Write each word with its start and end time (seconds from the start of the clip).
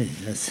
Yes. 0.00 0.50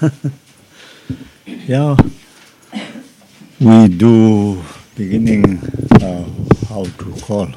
yeah, 1.46 1.96
we 3.58 3.88
do 3.88 4.62
beginning 4.94 5.58
uh, 5.98 6.22
how 6.68 6.84
to 6.84 7.14
call. 7.22 7.48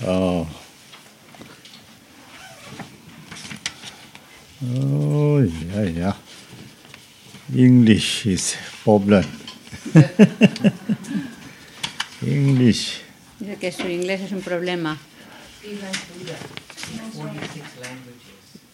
Uh, 0.00 0.46
oh 4.64 5.40
yeah, 5.40 5.82
yeah. 5.82 6.14
English 7.54 8.24
is 8.26 8.56
problem. 8.82 9.43
English. 12.26 13.00
Dice 13.38 13.56
que 13.56 13.70
su 13.70 13.88
inglés 13.88 14.22
es 14.22 14.32
un 14.32 14.40
problema. 14.40 14.98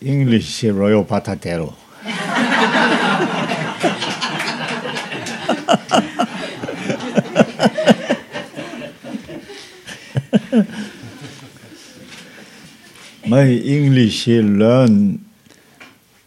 English 0.01 0.64
royal 0.70 1.05
patatero. 1.05 1.77
My 13.27 13.42
English 13.42 14.27
learn 14.27 15.23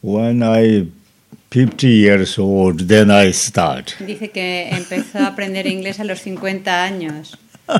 when 0.01 0.43
I 0.43 0.87
50 1.53 1.87
years 1.87 2.39
old, 2.39 2.79
then 2.87 3.11
I 3.11 3.31
start. 3.31 3.95
Dice 3.99 4.31
que 4.31 4.69
empezó 4.71 5.19
a 5.19 5.27
aprender 5.27 5.67
inglés 5.67 5.99
a 5.99 6.03
los 6.03 6.19
50 6.19 6.83
años. 6.83 7.37
My 7.67 7.75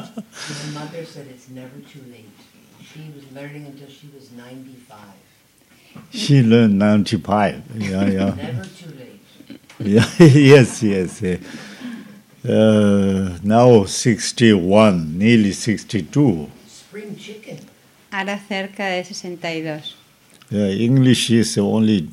mother 0.75 1.03
said 1.03 1.25
it's 1.27 1.49
never 1.49 1.79
too 1.91 2.03
late. 2.11 2.29
She 2.93 3.11
was 3.15 3.23
learning 3.33 3.65
until 3.65 3.87
she 3.87 4.11
was 4.13 4.31
95. 4.31 4.99
She 6.11 6.43
learned 6.43 6.77
95. 6.77 7.63
Yeah, 7.75 8.05
yeah. 8.05 8.35
Never 8.35 8.63
too 8.63 8.93
late. 8.95 9.59
Yeah, 9.79 10.05
yes, 10.19 10.83
yes. 10.83 11.23
Uh, 12.47 13.39
now 13.41 13.85
61, 13.85 15.17
nearly 15.17 15.51
62. 15.51 16.47
Spring 16.67 17.17
chicken. 17.17 17.57
Ahora 18.11 18.39
cerca 18.47 18.85
de 18.85 19.03
62. 19.03 19.95
Yeah, 20.51 20.69
English 20.69 21.31
is 21.31 21.57
only 21.57 22.07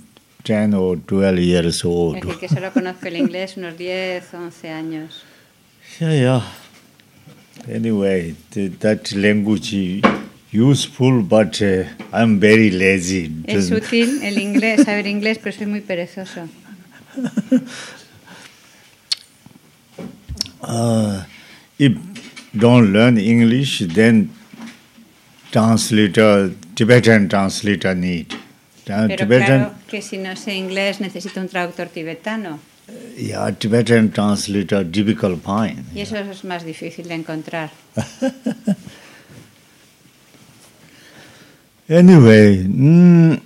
10 0.44 0.74
or 0.74 0.96
12 0.96 1.38
years 1.38 1.77
Es 1.77 1.84
old. 1.84 2.20
decir, 2.20 2.38
que 2.38 2.48
solo 2.48 2.72
conozco 2.72 3.06
el 3.08 3.16
inglés 3.16 3.56
unos 3.56 3.77
10, 3.77 4.33
11 4.34 4.69
años. 4.70 5.22
Yeah, 6.00 6.12
yeah. 6.14 6.42
Anyway, 7.74 8.34
th- 8.50 8.72
that 8.80 9.12
language 9.12 9.72
is 9.74 10.02
useful, 10.52 11.22
but 11.22 11.60
uh, 11.60 11.84
I'm 12.12 12.41
very 12.41 12.70
lazy. 12.70 13.30
Es 13.47 13.70
útil 13.70 14.22
el 14.22 14.38
inglés, 14.38 14.84
saber 14.84 15.06
inglés, 15.06 15.38
pero 15.38 15.52
soy 15.56 15.66
muy 15.66 15.80
perezoso. 15.80 16.48
Uh, 20.62 21.25
if 21.78 21.92
don't 22.56 22.92
learn 22.92 23.16
English, 23.19 23.80
then 23.80 24.30
translator, 25.50 26.52
Tibetan 26.77 27.28
translator 27.28 27.94
need. 27.94 28.34
Pero 29.09 29.25
Tibetan, 29.25 29.47
claro 29.47 29.75
que 29.89 30.03
si 30.03 30.19
no 30.19 30.37
sé 30.37 30.55
inglés 30.55 31.01
necesito 31.01 31.41
un 31.41 31.49
traductor 31.49 31.89
tibetano. 31.89 32.59
yeah, 33.17 33.51
Tibetan 33.53 34.11
translator 34.11 34.84
difficult 34.84 35.43
find. 35.43 35.84
Y 35.95 36.01
eso 36.01 36.17
es 36.17 36.45
más 36.45 36.65
difícil 36.65 37.09
de 37.09 37.15
encontrar. 37.15 37.71
Anyway, 41.91 42.62
mm, 42.69 43.43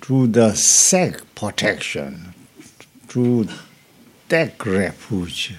to 0.00 0.26
the 0.28 0.54
sect 0.54 1.34
protection, 1.34 2.32
to 3.06 3.46
take 4.30 4.64
refuge, 4.64 5.52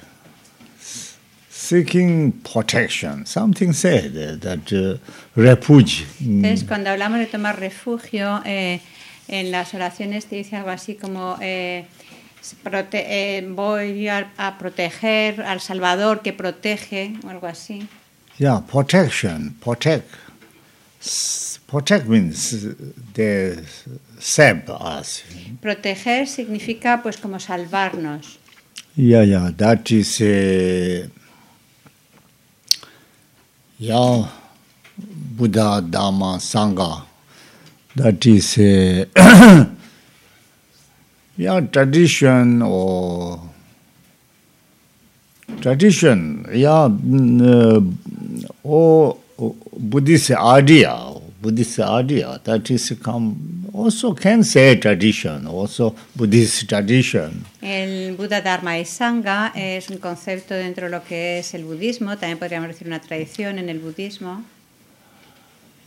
seeking 1.62 2.32
protection. 2.44 3.26
Something 3.26 3.72
said 3.74 4.16
uh, 4.18 4.36
that 4.40 4.72
uh, 4.74 4.98
refuge. 5.36 6.06
mm, 6.20 6.44
Entonces, 6.44 6.64
cuando 6.68 6.90
hablamos 6.90 7.20
de 7.20 7.28
tomar 7.28 7.60
refugio, 7.60 8.42
eh, 8.46 8.80
en 9.28 9.52
las 9.52 9.74
oraciones 9.74 10.26
te 10.26 10.38
dice 10.38 10.56
algo 10.56 10.72
así 10.72 10.96
como 10.96 11.38
eh, 11.40 11.86
prote- 12.64 13.06
eh, 13.08 13.46
voy 13.48 14.08
a, 14.08 14.32
a 14.38 14.58
proteger 14.58 15.42
al 15.44 15.60
Salvador 15.62 16.22
que 16.22 16.34
protege, 16.34 17.14
o 17.24 17.30
algo 17.30 17.48
así. 17.48 17.88
Yeah, 18.40 18.62
protection, 18.66 19.56
protect. 19.62 20.10
Protect 21.68 22.06
means 22.08 22.54
uh, 22.54 22.74
they 23.14 23.58
save 24.20 24.64
us. 24.70 25.24
Proteger 25.62 26.28
significa 26.28 27.02
pues 27.02 27.18
como 27.18 27.40
salvarnos. 27.40 28.40
Yeah, 28.96 29.24
yeah, 29.24 29.52
that 29.56 29.90
is 29.92 30.20
a 30.22 31.08
ya 33.90 34.30
buddha 35.38 35.81
dhamma 35.81 36.38
sangha. 36.38 37.06
That 37.96 38.25
is 38.25 38.58
a 38.59 39.08
yeah 41.38 41.59
tradition 41.62 42.62
or 42.62 43.40
tradition 45.62 46.46
yeah 46.53 46.90
or 48.64 49.18
buddhist 49.74 50.31
idea 50.31 51.11
Buddhist 51.41 51.79
idea 51.79 52.40
that 52.44 52.69
is 52.69 52.94
come 53.02 53.66
also 53.74 54.13
can 54.13 54.44
say 54.44 54.75
tradition. 54.75 55.47
Also 55.47 55.96
Buddhist 56.16 56.69
tradition. 56.69 57.44
El 57.62 58.16
Buda, 58.16 58.41
Dharma 58.41 58.78
y 58.78 58.85
Sangha 58.85 59.52
es 59.56 59.90
un 59.90 59.97
concepto 59.97 60.53
dentro 60.53 60.85
de 60.85 60.91
lo 60.91 61.03
que 61.03 61.40
es 61.40 61.53
el 61.53 61.63
budismo, 61.63 62.18
también 62.18 62.38
podríamos 62.38 62.68
decir 62.69 62.88
una 62.88 63.02
tradición 63.02 63.57
en 63.57 63.69
el 63.69 63.79
budismo. 63.79 64.44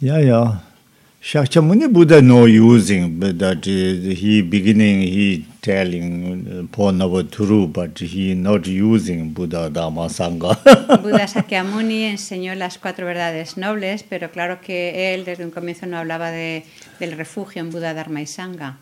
Yeah, 0.01 0.21
yeah. 0.21 0.74
Shakyamuni 1.25 1.91
Buddha 1.91 2.21
no 2.21 2.45
using, 2.45 3.19
but 3.19 3.39
that 3.39 3.67
uh, 3.67 4.15
he 4.15 4.43
beginning 4.43 5.01
he 5.01 5.47
telling 5.63 6.47
uh, 6.47 6.77
Purnavaturu, 6.77 7.73
but 7.73 7.99
he 7.99 8.35
not 8.35 8.67
using 8.67 9.33
Buddha 9.33 9.71
Dhamma 9.71 10.11
Sangha. 10.11 10.55
Buda 11.03 11.27
Sakyamuni 11.27 12.05
enseñó 12.05 12.55
las 12.55 12.77
cuatro 12.77 13.07
verdades 13.07 13.57
nobles, 13.57 14.03
pero 14.03 14.31
claro 14.31 14.61
que 14.61 15.15
él 15.15 15.25
desde 15.25 15.47
un 15.47 15.51
comienzo 15.51 15.87
no 15.87 15.97
hablaba 15.97 16.31
de, 16.31 16.67
del 17.01 17.13
refugio 17.13 17.63
en 17.63 17.71
Buda, 17.71 17.95
Dharma 17.95 18.21
y 18.21 18.27
Sangha. 18.27 18.77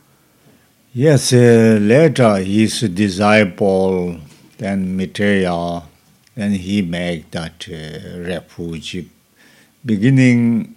yes, 0.92 1.32
uh, 1.32 1.78
later 1.80 2.38
his 2.38 2.80
disciple, 2.92 4.18
then 4.58 4.96
Mitreya, 4.98 5.84
then 6.34 6.54
he 6.54 6.82
make 6.82 7.30
that 7.30 7.68
uh, 7.68 8.18
refuge. 8.18 9.06
Beginning, 9.86 10.74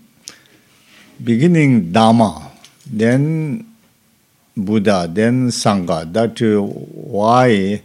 beginning 1.23 1.91
Dharma, 1.91 2.51
then 2.85 3.65
Buddha, 4.55 5.07
then 5.11 5.47
Sangha. 5.47 6.11
That 6.11 6.41
uh, 6.41 6.61
why 6.61 7.81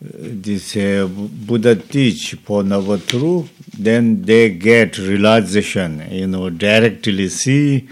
this 0.00 0.76
uh, 0.76 1.08
Buddha 1.08 1.74
teach 1.76 2.34
for 2.44 2.62
Navatru, 2.62 3.48
then 3.78 4.22
they 4.22 4.50
get 4.50 4.98
realization, 4.98 6.06
you 6.10 6.26
know, 6.26 6.50
directly 6.50 7.28
see 7.28 7.88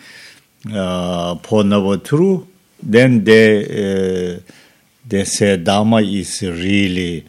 uh, 0.73 1.35
for 1.37 1.63
Navatru, 1.63 2.47
then 2.83 3.25
they 3.25 4.37
uh, 4.37 4.41
they 5.07 5.25
say 5.25 5.57
Dharma 5.57 6.01
is 6.01 6.43
really 6.43 7.25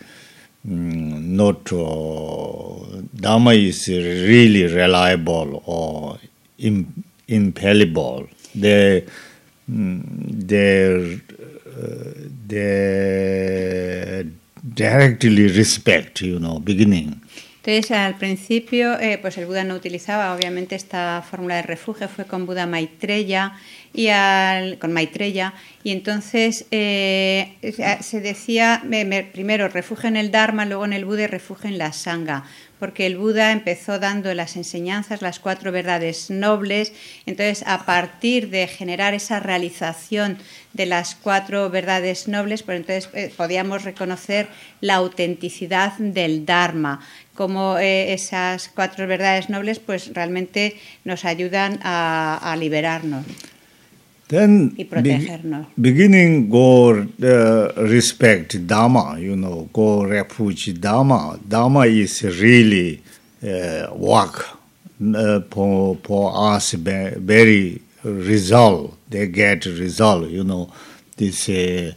mm, 0.68 1.24
not 1.24 1.72
uh, 1.72 3.02
Dharma 3.16 3.52
is 3.54 3.88
really 3.88 4.66
reliable 4.74 5.64
or 5.66 6.20
im, 6.60 7.04
infallible. 7.28 8.28
They, 8.60 9.06
mm, 9.70 10.48
they, 10.48 11.22
uh, 11.66 12.30
they 12.48 14.26
directly 14.64 15.48
respect, 15.48 16.22
you 16.22 16.40
know, 16.40 16.60
beginning. 16.60 17.22
Entonces, 17.64 17.92
al 17.92 18.16
principio, 18.18 18.98
eh, 18.98 19.18
pues 19.22 19.38
el 19.38 19.46
Buda 19.46 19.66
no 19.66 19.76
utilizaba, 19.76 20.34
obviamente, 20.34 20.76
esta 20.76 21.22
fórmula 21.30 21.58
de 21.58 21.64
refugio, 21.64 22.08
fue 22.08 22.24
con 22.24 22.46
Buda 22.46 22.66
Maitreya, 22.66 23.58
y 23.94 24.08
al, 24.08 24.78
con 24.78 24.94
Maitreya. 24.94 25.54
Y 25.84 25.92
entonces 25.92 26.66
eh, 26.72 27.56
se 28.00 28.22
decía, 28.22 28.82
me- 28.86 29.04
me- 29.04 29.24
primero 29.24 29.68
refugio 29.68 30.08
en 30.08 30.16
el 30.16 30.32
Dharma, 30.32 30.66
luego 30.66 30.86
en 30.86 30.94
el 30.94 31.04
Buda 31.04 31.24
y 31.24 31.28
refugio 31.28 31.70
en 31.70 31.78
la 31.78 31.92
Sangha, 31.92 32.46
porque 32.80 33.06
el 33.06 33.18
Buda 33.18 33.52
empezó 33.52 34.00
dando 34.00 34.34
las 34.34 34.56
enseñanzas, 34.56 35.22
las 35.22 35.40
cuatro 35.40 35.72
verdades 35.72 36.30
nobles, 36.30 36.94
entonces 37.26 37.64
a 37.68 37.86
partir 37.86 38.50
de 38.50 38.68
generar 38.68 39.14
esa 39.14 39.40
realización 39.40 40.38
de 40.74 40.86
las 40.86 41.16
cuatro 41.16 41.70
verdades 41.70 42.28
nobles, 42.28 42.64
pues 42.64 42.78
entonces 42.78 43.10
eh, 43.14 43.34
podíamos 43.36 43.84
reconocer 43.84 44.48
la 44.82 44.96
autenticidad 44.96 45.94
del 45.98 46.46
Dharma, 46.46 47.00
como 47.34 47.78
eh, 47.78 48.14
esas 48.14 48.70
cuatro 48.70 49.08
verdades 49.08 49.50
nobles 49.50 49.80
pues 49.80 50.14
realmente 50.14 50.78
nos 51.04 51.26
ayudan 51.26 51.80
a, 51.84 52.40
a 52.42 52.56
liberarnos. 52.56 53.26
Then 54.30 54.70
be- 54.70 55.66
beginning 55.80 56.50
go 56.50 57.00
uh, 57.00 57.74
respect 57.84 58.68
Dharma, 58.68 59.18
you 59.20 59.38
know, 59.38 59.70
go 59.72 60.04
refuge 60.04 60.80
Dharma. 60.82 61.40
Dharma 61.48 61.82
is 61.86 62.24
really 62.24 63.02
uh, 63.42 63.88
work 63.94 64.50
uh, 65.16 65.40
for, 65.50 65.96
for 66.04 66.34
us 66.36 66.74
very 66.74 67.82
result. 68.04 68.98
They 69.10 69.28
get 69.28 69.66
result, 69.66 70.30
you 70.30 70.44
know. 70.44 70.74
This 71.16 71.48
uh, 71.50 71.94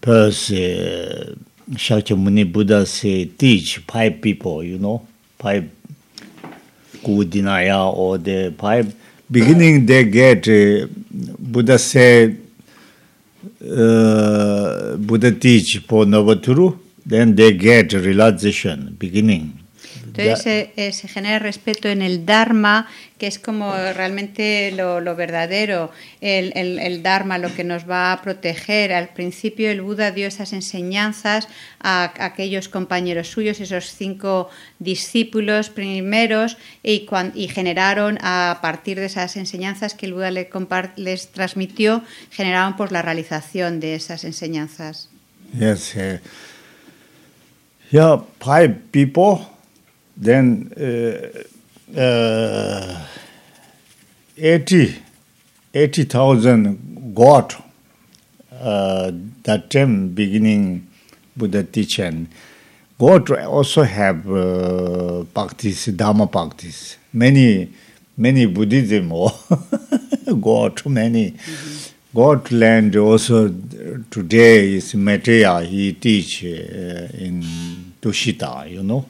first 0.00 0.50
uh, 0.50 1.34
Shakyamuni 1.70 2.50
Buddha 2.50 2.86
say 2.86 3.26
teach 3.26 3.78
five 3.78 4.22
people, 4.22 4.62
you 4.62 4.78
know, 4.78 5.06
five 5.38 5.70
Kudinaya 7.02 7.94
or 7.94 8.16
the 8.16 8.54
five 8.58 8.94
beginning 9.36 9.86
they 9.90 10.04
get 10.04 10.48
uh, 10.48 10.86
buddha 11.52 11.78
said 11.78 12.38
uh, 13.82 14.96
buddha 15.08 15.30
teach 15.44 15.70
for 15.88 16.04
novaturu 16.14 16.66
then 17.06 17.34
they 17.34 17.52
get 17.52 17.92
realization 17.92 18.96
beginning. 18.98 19.63
Entonces 20.16 20.46
eh, 20.46 20.72
eh, 20.76 20.92
se 20.92 21.08
genera 21.08 21.40
respeto 21.40 21.88
en 21.88 22.00
el 22.00 22.24
Dharma, 22.24 22.86
que 23.18 23.26
es 23.26 23.38
como 23.40 23.72
realmente 23.74 24.72
lo, 24.76 25.00
lo 25.00 25.16
verdadero, 25.16 25.90
el, 26.20 26.52
el- 26.54 26.78
el 26.78 27.02
Dharma, 27.02 27.38
lo 27.38 27.52
que 27.52 27.64
nos 27.64 27.88
va 27.90 28.12
a 28.12 28.22
proteger. 28.22 28.92
Al 28.92 29.08
principio 29.08 29.70
el 29.70 29.82
Buda 29.82 30.12
dio 30.12 30.28
esas 30.28 30.52
enseñanzas 30.52 31.48
a, 31.80 32.04
a 32.18 32.24
aquellos 32.26 32.68
compañeros 32.68 33.28
suyos, 33.28 33.58
esos 33.60 33.86
cinco 33.92 34.50
discípulos 34.78 35.70
primeros, 35.70 36.58
y, 36.82 37.06
cuan- 37.06 37.32
y 37.34 37.48
generaron 37.48 38.18
a 38.22 38.58
partir 38.62 39.00
de 39.00 39.06
esas 39.06 39.36
enseñanzas 39.36 39.94
que 39.94 40.06
el 40.06 40.14
Buda 40.14 40.30
le 40.30 40.48
compar- 40.48 40.92
les 40.96 41.28
transmitió, 41.28 42.02
generaron 42.30 42.76
pues 42.76 42.92
la 42.92 43.02
realización 43.02 43.80
de 43.80 43.96
esas 43.96 44.22
enseñanzas. 44.24 45.08
Yes. 45.58 45.94
Uh, 45.96 46.18
yeah, 47.90 48.18
five 48.40 48.76
people, 48.90 49.46
then 50.16 50.72
uh, 50.76 51.98
uh, 51.98 53.06
80 54.36 54.96
80,000 55.74 57.14
got 57.14 57.60
uh, 58.52 59.10
that 59.42 59.70
time 59.70 60.08
beginning 60.08 60.86
Buddha 61.36 61.64
teaching. 61.64 62.28
Got 62.96 63.30
also 63.30 63.82
have 63.82 64.30
uh, 64.30 65.24
practice, 65.34 65.86
Dharma 65.86 66.28
practice. 66.28 66.96
Many, 67.12 67.72
many 68.16 68.46
Buddhism 68.46 69.10
or 69.12 69.32
got 70.40 70.86
many. 70.86 71.32
Mm-hmm. 71.32 71.90
God 72.16 72.52
land 72.52 72.94
also 72.94 73.48
today 74.12 74.74
is 74.74 74.94
Maitreya, 74.94 75.62
he 75.62 75.94
teach 75.94 76.44
uh, 76.44 76.46
in 76.46 77.94
Tushita, 78.00 78.70
you 78.70 78.84
know. 78.84 79.06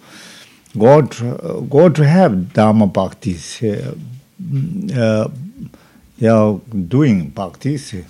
God, 0.77 1.23
uh, 1.23 1.61
God 1.61 1.95
to 1.97 2.07
have 2.07 2.53
Dharma 2.53 2.89
Bhaktis, 2.89 3.63
uh, 3.63 3.95
uh, 5.01 5.31
you 6.19 6.29
know, 6.29 6.63
doing 6.89 7.31
Bhaktis. 7.31 8.05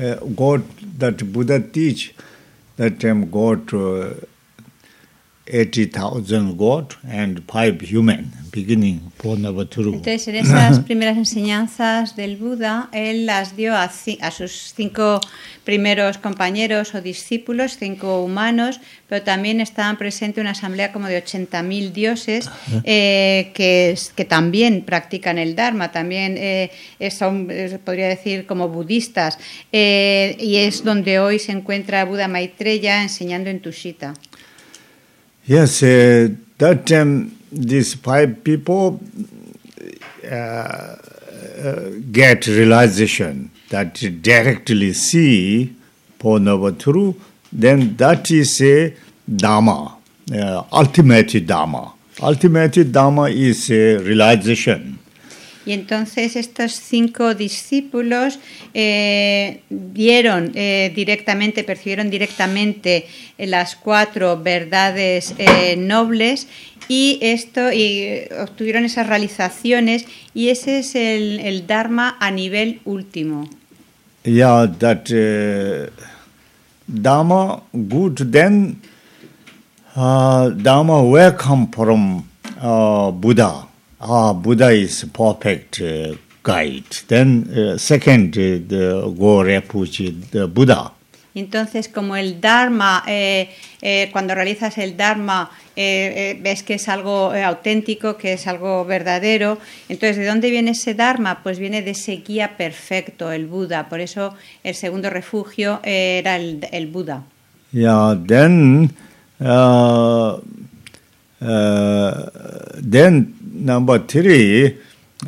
Uh, 0.00 0.14
God, 0.34 0.68
that 0.98 1.32
Buddha 1.32 1.60
teach, 1.60 2.14
that 2.76 3.04
um, 3.04 3.30
God, 3.30 3.72
uh, 3.72 4.14
80,000 5.46 6.56
God 6.56 6.96
and 7.06 7.44
five 7.44 7.80
human. 7.80 8.32
Beginning. 8.56 9.00
Entonces, 9.22 10.28
en 10.28 10.36
esas 10.36 10.80
primeras 10.80 11.16
enseñanzas 11.16 12.16
del 12.16 12.36
Buda, 12.36 12.88
él 12.92 13.26
las 13.26 13.56
dio 13.56 13.74
a, 13.74 13.84
a 13.84 14.30
sus 14.30 14.72
cinco 14.74 15.20
primeros 15.64 16.18
compañeros 16.18 16.94
o 16.94 17.02
discípulos, 17.02 17.76
cinco 17.78 18.22
humanos, 18.22 18.80
pero 19.08 19.22
también 19.22 19.60
estaban 19.60 19.98
presentes 19.98 20.40
una 20.40 20.52
asamblea 20.52 20.92
como 20.92 21.08
de 21.08 21.22
80.000 21.22 21.92
dioses 21.92 22.48
eh, 22.84 23.50
que, 23.54 23.98
que 24.14 24.24
también 24.24 24.82
practican 24.82 25.38
el 25.38 25.54
Dharma, 25.56 25.92
también 25.92 26.36
eh, 26.38 26.70
son, 27.10 27.48
eh, 27.50 27.78
podría 27.84 28.08
decir, 28.08 28.46
como 28.46 28.68
budistas, 28.68 29.38
eh, 29.72 30.36
y 30.38 30.56
es 30.56 30.84
donde 30.84 31.18
hoy 31.18 31.38
se 31.38 31.52
encuentra 31.52 32.04
Buda 32.04 32.28
Maitreya 32.28 33.02
enseñando 33.02 33.50
en 33.50 33.60
Tushita. 33.60 34.14
Yes, 35.46 35.82
uh, 35.82 36.34
that 36.58 36.84
time 36.86 37.30
these 37.50 37.94
five 37.94 38.42
people 38.44 39.00
uh, 40.24 40.34
uh, 40.34 40.96
get 42.10 42.46
realization 42.46 43.50
that 43.70 43.94
directly 44.22 44.92
see 44.92 45.74
for 46.18 46.38
Navaturu, 46.38 47.14
then 47.52 47.96
that 47.96 48.30
is 48.30 48.60
a 48.60 48.94
Dharma, 49.28 49.96
uh, 50.32 50.62
ultimate 50.72 51.46
Dharma. 51.46 51.92
Ultimate 52.22 52.90
Dharma 52.90 53.28
is 53.28 53.70
a 53.70 53.98
realization. 53.98 54.98
Y 55.66 55.72
entonces 55.72 56.36
estos 56.36 56.74
cinco 56.74 57.34
discípulos 57.34 58.38
eh, 58.72 59.62
vieron 59.68 60.52
eh, 60.54 60.92
directamente, 60.94 61.64
percibieron 61.64 62.08
directamente 62.08 63.06
las 63.36 63.74
cuatro 63.74 64.40
verdades 64.40 65.34
eh, 65.38 65.74
nobles 65.76 66.46
y 66.88 67.18
esto 67.22 67.72
y 67.72 68.28
obtuvieron 68.40 68.84
esas 68.84 69.06
realizaciones 69.06 70.06
y 70.34 70.48
ese 70.48 70.78
es 70.78 70.94
el, 70.94 71.40
el 71.40 71.66
Dharma 71.66 72.16
a 72.20 72.30
nivel 72.30 72.80
último. 72.84 73.48
Yeah, 74.24 74.66
that 74.78 75.10
uh, 75.10 75.90
Dharma 76.88 77.62
good, 77.72 78.32
then 78.32 78.80
uh, 79.94 80.50
Dharma 80.50 81.02
where 81.04 81.32
come 81.32 81.68
from 81.68 82.28
uh, 82.60 83.10
Buddha. 83.12 83.66
Ah, 84.00 84.32
Buddha 84.32 84.70
is 84.70 85.04
perfect 85.12 85.80
uh, 85.80 86.14
guide. 86.42 86.84
Then 87.08 87.48
uh, 87.50 87.78
second, 87.78 88.36
uh, 88.36 88.58
the 88.66 89.14
go 89.16 89.42
refuge 89.42 90.30
the 90.30 90.46
Buddha. 90.48 90.92
Entonces, 91.36 91.88
como 91.90 92.16
el 92.16 92.40
Dharma, 92.40 93.04
eh, 93.06 93.50
eh, 93.82 94.08
cuando 94.10 94.34
realizas 94.34 94.78
el 94.78 94.96
Dharma, 94.96 95.50
eh, 95.76 96.38
ves 96.40 96.62
que 96.62 96.74
es 96.74 96.88
algo 96.88 97.30
auténtico, 97.30 98.16
que 98.16 98.32
es 98.32 98.46
algo 98.46 98.86
verdadero. 98.86 99.58
Entonces, 99.90 100.16
¿de 100.16 100.24
dónde 100.24 100.50
viene 100.50 100.70
ese 100.70 100.94
Dharma? 100.94 101.42
Pues 101.42 101.58
viene 101.58 101.82
de 101.82 101.90
ese 101.90 102.16
guía 102.26 102.56
perfecto, 102.56 103.30
el 103.30 103.46
Buda. 103.46 103.90
Por 103.90 104.00
eso 104.00 104.34
el 104.64 104.74
segundo 104.74 105.10
refugio 105.10 105.80
era 105.82 106.36
el, 106.36 106.66
el 106.72 106.86
Buda. 106.86 107.22
Yeah, 107.72 108.16
then 108.26 108.90
uh, 109.38 110.40
uh, 111.42 112.30
then 112.82 113.34
number 113.52 113.98
three, 114.06 114.78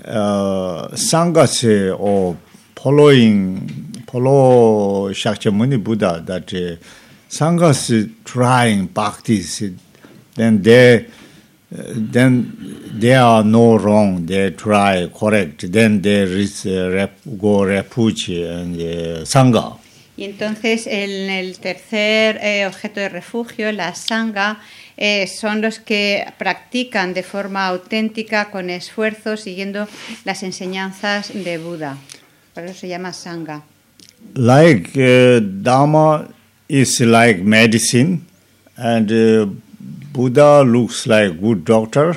uh, 0.06 0.88
or 1.98 2.36
following 2.74 3.88
follow 4.10 5.10
Shakyamuni 5.10 5.82
Buddha 5.82 6.22
that 6.24 6.52
uh, 6.54 6.76
sanghas 7.28 8.10
trying 8.24 8.88
practice, 8.88 9.62
then 10.34 10.62
they 10.62 11.06
uh, 11.06 11.82
then 11.94 12.90
they 12.94 13.14
are 13.14 13.44
no 13.44 13.76
wrong. 13.76 14.24
They 14.24 14.50
try 14.52 15.10
correct. 15.14 15.70
Then 15.70 16.00
they 16.00 16.24
reach, 16.24 16.66
uh, 16.66 16.90
rep, 16.90 17.18
go 17.38 17.64
refuge 17.64 18.30
and 18.30 18.76
uh, 18.76 19.24
sangha. 19.24 19.78
Y 20.18 20.24
entonces 20.24 20.88
en 20.88 21.30
el 21.30 21.60
tercer 21.60 22.40
eh, 22.42 22.66
objeto 22.66 22.98
de 22.98 23.08
refugio, 23.08 23.70
la 23.70 23.94
Sangha, 23.94 24.60
eh, 24.96 25.28
son 25.28 25.60
los 25.60 25.78
que 25.78 26.26
practican 26.38 27.14
de 27.14 27.22
forma 27.22 27.68
auténtica, 27.68 28.50
con 28.50 28.68
esfuerzo, 28.68 29.36
siguiendo 29.36 29.86
las 30.24 30.42
enseñanzas 30.42 31.32
de 31.32 31.58
Buda. 31.58 31.98
Por 32.52 32.64
eso 32.64 32.80
se 32.80 32.88
llama 32.88 33.12
Sangha. 33.12 33.62
Like 34.34 34.96
uh, 34.96 35.40
Dharma 35.40 36.28
is 36.68 37.00
like 37.00 37.42
medicine, 37.42 38.26
and 38.76 39.10
uh, 39.10 39.46
Buddha 40.12 40.62
looks 40.62 41.06
like 41.06 41.40
good 41.40 41.64
doctor. 41.64 42.16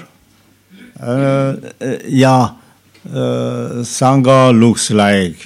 Uh, 1.00 1.56
uh, 1.82 1.98
yeah, 2.06 2.50
Sangha 3.84 4.52
looks 4.58 4.92
like 4.92 5.46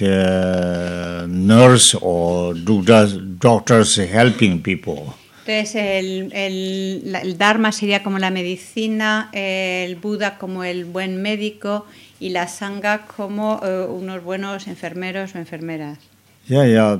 nurse 1.28 1.94
or 1.94 2.54
doctors, 2.54 3.16
doctors 3.38 3.96
helping 3.96 4.62
people. 4.62 5.14
Entonces, 5.46 5.76
el, 5.76 6.32
el- 6.32 7.14
el 7.22 7.38
Dharma 7.38 7.70
sería 7.70 8.02
como 8.02 8.18
la 8.18 8.30
medicina, 8.30 9.30
el 9.32 9.94
Buda 9.96 10.38
como 10.38 10.64
el 10.64 10.84
buen 10.84 11.22
médico 11.22 11.86
y 12.18 12.30
la 12.30 12.48
Sangha 12.48 13.06
como 13.06 13.60
eh, 13.62 13.86
unos 13.88 14.24
buenos 14.24 14.66
enfermeros 14.66 15.34
o 15.34 15.38
enfermeras. 15.38 15.98
Yeah, 16.48 16.64
yeah. 16.64 16.98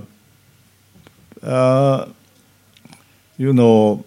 Uh, 1.41 2.09
you 3.39 3.53
know, 3.53 4.05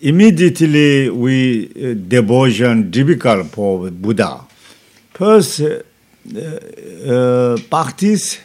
immediately 0.00 1.10
we 1.10 1.66
uh, 1.70 1.94
devotion 1.94 2.90
difficult 2.92 3.48
for 3.48 3.90
Buddha. 3.90 4.42
First, 5.12 5.60
uh, 5.60 5.80
uh, 6.36 7.56
practice, 7.68 8.38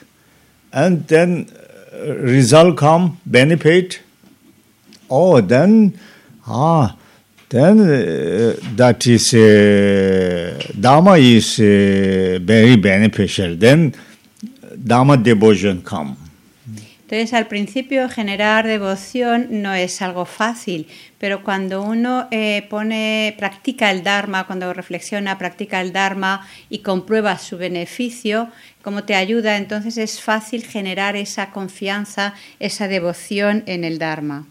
and 0.73 1.07
then 1.07 1.47
uh, 1.93 2.15
result 2.15 2.77
come 2.77 3.19
benefit. 3.23 3.99
Oh, 5.11 5.41
then 5.41 5.99
ah, 6.47 6.95
then 7.49 7.79
uh, 7.81 8.55
that 8.75 9.05
is 9.05 9.33
uh, 9.35 10.59
Dharma 10.79 11.17
is 11.17 11.59
uh, 11.59 12.39
very 12.41 12.77
beneficial. 12.77 13.55
Then 13.55 13.93
Dharma 14.81 15.17
devotion 15.17 15.81
come. 15.81 16.15
Entonces, 17.01 17.33
al 17.33 17.47
principio 17.47 18.07
generar 18.07 18.67
devoción 18.67 19.47
no 19.49 19.73
es 19.73 20.01
algo 20.03 20.25
fácil, 20.25 20.85
pero 21.17 21.43
cuando 21.43 21.81
uno 21.81 22.27
eh, 22.29 22.67
pone, 22.69 23.35
practica 23.37 23.89
el 23.89 24.03
Dharma, 24.03 24.45
cuando 24.45 24.71
reflexiona, 24.73 25.39
practica 25.39 25.81
el 25.81 25.91
Dharma 25.91 26.47
y 26.69 26.79
comprueba 26.79 27.39
su 27.39 27.57
beneficio, 27.57 28.49
cómo 28.83 29.05
te 29.05 29.15
ayuda, 29.15 29.57
entonces 29.57 29.97
es 29.97 30.21
fácil 30.21 30.63
generar 30.63 31.15
esa 31.15 31.49
confianza, 31.49 32.35
esa 32.59 32.87
devoción 32.87 33.63
en 33.65 33.83
el 33.83 33.97
Dharma. 33.97 34.45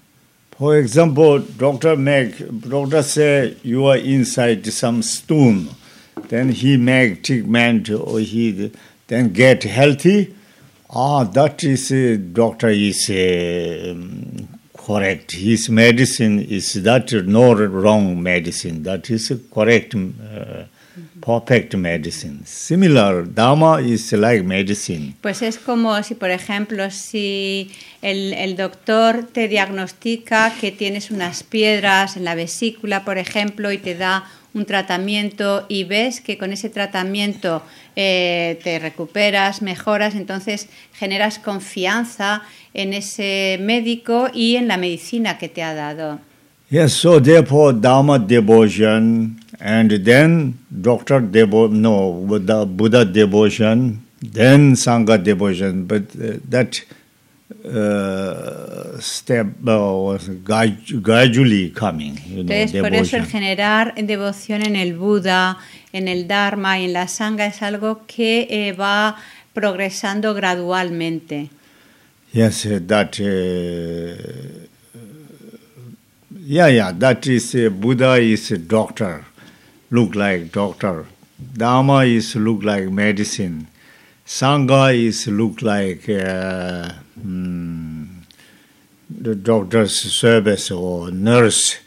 For 0.58 0.76
example, 0.76 1.40
doctor 1.56 1.96
make 1.96 2.34
doctor 2.50 3.04
say 3.04 3.56
you 3.62 3.88
are 3.88 4.00
inside 4.00 4.68
some 4.72 5.00
stone, 5.04 5.68
then 6.28 6.50
he 6.50 6.76
make 6.76 7.22
treatment 7.22 7.88
or 7.90 8.18
he 8.18 8.72
then 9.08 9.32
get 9.32 9.64
healthy. 9.64 10.34
Ah, 10.90 11.24
that 11.24 11.64
is 11.64 11.90
uh, 11.90 12.16
doctor 12.32 12.68
is 12.68 13.10
uh, 13.10 13.92
um, 13.92 14.48
correct. 14.74 15.32
His 15.32 15.68
medicine 15.68 16.40
is 16.40 16.82
that 16.82 17.12
no 17.26 17.54
wrong 17.54 18.22
medicine. 18.22 18.82
That 18.84 19.10
is 19.10 19.32
correct, 19.52 19.94
uh, 19.94 20.64
perfect 21.20 21.76
medicine. 21.76 22.40
Similar, 22.46 23.24
Dharma 23.24 23.80
is 23.80 24.12
like 24.12 24.44
medicine. 24.44 25.14
Pues 25.20 25.42
es 25.42 25.58
como 25.58 26.02
si, 26.02 26.14
por 26.14 26.30
ejemplo, 26.30 26.90
si 26.90 27.70
el 28.00 28.56
doctor 28.56 29.24
te 29.30 29.48
diagnostica 29.48 30.54
que 30.58 30.72
tienes 30.72 31.10
unas 31.10 31.42
piedras 31.42 32.16
en 32.16 32.24
la 32.24 32.34
vesícula, 32.34 33.04
por 33.04 33.18
ejemplo, 33.18 33.72
y 33.72 33.78
te 33.78 33.94
da 33.94 34.24
un 34.54 34.64
tratamiento 34.64 35.66
y 35.68 35.84
ves 35.84 36.20
que 36.20 36.38
con 36.38 36.52
ese 36.52 36.70
tratamiento 36.70 37.62
eh, 38.00 38.60
te 38.62 38.78
recuperas, 38.78 39.60
mejoras, 39.60 40.14
entonces 40.14 40.68
generas 40.92 41.40
confianza 41.40 42.42
en 42.72 42.94
ese 42.94 43.58
médico 43.60 44.28
y 44.32 44.54
en 44.54 44.68
la 44.68 44.76
medicina 44.76 45.36
que 45.36 45.48
te 45.48 45.64
ha 45.64 45.74
dado. 45.74 46.20
Yes, 46.70 46.92
so 46.92 47.20
therefore 47.20 47.72
Dharma 47.72 48.20
devotion 48.20 49.40
and 49.58 50.04
then 50.04 50.58
Doctor 50.70 51.22
devo 51.22 51.68
no 51.68 52.12
Buddha, 52.12 52.64
Buddha 52.64 53.04
devotion, 53.04 54.00
then 54.22 54.74
Sangha 54.74 55.18
devotion, 55.20 55.84
but 55.84 56.02
uh, 56.14 56.38
that 56.48 56.80
uh, 57.68 59.00
step 59.00 59.46
uh, 59.66 60.18
grad- 60.42 61.02
gradually 61.02 61.70
coming. 61.70 62.16
You 62.26 62.44
know, 62.44 62.54
Entonces, 62.54 62.80
por 62.80 62.94
eso 62.94 63.16
el 63.16 63.26
generar 63.26 63.94
devoción 63.94 64.62
en 64.62 64.76
el 64.76 64.94
Buda, 64.94 65.58
en 65.92 66.08
el 66.08 66.26
Dharma 66.26 66.78
y 66.78 66.84
en 66.84 66.92
la 66.92 67.08
Sangha 67.08 67.46
es 67.46 67.62
algo 67.62 68.02
que 68.06 68.46
eh, 68.50 68.72
va 68.72 69.16
progresando 69.52 70.34
gradualmente. 70.34 71.50
Yes, 72.32 72.66
uh, 72.66 72.80
that. 72.86 73.18
Uh, 73.20 74.66
yeah, 76.44 76.68
yeah, 76.68 76.92
that 76.92 77.26
is 77.26 77.54
uh, 77.54 77.70
Buddha 77.70 78.18
is 78.18 78.50
a 78.50 78.58
doctor, 78.58 79.24
look 79.90 80.14
like 80.14 80.52
doctor. 80.52 81.06
Dharma 81.38 82.04
is 82.04 82.36
look 82.36 82.62
like 82.62 82.90
medicine. 82.90 83.68
Sangha 84.26 84.94
is 84.94 85.26
look 85.28 85.62
like 85.62 86.06
uh, 87.18 87.26
hmm, 87.26 88.04
the 89.08 89.34
doctor's 89.34 89.94
service 90.18 90.70
or 90.70 91.12
nurse. 91.12 91.78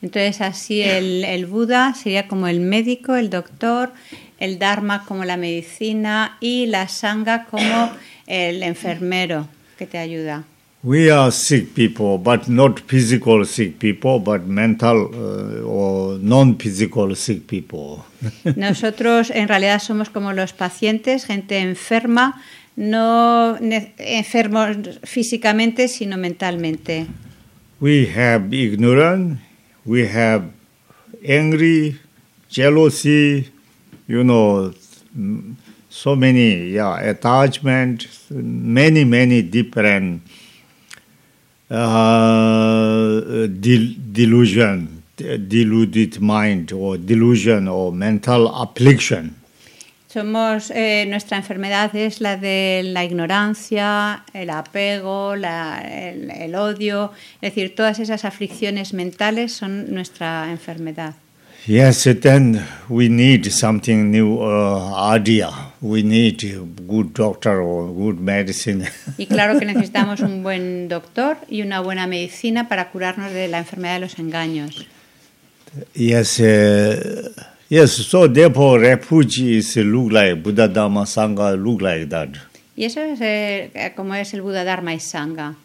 Entonces, 0.00 0.40
así 0.40 0.82
el, 0.82 1.24
el 1.24 1.46
Buda 1.46 1.94
sería 1.94 2.28
como 2.28 2.46
el 2.46 2.60
médico, 2.60 3.16
el 3.16 3.30
doctor, 3.30 3.92
el 4.38 4.58
Dharma 4.58 5.04
como 5.04 5.24
la 5.24 5.36
medicina 5.36 6.36
y 6.40 6.66
la 6.66 6.86
Sangha 6.88 7.46
como 7.46 7.90
el 8.26 8.62
enfermero 8.62 9.48
que 9.76 9.86
te 9.86 9.98
ayuda. 9.98 10.44
We 10.84 11.10
are 11.10 11.32
sick 11.32 11.74
people, 11.74 12.18
but 12.18 12.48
not 12.48 12.78
physical 12.86 13.44
sick 13.44 13.80
people, 13.80 14.20
but 14.20 14.46
mental 14.46 15.10
uh, 15.12 15.62
or 15.64 16.18
non-physical 16.20 17.16
sick 17.16 17.48
people. 17.48 18.04
Nosotros 18.56 19.30
en 19.30 19.48
realidad 19.48 19.82
somos 19.82 20.08
como 20.08 20.32
los 20.32 20.52
pacientes, 20.52 21.24
gente 21.24 21.58
enferma, 21.58 22.40
no 22.78 23.58
enfermos 23.58 25.00
físicamente, 25.02 25.88
sino 25.88 26.16
mentalmente. 26.16 27.06
We 27.80 28.06
have 28.06 28.54
ignorance, 28.54 29.40
we 29.84 30.06
have 30.06 30.44
angry, 31.26 31.98
jealousy, 32.48 33.50
you 34.06 34.22
know, 34.22 34.72
so 35.90 36.14
many, 36.14 36.70
yeah, 36.70 37.00
attachment, 37.00 38.06
many, 38.30 39.04
many 39.04 39.42
different 39.42 40.22
uh, 41.70 43.20
del- 43.48 43.94
delusion, 44.12 45.02
deluded 45.16 46.20
mind 46.20 46.72
or 46.72 46.96
delusion 46.96 47.66
or 47.66 47.92
mental 47.92 48.48
affliction. 48.48 49.34
Somos, 50.12 50.70
eh, 50.74 51.04
nuestra 51.06 51.36
enfermedad 51.36 51.94
es 51.94 52.22
la 52.22 52.38
de 52.38 52.80
la 52.82 53.04
ignorancia, 53.04 54.24
el 54.32 54.48
apego, 54.48 55.36
la- 55.36 55.80
el, 55.82 56.30
el 56.30 56.54
odio, 56.54 57.12
es 57.42 57.52
decir, 57.54 57.74
todas 57.74 57.98
esas 57.98 58.24
aflicciones 58.24 58.94
mentales 58.94 59.52
son 59.52 59.92
nuestra 59.92 60.50
enfermedad. 60.50 61.14
Yes, 61.66 62.08
then 62.22 62.64
we 62.88 63.10
need 63.10 63.44
something 63.50 64.10
new 64.10 64.38
uh, 64.40 65.14
idea. 65.14 65.50
We 65.82 66.02
need 66.02 66.42
a 66.44 66.60
good 66.86 67.08
doctor 67.12 67.60
or 67.60 67.92
good 67.92 68.14
medicine. 68.18 68.86
Y 69.18 69.26
claro 69.26 69.58
que 69.58 69.66
necesitamos 69.72 70.20
un 70.20 70.42
buen 70.42 70.88
doctor 70.88 71.36
y 71.50 71.60
una 71.60 71.80
buena 71.80 72.06
medicina 72.06 72.68
para 72.68 72.88
curarnos 72.90 73.32
de 73.34 73.48
la 73.48 73.58
enfermedad 73.58 73.94
de 73.94 74.00
los 74.00 74.18
engaños. 74.18 74.86
yes, 75.94 76.40
uh, 76.40 77.30
yes. 77.68 77.92
So 77.92 78.26
therefore, 78.26 78.80
refugees 78.80 79.76
look 79.76 80.12
like 80.12 80.42
Buddha, 80.42 80.68
Dharma, 80.68 81.02
Sangha 81.02 81.56
look 81.56 81.82
like 81.82 82.08
that. 82.08 82.30
Y 82.76 82.84
eso 82.84 83.00
es 83.00 83.18
eh, 83.20 83.92
como 83.96 84.14
es 84.14 84.32
el 84.34 84.42
Buda 84.42 84.62
Dharma 84.62 84.94
y 84.94 85.00
Sangha. 85.00 85.56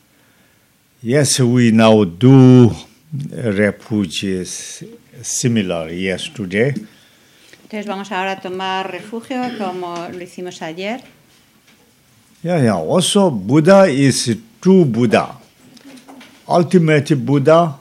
Yes, 1.02 1.40
we 1.42 1.72
now 1.72 2.04
do 2.06 2.72
refugees 3.32 4.84
similar. 5.22 5.92
Yes, 5.92 6.32
today. 6.34 6.74
Entonces 7.64 7.86
vamos 7.86 8.12
ahora 8.12 8.32
a 8.32 8.40
tomar 8.42 8.92
refugio 8.92 9.38
como 9.58 9.96
lo 10.12 10.22
hicimos 10.24 10.62
ayer. 10.62 11.02
Yeah, 12.44 12.62
yeah. 12.62 12.76
Also, 12.76 13.30
Buddha 13.30 13.88
is 13.88 14.36
true 14.60 14.84
Buddha, 14.86 15.36
ultimate 16.48 17.16
Buddha, 17.16 17.78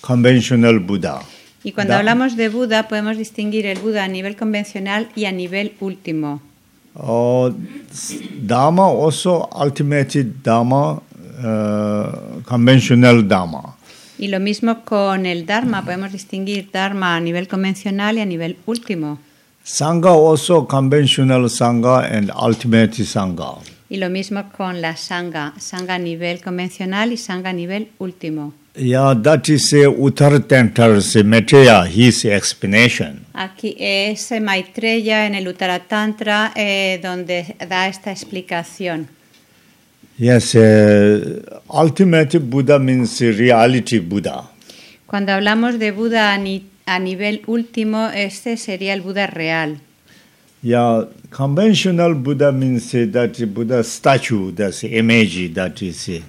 conventional 0.00 0.80
Buddha. 0.80 1.20
Y 1.66 1.72
cuando 1.72 1.94
Da- 1.94 1.98
hablamos 1.98 2.36
de 2.36 2.48
Buda 2.48 2.86
podemos 2.86 3.16
distinguir 3.16 3.66
el 3.66 3.78
Buda 3.80 4.04
a 4.04 4.08
nivel 4.08 4.36
convencional 4.36 5.08
y 5.16 5.24
a 5.24 5.32
nivel 5.32 5.72
último. 5.80 6.40
Uh, 6.94 7.50
Dharma 8.52 8.84
also 8.86 9.48
ultimate 9.64 10.24
Dharma, 10.44 10.92
uh, 10.94 12.40
conventional 12.44 13.26
Dharma. 13.26 13.74
Y 14.18 14.28
lo 14.28 14.38
mismo 14.40 14.82
con 14.84 15.26
el 15.26 15.44
Dharma, 15.44 15.84
podemos 15.84 16.12
distinguir 16.12 16.70
Dharma 16.72 17.16
a 17.16 17.20
nivel 17.20 17.48
convencional 17.48 18.16
y 18.16 18.20
a 18.20 18.26
nivel 18.26 18.56
último. 18.64 19.18
Sangha 19.64 20.10
also 20.10 20.66
conventional 20.68 21.50
Sangha 21.50 22.04
and 22.16 22.30
ultimate 22.30 22.94
Sangha. 23.04 23.58
Y 23.88 23.98
lo 23.98 24.10
mismo 24.10 24.50
con 24.56 24.80
la 24.82 24.96
sangha, 24.96 25.52
sangha 25.58 25.94
a 25.94 25.98
nivel 25.98 26.40
convencional 26.40 27.12
y 27.12 27.16
sangha 27.16 27.50
a 27.50 27.52
nivel 27.52 27.88
último. 27.98 28.52
Yeah, 28.74 29.14
that 29.22 29.48
is 29.48 29.72
uh, 29.72 29.88
Uttar 29.96 30.38
Tantra's 30.46 31.16
Maitreya, 31.24 31.86
his 31.86 32.24
explanation. 32.26 33.24
Aquí 33.32 33.74
es 33.78 34.30
Maitreya 34.38 35.24
en 35.26 35.34
el 35.34 35.48
Uttara 35.48 35.78
Tantra 35.78 36.52
eh, 36.54 36.98
donde 37.02 37.56
da 37.68 37.88
esta 37.88 38.10
explicación. 38.12 39.08
Yes, 40.18 40.54
uh, 40.56 41.40
ultimate 41.68 42.38
Buddha 42.38 42.78
means 42.78 43.18
reality 43.20 43.98
Buddha. 44.00 44.50
Cuando 45.06 45.32
hablamos 45.32 45.78
de 45.78 45.92
Buda 45.92 46.34
a, 46.34 46.38
ni- 46.38 46.66
a 46.84 46.98
nivel 46.98 47.42
último, 47.46 48.08
este 48.08 48.56
sería 48.56 48.92
el 48.92 49.00
Buda 49.00 49.26
real. 49.26 49.78
Yeah, 50.66 51.04
conventional 51.30 52.16
Buddha 52.16 52.50
means 52.50 52.92
uh, 52.92 53.06
that 53.12 53.38
Buddha 53.54 53.84
statue, 53.84 54.50
that's 54.50 54.82
image, 54.82 55.54
that 55.54 55.80
is 55.80 56.08
uh, 56.08 56.20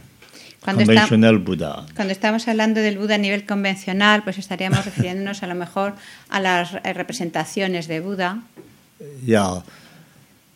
Cuando, 0.61 0.85
conventional 0.85 1.39
Buddha. 1.39 1.87
cuando 1.95 2.13
estamos 2.13 2.47
hablando 2.47 2.81
del 2.81 2.99
Buda 2.99 3.15
a 3.15 3.17
nivel 3.17 3.47
convencional, 3.47 4.21
pues 4.23 4.37
estaríamos 4.37 4.85
refiriéndonos 4.85 5.41
a 5.41 5.47
lo 5.47 5.55
mejor 5.55 5.93
a 6.29 6.39
las 6.39 6.75
eh, 6.83 6.93
representaciones 6.93 7.87
de 7.87 7.99
Buda. 7.99 8.43
Yeah. 9.25 9.63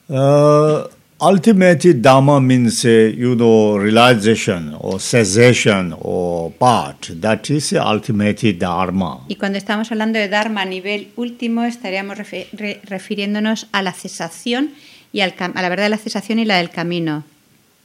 Uh, 0.07 0.88
ultimate 1.21 1.93
Dharma 2.01 2.41
means, 2.41 2.83
uh, 2.83 2.89
you 2.89 3.35
know, 3.35 3.77
realization 3.77 4.75
or 4.79 4.99
cessation 4.99 5.93
or 6.01 6.51
part. 6.51 7.11
That 7.21 7.49
is 7.49 7.73
ultimate 7.73 8.53
Dharma. 8.53 9.19
Y 9.27 9.35
cuando 9.35 9.57
estamos 9.57 9.91
hablando 9.91 10.17
de 10.17 10.27
Dharma 10.27 10.63
a 10.63 10.65
nivel 10.65 11.09
último, 11.15 11.63
estaríamos 11.63 12.17
refe- 12.17 12.47
re- 12.53 12.81
refiriéndonos 12.83 13.67
a 13.71 13.81
la 13.83 13.93
cesación 13.93 14.71
y 15.13 15.21
al 15.21 15.35
a 15.37 15.61
la 15.61 15.69
verdad 15.69 15.83
de 15.83 15.89
la 15.89 15.97
cesación 15.97 16.39
y 16.39 16.45
la 16.45 16.57
del 16.57 16.69
camino. 16.71 17.23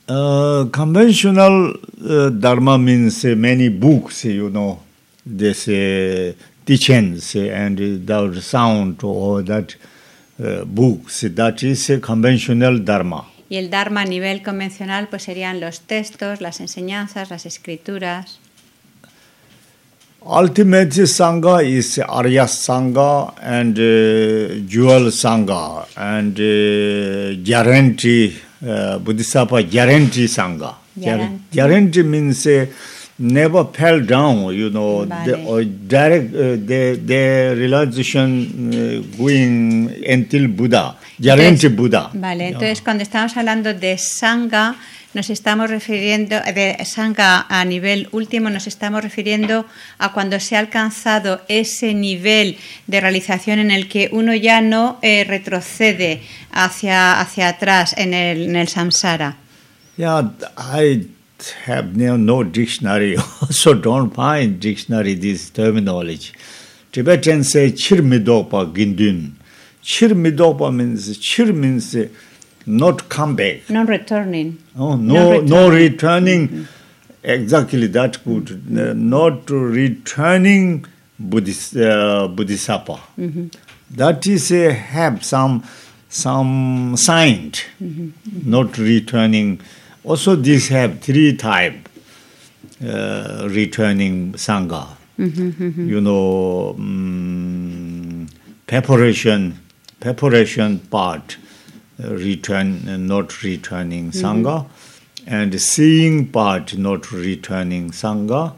Uh, 0.08 0.70
conventional 0.70 1.78
uh, 2.00 2.30
Dharma 2.30 2.78
means 2.78 3.24
uh, 3.24 3.34
many 3.36 3.68
books, 3.68 4.24
you 4.24 4.48
know, 4.48 4.78
this 5.26 5.66
uh, 5.68 6.32
teachings 6.64 7.34
and 7.34 7.76
the 8.06 8.40
sound 8.40 9.00
or 9.02 9.42
that 9.42 9.74
books. 10.66 11.26
That 11.34 11.62
is 11.62 11.90
uh, 11.90 12.00
conventional 12.00 12.84
Dharma. 12.84 13.24
Y 13.48 13.56
el 13.56 13.70
Dharma 13.70 14.02
a 14.02 14.04
nivel 14.04 14.42
convencional, 14.42 15.08
pues 15.08 15.22
serían 15.22 15.60
los 15.60 15.80
textos, 15.80 16.40
las 16.40 16.60
enseñanzas, 16.60 17.30
las 17.30 17.46
escrituras. 17.46 18.40
Ultimate 20.28 21.06
Sangha 21.06 21.62
is 21.62 22.00
Arya 22.00 22.46
Sangha 22.48 23.32
and 23.40 23.78
uh, 23.78 24.66
Jewel 24.66 25.12
Sangha 25.12 25.86
and 25.96 26.36
uh, 26.40 27.40
guarantee, 27.44 28.36
uh, 28.66 28.98
Bodhisattva 28.98 29.62
guarantee 29.62 30.26
Sangha. 30.26 30.74
Guarantee. 30.96 31.56
Guarantee 31.56 32.02
means 32.02 32.44
uh, 32.46 32.66
never 33.18 33.64
fell 33.72 34.04
down, 34.04 34.54
you 34.54 34.70
know, 34.70 35.06
Vale. 35.06 35.24
the, 35.24 35.44
or 35.46 35.64
direct, 35.64 36.34
uh, 36.34 36.56
the, 36.66 37.00
the 37.04 37.54
realization 37.56 38.70
uh, 38.72 39.16
going 39.16 39.90
until 40.06 40.48
Buddha, 40.48 40.96
Entonces- 41.18 41.74
Buddha. 41.74 42.10
Vale, 42.12 42.48
entonces 42.48 42.82
cuando 42.82 43.02
estamos 43.02 43.36
hablando 43.36 43.72
de 43.72 43.96
Sangha, 43.98 44.76
nos 45.14 45.30
estamos 45.30 45.70
refiriendo, 45.70 46.36
de 46.54 46.76
Sangha 46.84 47.46
a 47.48 47.64
nivel 47.64 48.08
último, 48.12 48.50
nos 48.50 48.66
estamos 48.66 49.02
refiriendo 49.02 49.64
a 49.98 50.12
cuando 50.12 50.38
se 50.38 50.56
ha 50.56 50.58
alcanzado 50.58 51.40
ese 51.48 51.94
nivel 51.94 52.58
de 52.86 53.00
realización 53.00 53.58
en 53.58 53.70
el 53.70 53.88
que 53.88 54.10
uno 54.12 54.34
ya 54.34 54.60
no 54.60 54.98
eh, 55.00 55.24
retrocede 55.26 56.20
hacia, 56.52 57.18
hacia 57.18 57.48
atrás 57.48 57.94
en 57.96 58.12
el, 58.12 58.42
en 58.50 58.56
el 58.56 58.68
samsara. 58.68 59.36
Yeah, 59.96 60.32
I 60.58 61.08
have 61.64 61.96
no, 61.96 62.16
no 62.16 62.42
dictionary, 62.42 63.16
so 63.50 63.74
don't 63.74 64.10
find 64.10 64.58
dictionary 64.60 65.14
this 65.14 65.50
terminology. 65.50 66.32
Tibetan 66.92 67.44
say 67.44 67.72
chirmidopa 67.72 68.72
gindun. 68.74 69.32
Chirmidopa 69.82 70.74
means 70.74 71.18
chir 71.18 71.54
means 71.54 71.94
not 72.64 73.08
come 73.08 73.36
back. 73.36 73.68
Non 73.70 73.86
returning. 73.86 74.58
Oh, 74.76 74.96
No 74.96 75.32
no, 75.32 75.40
no 75.40 75.70
returning. 75.70 76.42
returning. 76.42 76.68
Exactly 77.22 77.86
that 77.88 78.24
good. 78.24 78.50
Uh, 78.78 78.92
Not 78.94 79.50
returning 79.50 80.84
Buddhist, 81.18 81.76
uh, 81.76 82.28
Bodhisattva. 82.28 83.00
That 83.90 84.26
is 84.28 84.52
uh, 84.52 84.70
have 84.72 85.24
some 85.24 85.64
some 86.08 86.94
sign. 86.96 87.52
Not 88.44 88.78
returning. 88.78 89.60
Also, 90.06 90.36
this 90.36 90.68
have 90.68 91.00
three 91.00 91.36
type 91.36 91.88
uh, 92.80 93.48
returning 93.50 94.34
sangha. 94.34 94.86
You 95.18 96.00
know, 96.00 96.76
mm, 96.78 98.30
preparation, 98.68 99.60
preparation 99.98 100.78
part, 100.78 101.38
uh, 102.02 102.14
return, 102.14 102.88
uh, 102.88 102.96
not 102.98 103.42
returning 103.42 104.12
sangha, 104.12 104.66
and 105.26 105.60
seeing 105.60 106.28
part, 106.28 106.78
not 106.78 107.10
returning 107.10 107.90
sangha, 107.90 108.54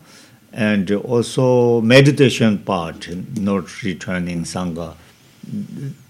and 0.52 0.90
also 0.90 1.80
meditation 1.80 2.58
part, 2.58 3.08
not 3.38 3.82
returning 3.82 4.42
sangha. 4.42 4.94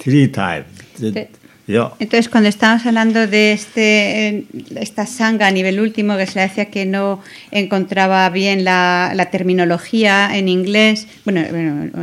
Three 0.00 0.26
types. 0.26 0.82
Sí. 0.98 1.28
Yeah. 1.68 1.92
Entonces, 1.98 2.30
cuando 2.30 2.48
estamos 2.48 2.86
hablando 2.86 3.26
de 3.26 3.52
este, 3.52 4.28
eh, 4.28 4.44
esta 4.76 5.04
sanga 5.04 5.46
a 5.48 5.50
nivel 5.50 5.80
último, 5.80 6.16
que 6.16 6.26
se 6.26 6.36
le 6.36 6.48
decía 6.48 6.64
que 6.70 6.86
no 6.86 7.20
encontraba 7.50 8.26
bien 8.30 8.64
la, 8.64 9.28
terminología 9.30 10.30
en 10.32 10.48
inglés, 10.48 11.06
bueno, 11.26 11.42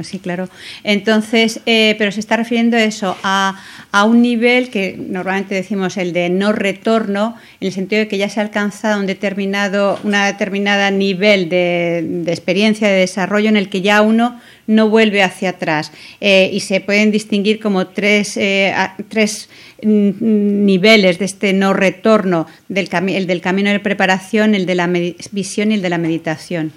sí, 0.04 0.19
claro. 0.19 0.49
Entonces, 0.84 1.62
eh, 1.65 1.95
pero 1.97 2.12
se 2.12 2.19
está 2.19 2.38
refiriendo 2.38 2.78
eso 2.78 3.17
a, 3.23 3.60
a 3.91 4.04
un 4.04 4.21
nivel 4.21 4.69
que 4.69 4.97
normalmente 4.99 5.56
decimos 5.56 5.97
el 5.97 6.13
de 6.13 6.30
no 6.30 6.51
retorno, 6.51 7.36
en 7.60 7.65
el 7.65 7.73
sentido 7.73 8.01
de 8.01 8.08
que 8.08 8.19
ya 8.19 8.30
se 8.30 8.41
ha 8.41 8.43
alcanzado 8.43 8.99
un 8.99 9.08
determinado, 9.08 9.99
una 10.04 10.28
determinada 10.28 10.91
nivel 10.91 11.49
de, 11.49 12.06
de 12.08 12.32
experiencia, 12.32 12.88
de 12.88 12.99
desarrollo, 12.99 13.49
en 13.49 13.58
el 13.58 13.69
que 13.69 13.82
ya 13.82 14.04
uno 14.04 14.39
no 14.67 14.89
vuelve 14.89 15.21
hacia 15.23 15.49
atrás. 15.51 15.91
Eh, 16.21 16.49
y 16.54 16.60
se 16.62 16.82
pueden 16.82 17.12
distinguir 17.12 17.60
como 17.60 17.88
tres, 17.88 18.38
eh, 18.38 18.71
a- 18.75 18.95
tres 19.10 19.49
mm, 19.84 20.65
niveles 20.65 21.19
de 21.19 21.25
este 21.25 21.54
no 21.54 21.73
retorno, 21.73 22.47
del 22.69 22.89
el 23.10 23.28
del 23.28 23.41
camino 23.41 23.69
de 23.69 23.80
preparación, 23.80 24.56
el 24.56 24.65
de 24.65 24.75
la 24.75 24.88
visión 25.32 25.71
y 25.71 25.75
el 25.75 25.82
de 25.82 25.89
la 25.89 25.97
meditación. 25.97 26.71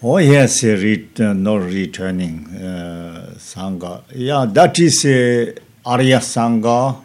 Oh 0.00 0.20
yes, 0.20 0.62
no 1.18 1.58
returning 1.58 2.46
uh, 2.54 3.34
sangha. 3.36 4.02
Yeah, 4.14 4.46
that 4.46 4.78
is 4.78 5.04
uh, 5.04 5.52
Arya 5.84 6.20
sangha, 6.20 6.96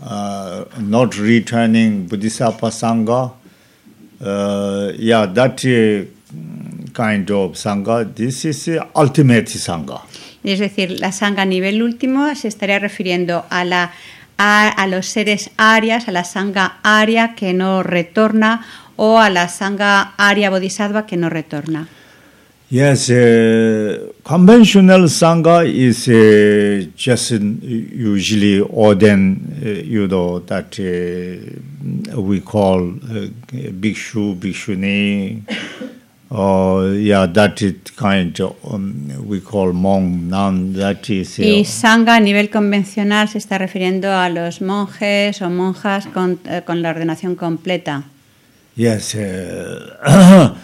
uh, 0.00 0.64
not 0.80 1.16
returning 1.18 2.08
Bodhisattva 2.08 2.70
sangha. 2.72 3.32
Uh, 4.20 4.92
yeah, 4.98 5.26
that 5.26 5.64
uh, 5.64 6.04
kind 6.92 7.30
of 7.30 7.52
sangha. 7.52 8.04
This 8.14 8.44
is 8.44 8.68
uh, 8.68 8.84
ultimate 8.94 9.48
sangha. 9.48 10.02
Es 10.44 10.58
decir, 10.58 11.00
la 11.00 11.12
sanga 11.12 11.42
a 11.42 11.46
nivel 11.46 11.82
último 11.82 12.34
se 12.34 12.48
estaría 12.48 12.78
refiriendo 12.78 13.44
a, 13.48 13.64
la, 13.64 13.92
a, 14.38 14.68
a 14.68 14.86
los 14.88 15.06
seres 15.06 15.50
arias, 15.56 16.08
a 16.08 16.12
la 16.12 16.24
sanga 16.24 16.78
aria 16.82 17.34
que 17.36 17.52
no 17.52 17.82
retorna 17.82 18.64
o 18.96 19.20
a 19.20 19.30
la 19.30 19.48
sanga 19.48 20.14
aria 20.16 20.50
bodhisattva 20.50 21.06
que 21.06 21.16
no 21.16 21.28
retorna. 21.30 21.88
Yes, 22.70 23.10
uh, 23.10 24.14
conventional 24.22 25.02
sangha 25.10 25.62
is 25.66 26.08
uh, 26.08 26.90
just 26.96 27.32
usually 27.32 28.62
ordained, 28.62 29.60
uh, 29.62 29.68
you 29.68 30.08
know, 30.08 30.38
that 30.38 30.78
we 32.16 32.40
call 32.40 32.80
uh, 32.80 33.28
bhikshu, 33.52 34.36
bhikshuni, 34.36 35.42
yeah, 36.32 37.26
that 37.26 37.60
is 37.60 37.74
kind 37.96 38.40
of 38.40 38.56
um, 38.64 39.26
we 39.26 39.40
call 39.40 39.72
monk, 39.72 40.22
nun. 40.22 40.72
That 40.72 41.10
is 41.10 41.38
uh, 41.38 41.42
Y 41.42 41.64
sanga 41.64 42.14
a 42.14 42.20
nivel 42.20 42.48
convencional 42.48 43.28
se 43.28 43.38
está 43.38 43.58
refiriendo 43.58 44.10
a 44.10 44.28
los 44.30 44.62
monjes 44.62 45.42
o 45.42 45.50
monjas 45.50 46.06
con, 46.06 46.38
eh, 46.46 46.62
con 46.64 46.80
la 46.80 46.90
ordenación 46.90 47.34
completa. 47.36 48.04
Yes. 48.76 49.14
Uh, 49.14 50.54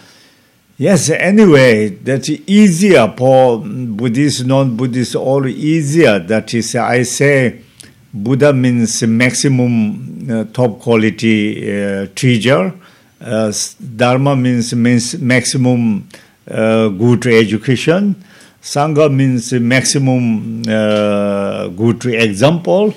yes. 0.77 1.11
Anyway, 1.11 1.89
that's 1.89 2.29
easier 2.47 3.13
for 3.15 3.59
Buddhist, 3.59 4.45
non-Buddhist, 4.45 5.15
all 5.15 5.47
easier. 5.47 6.17
That 6.17 6.51
is, 6.55 6.75
I 6.75 7.03
say, 7.03 7.61
Buddha 8.11 8.53
means 8.53 9.03
maximum 9.03 10.27
uh, 10.31 10.45
top 10.45 10.79
quality 10.79 11.71
uh, 11.71 12.07
teacher. 12.15 12.73
Uh, 13.21 13.51
dharma 13.95 14.35
means, 14.35 14.73
means 14.73 15.17
maximum 15.19 16.07
uh, 16.49 16.87
good 16.89 17.25
education. 17.27 18.15
Sangha 18.61 19.13
means 19.13 19.51
maximum 19.53 20.61
uh, 20.67 21.67
good 21.67 22.05
example. 22.05 22.93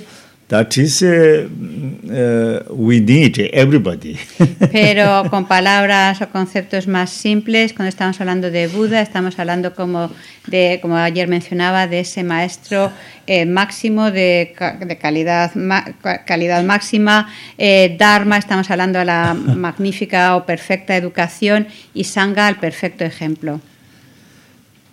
That 0.52 0.76
is, 0.76 1.02
uh, 1.02 1.48
uh, 1.48 2.74
we 2.74 3.00
need 3.00 3.38
everybody. 3.54 4.18
Pero 4.70 5.24
con 5.30 5.46
palabras 5.46 6.20
o 6.20 6.28
conceptos 6.28 6.86
más 6.86 7.08
simples, 7.08 7.72
cuando 7.72 7.88
estamos 7.88 8.20
hablando 8.20 8.50
de 8.50 8.66
Buda, 8.68 9.00
estamos 9.00 9.38
hablando 9.38 9.74
como 9.74 10.10
de, 10.46 10.78
como 10.82 10.96
ayer 10.98 11.26
mencionaba, 11.26 11.86
de 11.86 12.00
ese 12.00 12.22
maestro 12.22 12.92
eh, 13.26 13.46
máximo 13.46 14.10
de, 14.10 14.54
de 14.86 14.98
calidad, 14.98 15.54
ma- 15.54 15.86
calidad 16.26 16.62
máxima, 16.64 17.30
eh, 17.56 17.96
Dharma, 17.98 18.36
estamos 18.36 18.70
hablando 18.70 18.98
de 18.98 19.06
la 19.06 19.32
magnífica 19.66 20.36
o 20.36 20.44
perfecta 20.44 20.94
educación 20.96 21.66
y 21.94 22.04
Sangha, 22.04 22.50
el 22.50 22.56
perfecto 22.56 23.04
ejemplo. 23.04 23.60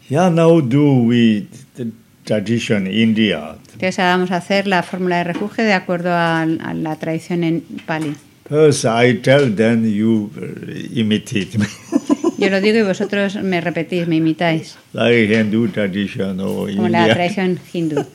yeah, 0.10 0.30
now 0.30 0.60
do 0.60 1.04
we 1.04 1.46
tradition 2.30 2.86
India. 2.86 3.56
Entonces 3.74 3.98
ahora 3.98 4.12
vamos 4.18 4.32
a 4.32 4.38
hacer 4.38 4.68
la 4.68 4.84
fórmula 4.84 5.18
de 5.18 5.24
refugio 5.24 5.64
de 5.64 5.74
acuerdo 5.74 6.12
a, 6.12 6.42
a 6.44 6.74
la 6.76 6.96
tradición 6.96 7.44
en 7.44 7.62
Pali. 7.88 8.14
First, 8.48 8.86
I 8.86 9.16
tell, 9.22 9.56
then 9.56 9.84
you 9.92 10.30
uh, 10.38 11.00
imitate 11.00 11.58
me. 11.58 11.66
Yo 12.38 12.50
lo 12.50 12.62
digo 12.62 12.78
y 12.80 12.84
vosotros 12.84 13.36
me 13.44 13.62
repetís, 13.62 14.08
me 14.08 14.18
imitáis, 14.18 14.78
like 14.94 15.34
Hindu 15.34 15.68
tradition 15.70 16.40
or 16.40 16.70
como 16.76 16.88
la 16.88 17.00
India. 17.02 17.14
tradición 17.16 17.60
hindú. 17.74 18.06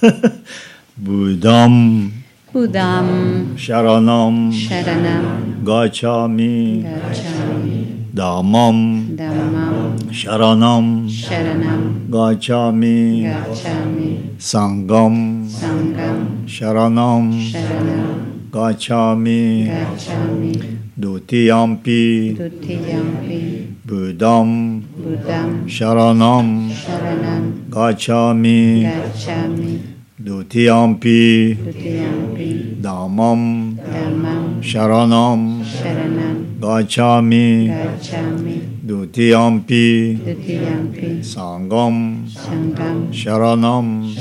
Buddham, 0.96 2.12
Budam, 2.52 3.56
Sharanam, 3.56 4.52
Sharanam, 4.52 5.64
Gachami, 5.64 6.82
Gacchami, 6.84 8.03
Dhammam, 8.14 9.16
Dhammam, 9.16 9.98
Sharanam, 10.14 11.08
Sharanam, 11.10 12.06
Gachami, 12.08 13.24
Gacchami, 13.26 14.36
Sangam, 14.38 15.44
Sangam, 15.50 16.46
Sharanam, 16.46 17.34
Sharanam, 17.42 18.50
Gachami, 18.52 19.66
Gacchami, 19.66 20.54
Dutiyampi, 20.96 22.36
Dutiyampi, 22.38 23.74
Buddham, 23.84 24.80
Budam, 24.94 25.66
Sharanam, 25.66 26.70
Sharanam, 26.70 27.68
Gachami, 27.68 28.94
Gacchami, 28.94 29.82
Dutiyampi, 30.22 31.56
Dutiyampi, 31.56 32.80
Dhammam, 32.80 33.74
Dhammam, 33.74 34.62
Sharanam, 34.62 35.64
Sharanam, 35.64 36.33
Gachami, 36.64 37.68
Gacchami, 37.68 38.56
Dutiyampi, 38.86 40.16
Dutiyampi, 40.16 41.20
Sangam, 41.20 42.24
Sangam, 42.26 43.12
Sharanam, 43.12 44.16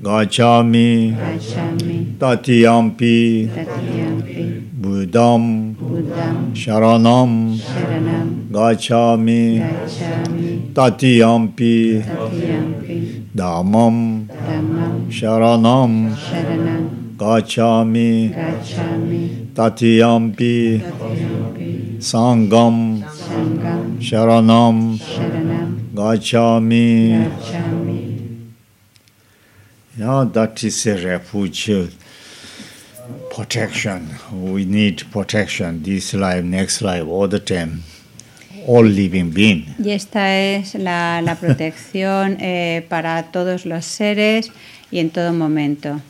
Gacchami, 0.00 1.16
Tatiyampi, 2.16 3.48
Tatiyampi, 3.50 4.70
Buddham, 4.80 5.74
Budam, 5.74 6.54
Sharanam, 6.54 7.58
Gacchami, 8.52 9.58
Tatiyampi, 10.72 11.74
Tatiyampi, 12.06 12.98
Dhammam, 13.34 14.28
Sharanam, 15.10 16.14
Sharanam, 16.14 17.07
Gachami, 17.18 18.32
Gacchami, 18.32 19.52
Tatiyampi, 19.52 20.78
Tatiyampi, 20.80 21.96
Sangam, 21.98 23.02
Sangam, 23.02 23.98
Sharanam, 23.98 24.96
Sharanam, 24.98 25.80
Gachami. 25.92 27.28
Gacchami. 27.28 28.52
Yeah, 29.98 30.28
that 30.32 30.62
is 30.62 30.86
a 30.86 30.94
refuge. 31.04 31.70
uh, 31.70 31.86
Protection. 33.34 34.08
We 34.32 34.64
need 34.64 35.02
protection. 35.10 35.82
This 35.82 36.14
life, 36.14 36.44
next 36.44 36.82
life, 36.82 37.04
all 37.08 37.26
the 37.26 37.40
time. 37.40 37.82
All 38.66 38.84
living 38.84 39.30
being. 39.30 39.74
Y 39.78 39.90
esta 39.90 40.36
es 40.36 40.74
la, 40.76 41.20
la 41.22 41.34
protección 41.34 42.36
eh, 42.40 42.86
para 42.88 43.24
todos 43.32 43.66
los 43.66 43.84
seres 43.86 44.52
y 44.92 44.98
en 45.00 45.10
todo 45.10 45.32
momento. 45.32 46.00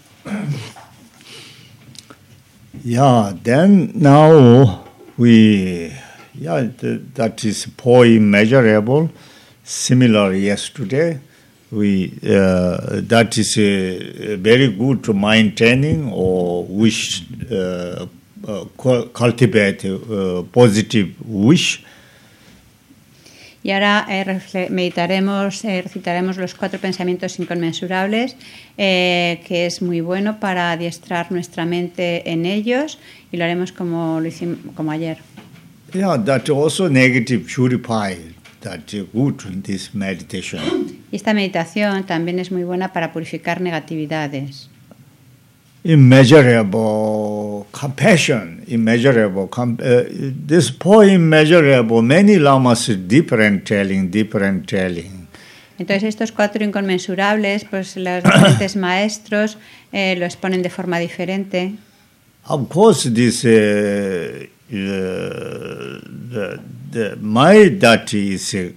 Yeah, 2.84 3.32
then 3.42 3.92
now 3.94 4.84
we, 5.16 5.92
yeah, 6.34 6.68
th 6.78 7.00
that 7.14 7.44
is 7.44 7.66
poi 7.76 8.18
measurable. 8.20 9.10
Similar 9.64 10.32
yesterday, 10.34 11.18
we, 11.70 12.12
uh, 12.22 13.00
that 13.02 13.36
is 13.36 13.58
uh, 13.58 14.36
very 14.40 14.68
good 14.72 15.02
to 15.04 15.12
maintaining 15.12 16.10
or 16.12 16.64
wish, 16.64 17.24
uh, 17.50 18.06
uh, 18.46 18.64
cultivate 19.12 19.84
uh, 19.84 20.42
positive 20.52 21.14
wish. 21.26 21.84
Y 23.68 23.70
ahora 23.70 24.06
eh, 24.08 24.68
meditaremos, 24.70 25.62
eh, 25.62 25.82
recitaremos 25.82 26.38
los 26.38 26.54
cuatro 26.54 26.80
pensamientos 26.80 27.38
inconmensurables, 27.38 28.34
eh, 28.78 29.42
que 29.46 29.66
es 29.66 29.82
muy 29.82 30.00
bueno 30.00 30.40
para 30.40 30.72
adiestrar 30.72 31.30
nuestra 31.30 31.66
mente 31.66 32.32
en 32.32 32.46
ellos 32.46 32.98
y 33.30 33.36
lo 33.36 33.44
haremos 33.44 33.72
como, 33.72 34.22
lo 34.22 34.26
hicimos, 34.26 34.56
como 34.74 34.90
ayer. 34.90 35.18
Yeah, 35.92 36.16
that 36.16 36.48
also 36.48 36.88
negative 36.88 37.44
purify. 37.54 38.16
That 38.60 38.94
uh, 38.94 39.04
good 39.12 39.44
in 39.44 39.60
this 39.60 39.94
meditation. 39.94 40.62
Y 41.12 41.16
esta 41.16 41.34
meditación 41.34 42.06
también 42.06 42.38
es 42.38 42.50
muy 42.50 42.64
buena 42.64 42.94
para 42.94 43.12
purificar 43.12 43.60
negatividades. 43.60 44.70
Immeasurable 45.84 47.66
compassion, 47.72 48.64
immeasurable. 48.66 49.48
Com- 49.48 49.78
uh, 49.80 50.04
this 50.08 50.70
poor 50.70 51.04
immeasurable, 51.04 52.02
many 52.02 52.38
lamas 52.38 52.88
different 53.06 53.66
telling, 53.66 54.10
different 54.10 54.68
telling. 54.68 55.26
Entonces 55.78 56.02
estos 56.02 56.32
cuatro 56.32 56.64
inconmensurables, 56.64 57.64
pues 57.64 57.96
los 57.96 58.22
diferentes 58.24 58.76
maestros 58.76 59.58
eh, 59.92 60.16
lo 60.18 60.26
exponen 60.26 60.62
de 60.62 60.70
forma 60.70 60.98
diferente. 60.98 61.74
Of 62.46 62.68
course, 62.68 63.10
this 63.10 63.44
uh, 63.44 63.50
uh, 63.50 64.48
the, 66.30 66.60
the 66.90 67.16
my 67.20 67.68
that 67.78 68.12
is 68.14 68.54
uh, 68.54 68.70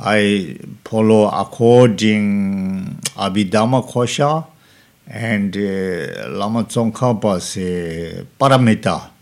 I 0.00 0.58
follow 0.84 1.28
according 1.28 2.98
Abhidhamma 3.16 3.86
Kosha 3.86 4.46
and 5.12 5.56
uh, 5.56 6.28
Lama 6.30 6.64
Tsongkhapa's 6.64 7.56
uh, 7.58 8.24
Paramita. 8.38 9.12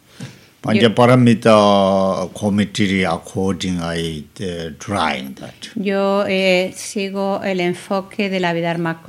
Panchaparamita 0.62 2.35
committee 2.35 3.03
according 3.03 3.81
I 3.81 4.24
uh, 4.40 4.70
trying 4.79 5.35
that. 5.37 5.70
Yo 5.74 6.26
eh, 6.29 6.72
sigo 6.76 7.42
el 7.42 7.61
enfoque 7.61 8.29
de 8.29 8.40
la 8.40 8.53
Vidharma 8.53 9.00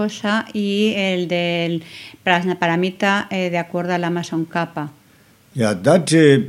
y 0.54 0.94
el 0.96 1.28
del 1.28 1.84
Prajnaparamita 2.24 3.28
eh, 3.30 3.50
de 3.50 3.58
acuerdo 3.58 3.94
a 3.94 3.98
la 3.98 4.10
Mason 4.10 4.46
Kappa. 4.46 4.92
Yeah, 5.54 5.74
that 5.74 6.14
uh, 6.14 6.40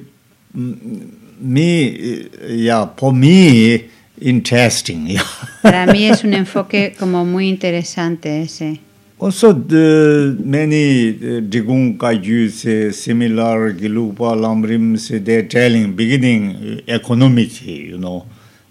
me, 0.54 1.88
uh, 1.88 2.46
yeah, 2.46 2.86
for 2.96 3.12
me, 3.12 3.90
interesting. 4.20 5.06
Yeah. 5.12 5.24
Para 5.62 5.86
mí 5.86 6.04
es 6.04 6.22
un 6.22 6.34
enfoque 6.34 6.94
como 6.96 7.24
muy 7.24 7.48
interesante 7.48 8.42
ese. 8.42 8.80
Also, 9.22 9.52
the 9.52 10.36
many 10.42 11.10
uh, 11.10 11.40
Digung 11.42 11.96
Kaju 11.96 12.50
say 12.50 12.90
similar 12.90 13.72
Gilupa 13.72 14.34
Lamrim 14.34 14.98
say 14.98 15.18
they're 15.18 15.46
telling 15.46 15.94
beginning 15.94 16.56
uh, 16.56 16.80
economically, 16.88 17.86
you 17.86 17.98
know, 17.98 18.26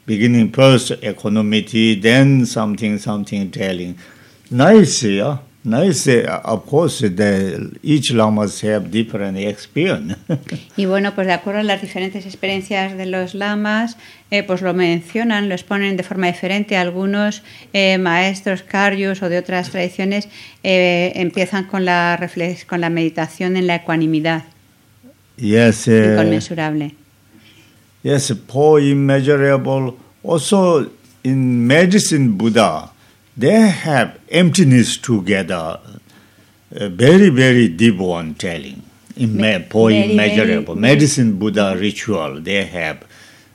beginning 0.05 0.51
first 0.51 0.91
economically, 0.91 1.95
then 1.95 2.45
something, 2.45 2.97
something 2.97 3.49
telling. 3.49 3.97
Nice, 4.49 5.03
yeah. 5.03 5.37
Nice. 5.63 6.08
Uh, 6.08 6.39
of 6.43 6.65
course, 6.65 7.02
the, 7.02 7.69
each 7.84 8.12
lamas 8.12 8.62
have 8.63 8.89
different 8.91 9.38
experience. 9.38 10.15
Y 10.78 10.86
bueno, 10.86 11.13
pues 11.13 11.28
de 11.28 11.34
acuerdo 11.34 11.60
a 11.60 11.63
las 11.63 11.82
diferentes 11.82 12.26
experiencias 12.26 12.97
de 12.97 13.06
los 13.06 13.34
lamas, 13.36 13.97
eh, 14.32 14.43
pues 14.43 14.62
lo 14.62 14.74
mencionan, 14.74 15.50
lo 15.50 15.56
exponen 15.56 15.97
de 15.97 16.04
forma 16.04 16.28
diferente. 16.28 16.78
Algunos 16.78 17.43
eh, 17.74 17.97
maestros 17.97 18.63
karyus 18.63 19.21
o 19.21 19.30
de 19.30 19.38
otras 19.38 19.69
tradiciones 19.69 20.28
eh, 20.63 21.12
empiezan 21.15 21.65
con 21.65 21.86
la, 21.86 22.17
reflex- 22.19 22.65
con 22.65 22.82
la 22.82 22.89
meditación 22.89 23.58
en 23.58 23.67
la 23.67 23.76
ecuanimidad 23.76 24.43
yes, 25.38 25.88
uh, 25.88 25.91
inconmensurable. 25.91 26.95
Yes, 28.04 28.34
poor, 28.47 28.82
immeasurable. 28.82 29.93
Also, 30.24 30.91
in 31.24 31.65
medicine, 31.67 32.30
Buddha, 32.38 32.90
they 33.41 33.69
have 33.88 34.10
emptiness 34.30 34.97
together. 34.97 35.80
A 36.73 36.88
very, 36.88 37.30
very 37.30 37.67
deep 37.67 37.97
one 37.99 38.34
telling. 38.36 38.82
In 39.17 39.36
Me- 39.36 39.58
me, 39.60 39.65
poor, 39.69 39.91
very, 39.91 40.12
immeasurable. 40.13 40.75
very- 40.75 40.80
medicine, 40.95 41.34
Buddha 41.38 41.75
ritual, 41.75 42.41
they 42.41 42.63
have 42.65 42.99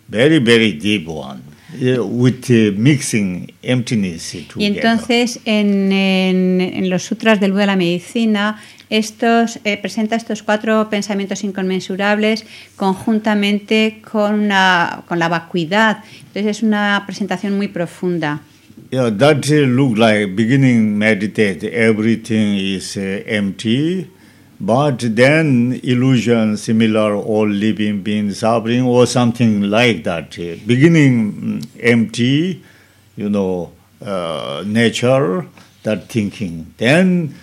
very, 0.09 0.39
very 0.39 0.73
deep 0.73 1.07
one. 1.09 1.41
Yeah, 1.79 2.01
with 2.01 2.49
uh, 2.51 2.73
mixing 2.79 3.53
emptiness 3.63 4.35
Y 4.35 4.43
together. 4.45 4.77
entonces 4.77 5.41
en, 5.45 5.91
en- 5.93 6.61
en 6.61 6.89
los 6.91 7.03
sutras 7.03 7.41
del 7.41 7.53
Buda 7.53 7.63
de 7.63 7.67
la 7.67 7.77
medicina 7.77 8.63
estos, 8.89 9.59
eh, 9.65 9.77
presenta 9.77 10.15
estos 10.17 10.43
cuatro 10.43 10.89
pensamientos 10.91 11.43
inconmensurables 11.43 12.45
conjuntamente 12.77 14.01
con, 14.11 14.35
una- 14.41 15.03
con 15.09 15.19
la 15.19 15.29
vacuidad. 15.29 16.05
Entonces 16.29 16.59
es 16.59 16.63
una 16.63 17.03
presentación 17.07 17.57
muy 17.57 17.69
profunda. 17.69 18.41
Yeah, 18.89 19.11
that 19.11 19.49
look 19.49 19.99
like 19.99 20.37
beginning 20.37 20.97
meditate, 20.97 21.65
everything 21.65 22.57
is 22.57 22.97
uh, 22.97 23.23
empty. 23.27 24.09
But 24.61 25.01
then 25.01 25.81
illusion, 25.83 26.57
similar 26.57 27.15
all 27.17 27.49
living 27.49 28.03
beings 28.03 28.39
suffering 28.39 28.83
or 28.83 29.07
something 29.07 29.63
like 29.63 30.05
that. 30.05 30.31
Beginning 30.31 31.33
mm, 31.33 31.67
empty, 31.81 32.63
you 33.17 33.29
know, 33.29 33.73
uh, 34.01 34.63
nature, 34.65 35.47
that 35.83 36.09
thinking. 36.09 36.73
Then, 36.77 37.35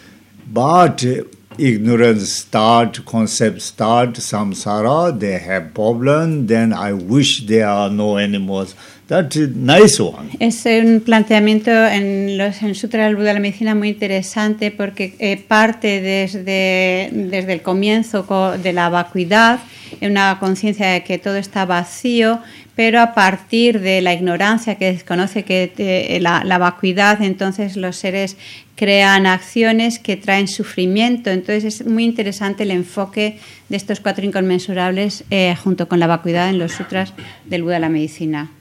but 0.47 1.05
uh, 1.05 1.23
ignorance 1.57 2.27
start, 2.27 3.03
concept 3.05 3.61
start, 3.61 4.17
samsara. 4.19 5.11
They 5.17 5.39
have 5.39 5.73
problem. 5.73 6.47
Then 6.47 6.73
I 6.73 6.93
wish 6.93 7.45
there 7.45 7.65
are 7.67 7.89
no 7.89 8.17
animals. 8.17 8.75
That's 9.07 9.35
a 9.35 9.47
nice 9.47 9.99
one. 10.01 10.29
Es 10.39 10.65
un 10.65 11.01
planteamiento 11.01 11.69
en 11.71 12.37
los 12.37 12.61
en 12.63 12.73
Sutra 12.73 13.05
del 13.05 13.15
Buda 13.15 13.27
de 13.29 13.33
la 13.33 13.39
Medicina 13.41 13.75
muy 13.75 13.89
interesante 13.89 14.71
porque 14.71 15.13
eh, 15.19 15.37
parte 15.45 16.01
desde, 16.01 17.09
desde 17.11 17.53
el 17.53 17.61
comienzo 17.61 18.25
co- 18.25 18.57
de 18.57 18.71
la 18.73 18.89
vacuidad, 18.89 19.59
en 20.01 20.11
una 20.11 20.37
conciencia 20.39 20.87
de 20.87 21.03
que 21.03 21.17
todo 21.19 21.35
está 21.35 21.65
vacío, 21.65 22.39
pero 22.75 23.01
a 23.01 23.13
partir 23.13 23.81
de 23.81 24.01
la 24.01 24.13
ignorancia 24.13 24.75
que 24.75 24.91
desconoce 24.93 25.43
que 25.43 25.71
eh, 25.77 26.19
la, 26.19 26.43
la 26.43 26.57
vacuidad, 26.57 27.21
entonces 27.21 27.75
los 27.75 27.97
seres 27.97 28.35
crean 28.75 29.25
acciones 29.25 29.99
que 29.99 30.17
traen 30.17 30.47
sufrimiento. 30.47 31.29
Entonces 31.29 31.63
es 31.81 31.85
muy 31.85 32.03
interesante 32.03 32.63
el 32.63 32.71
enfoque 32.71 33.39
de 33.69 33.77
estos 33.77 33.99
cuatro 33.99 34.25
inconmensurables 34.25 35.23
eh, 35.29 35.55
junto 35.63 35.87
con 35.87 35.99
la 35.99 36.07
vacuidad 36.07 36.49
en 36.49 36.59
los 36.59 36.73
sutras 36.73 37.13
del 37.45 37.63
Buda 37.63 37.75
de 37.75 37.79
la 37.79 37.89
Medicina. 37.89 38.51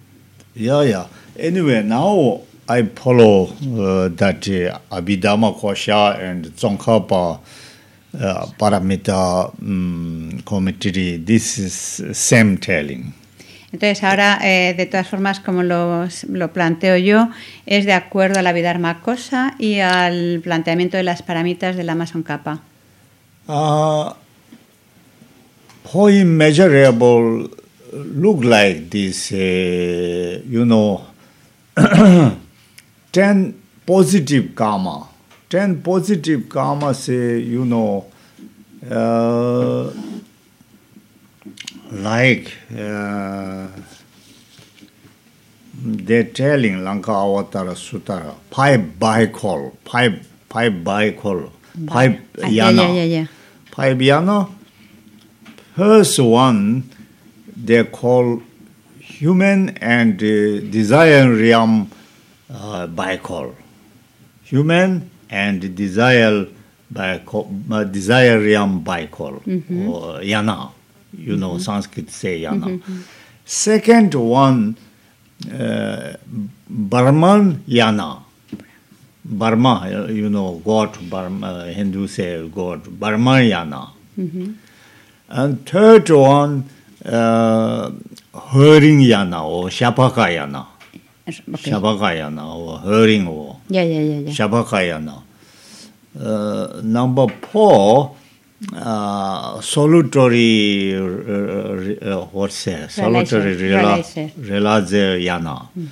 Yeah, 0.54 0.84
yeah. 0.84 1.06
Anyway, 1.38 1.82
now 1.82 2.42
I 2.68 2.82
follow 2.82 3.44
uh, 3.44 4.08
that 4.16 4.46
uh, 4.48 4.78
Abhidhamma 4.94 5.58
Kosha 5.58 6.18
and 6.18 6.46
Tsongkhapa 6.46 7.40
uh, 8.20 8.46
Paramita 8.58 9.50
um, 9.62 10.42
commentary. 10.44 11.16
This 11.16 11.58
is 11.58 12.16
same 12.16 12.58
telling. 12.58 13.14
Entonces 13.72 14.04
ahora, 14.04 14.38
eh, 14.42 14.74
de 14.76 14.86
todas 14.86 15.08
formas, 15.08 15.40
como 15.40 15.62
lo, 15.62 16.06
lo 16.28 16.52
planteo 16.52 16.96
yo, 16.98 17.30
es 17.64 17.86
de 17.86 17.94
acuerdo 17.94 18.38
a 18.38 18.42
la 18.42 18.52
Vidharma 18.52 19.00
Kosa 19.00 19.54
y 19.58 19.80
al 19.80 20.40
planteamiento 20.42 20.98
de 20.98 21.02
las 21.02 21.22
paramitas 21.22 21.76
del 21.76 21.88
Amazon 21.88 22.22
Kappa. 22.22 22.60
Uh, 23.48 24.12
how 25.92 26.08
immeasurable 26.08 27.48
look 27.92 28.44
like 28.44 28.90
this, 28.90 29.32
uh, 29.32 30.42
you 30.46 30.64
know, 30.64 31.06
10 33.12 33.54
positive 33.86 34.54
karma. 34.54 35.08
10 35.48 35.82
positive 35.82 36.48
karma 36.48 36.94
say, 36.94 37.38
you 37.38 37.64
know, 37.64 38.04
uh, 38.90 39.90
like 41.92 42.52
uh, 42.76 43.68
they're 45.84 46.24
telling 46.24 46.84
Lanka 46.84 47.10
Avatara 47.10 47.74
Sutara, 47.74 48.34
five 48.50 48.80
bicol, 48.98 49.76
five, 49.84 50.26
five 50.48 50.72
bicol, 50.72 51.50
five 51.88 52.20
Ah, 52.42 52.46
ya, 52.48 52.70
yana. 52.70 52.82
ya, 52.82 52.92
ya, 52.92 53.04
ya. 53.04 53.26
Five 53.70 53.98
yana. 53.98 54.50
First 55.76 56.18
one, 56.18 56.90
they 57.56 57.84
call 57.84 58.42
human 59.00 59.70
and 59.78 60.22
uh, 60.22 60.60
desire 60.70 61.32
realm 61.32 61.90
uh, 62.50 62.86
bicol. 62.86 63.54
Human 64.44 65.10
and 65.30 65.74
desire 65.74 66.46
bicol, 66.92 67.48
uh, 67.72 67.84
desire 67.84 68.38
realm 68.38 68.84
bicol, 68.84 69.36
or 69.88 70.20
yana. 70.20 70.72
You 71.16 71.36
know, 71.36 71.58
Sanskrit 71.58 72.10
say 72.10 72.40
yana. 72.42 72.80
Second 73.44 74.14
one, 74.14 74.76
uh, 75.52 76.14
Brahman 76.68 77.62
yana. 77.68 78.22
Burma, 79.24 80.08
you 80.10 80.28
know, 80.28 80.60
God, 80.64 80.98
Burma, 81.08 81.66
Hindu 81.66 82.08
say 82.08 82.46
God, 82.48 82.82
Brahmayana. 82.84 83.90
And 85.28 85.64
third 85.66 86.10
one, 86.10 86.68
uh, 87.04 87.90
Hearing 88.52 89.00
Yana 89.00 89.44
or 89.44 89.68
Shapakayana. 89.68 90.66
Es- 91.26 91.40
ok. 91.48 91.70
Shapakayana 91.70 92.44
or 92.56 92.80
Hearing 92.80 93.28
or 93.28 93.58
Ya, 93.68 93.82
ya, 93.82 94.00
ya, 94.00 94.18
ya. 94.20 94.30
Shapakayana. 94.32 95.22
Uh, 96.18 96.80
number 96.82 97.28
four, 97.52 98.16
uh, 98.76 99.60
solitary 99.60 100.94
uh, 100.94 102.24
what's 102.32 102.66
it 102.66 102.90
solitary 102.90 103.54
realization 103.56 104.30
mm 104.40 105.86
-hmm. 105.86 105.88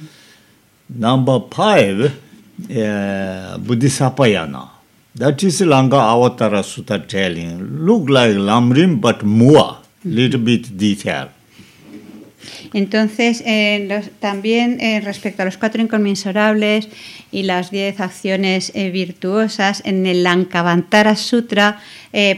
number 0.89 1.41
5 1.51 2.05
uh, 2.05 3.59
buddhisapayana 3.59 4.81
that 5.15 5.43
is 5.43 5.61
langa 5.61 6.01
avatara 6.01 6.63
sutta 6.63 6.99
telling. 7.07 7.85
Look 7.85 8.09
like 8.09 8.37
lamrim 8.37 9.01
but 9.01 9.23
more 9.23 9.79
little 10.05 10.41
bit 10.41 10.77
detail. 10.77 11.29
Entonces, 12.73 13.43
eh, 13.47 13.87
los- 13.89 14.11
también 14.21 14.81
eh, 14.81 15.01
respecto 15.01 15.43
a 15.43 15.45
los 15.45 15.57
cuatro 15.59 15.83
inconmensurables 15.83 16.89
y 17.33 17.43
las 17.43 17.71
diez 17.71 18.01
acciones 18.01 18.71
eh, 18.75 18.91
virtuosas, 18.91 19.83
en 19.85 20.07
el 20.07 20.23
Lankavantara 20.23 21.17
Sutra 21.17 21.81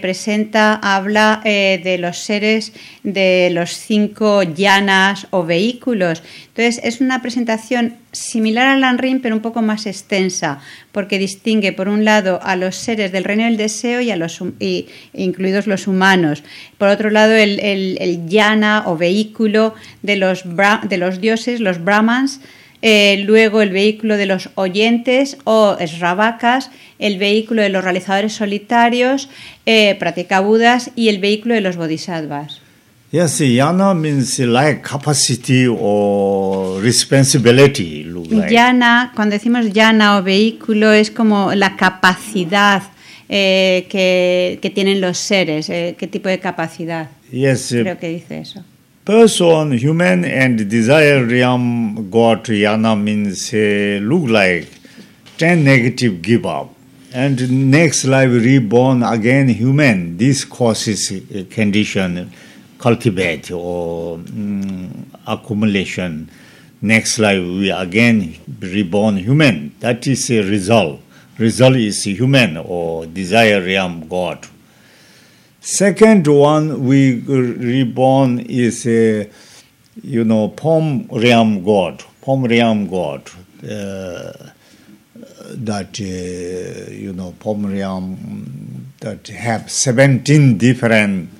presenta, 0.03 0.75
habla 0.75 1.40
de 1.45 1.97
los 1.99 2.18
seres 2.18 2.75
de 3.03 3.49
los 3.53 3.71
cinco 3.71 4.42
llanas 4.42 5.27
o 5.31 5.45
vehículos. 5.45 6.23
Entonces, 6.49 6.81
es 6.85 7.01
una 7.01 7.23
presentación 7.23 7.97
similar 8.12 8.66
al 8.68 8.83
Lanrim, 8.83 9.20
pero 9.20 9.35
un 9.35 9.40
poco 9.42 9.62
más 9.62 9.87
extensa, 9.87 10.61
porque 10.92 11.18
distingue, 11.18 11.72
por 11.72 11.88
un 11.88 12.05
lado, 12.05 12.38
a 12.42 12.57
los 12.57 12.77
seres 12.77 13.11
del 13.11 13.25
reino 13.25 13.44
del 13.44 13.57
deseo 13.57 14.01
y 14.01 14.11
a 14.11 14.16
los 14.16 14.40
y- 14.61 14.87
incluidos 15.14 15.66
los 15.66 15.87
humanos. 15.87 16.44
Por 16.79 16.88
otro 16.88 17.11
lado, 17.11 17.35
el, 17.35 17.59
el, 17.61 18.29
yana 18.29 18.85
o 18.87 18.96
vehículo 18.96 19.75
de 20.03 20.16
los, 20.16 20.44
de 20.88 20.98
los 20.98 21.20
dioses, 21.20 21.61
los 21.61 21.83
brahmans, 21.83 22.40
eh, 22.83 23.22
luego 23.25 23.62
el 23.62 23.70
vehículo 23.70 24.16
de 24.16 24.27
los 24.27 24.51
oyentes 24.57 25.38
o 25.44 25.77
esravakas, 25.79 26.70
el 26.98 27.16
vehículo 27.18 27.62
de 27.62 27.68
los 27.68 27.85
realizadores 27.85 28.33
solitarios, 28.33 29.29
eh, 29.66 29.94
praticabudas 29.98 30.90
y 30.96 31.09
el 31.09 31.18
vehículo 31.18 31.55
de 31.55 31.61
los 31.61 31.77
bodhisattvas. 31.77 32.61
Yes, 33.12 33.40
yana 33.40 33.94
means 33.94 34.38
like 34.38 34.83
capacity 34.83 35.66
or 35.68 36.81
responsibility. 36.81 38.05
Look 38.05 38.31
like. 38.33 38.51
Yana, 38.51 39.12
cuando 39.14 39.37
decimos 39.37 39.70
yana 39.75 40.16
o 40.16 40.22
vehículo, 40.22 40.92
es 40.94 41.11
como 41.11 41.55
la 41.55 41.77
capacidad 41.77 42.83
eh, 43.29 43.87
que, 43.90 44.59
que 44.62 44.70
tienen 44.70 45.03
los 45.03 45.18
seres, 45.18 45.68
eh, 45.68 45.94
qué 45.98 46.07
tipo 46.07 46.31
de 46.31 46.38
capacidad. 46.38 47.11
Yes, 47.31 47.72
uh, 47.72 47.83
Creo 47.83 47.98
que 47.98 48.09
dice 48.09 48.38
eso. 48.38 48.64
person, 49.05 49.72
human, 49.72 50.25
and 50.25 50.66
desire 50.70 51.22
realm 51.27 52.09
got 52.11 52.44
yana 52.44 52.96
means 52.96 53.53
look 53.53 54.31
like 54.31 54.68
ten 55.37 55.64
negative 55.64 56.22
give 56.22 56.46
up, 56.46 56.75
and 57.12 57.70
next 57.70 58.07
life 58.07 58.31
reborn 58.33 59.03
again 59.03 59.51
human. 59.51 60.16
This 60.16 60.46
causes 60.46 61.12
condition 61.51 62.33
cultivate 62.83 63.53
or 63.53 64.18
mm, 64.18 65.07
accumulation. 65.27 66.29
Next 66.83 67.21
life 67.21 67.40
we 67.40 67.71
again 67.71 68.35
reborn 68.59 69.16
human. 69.18 69.73
That 69.79 70.05
is 70.09 70.29
a 70.33 70.40
result. 70.42 71.01
Result 71.38 71.77
is 71.77 72.03
human 72.03 72.57
or 72.57 73.07
desire 73.07 73.62
realm 73.62 74.09
God. 74.09 74.49
Second 75.61 76.27
one 76.27 76.85
we 76.85 77.21
reborn 77.21 78.40
is 78.40 78.85
a 78.87 79.31
you 80.03 80.25
know 80.25 80.49
Pom 80.49 81.07
realm 81.12 81.64
god, 81.64 82.03
Pom 82.21 82.45
realm 82.45 82.88
god. 82.88 83.23
Uh, 83.62 84.33
that 85.55 86.01
uh, 86.01 86.90
you 86.90 87.12
know 87.12 87.33
Pom 87.38 87.64
realm 87.66 88.88
that 89.01 89.29
have 89.29 89.71
seventeen 89.71 90.59
different 90.59 91.31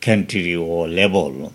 country 0.00 0.56
or 0.56 0.88
level. 0.88 1.52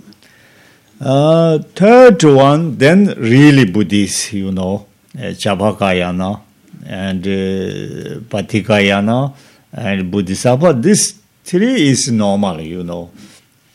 Uh, 1.01 1.59
third 1.75 2.21
one, 2.23 2.77
then 2.77 3.13
really 3.17 3.65
Buddhist, 3.65 4.33
you 4.33 4.51
know, 4.51 4.85
uh, 5.17 5.31
Chabakayana 5.31 6.41
and 6.85 7.25
uh, 7.25 8.19
Patikayana 8.27 9.33
and 9.71 10.11
Bodhisattva. 10.11 10.73
This 10.73 11.19
three 11.43 11.89
is 11.89 12.11
normal, 12.11 12.59
you 12.59 12.83
know, 12.83 13.11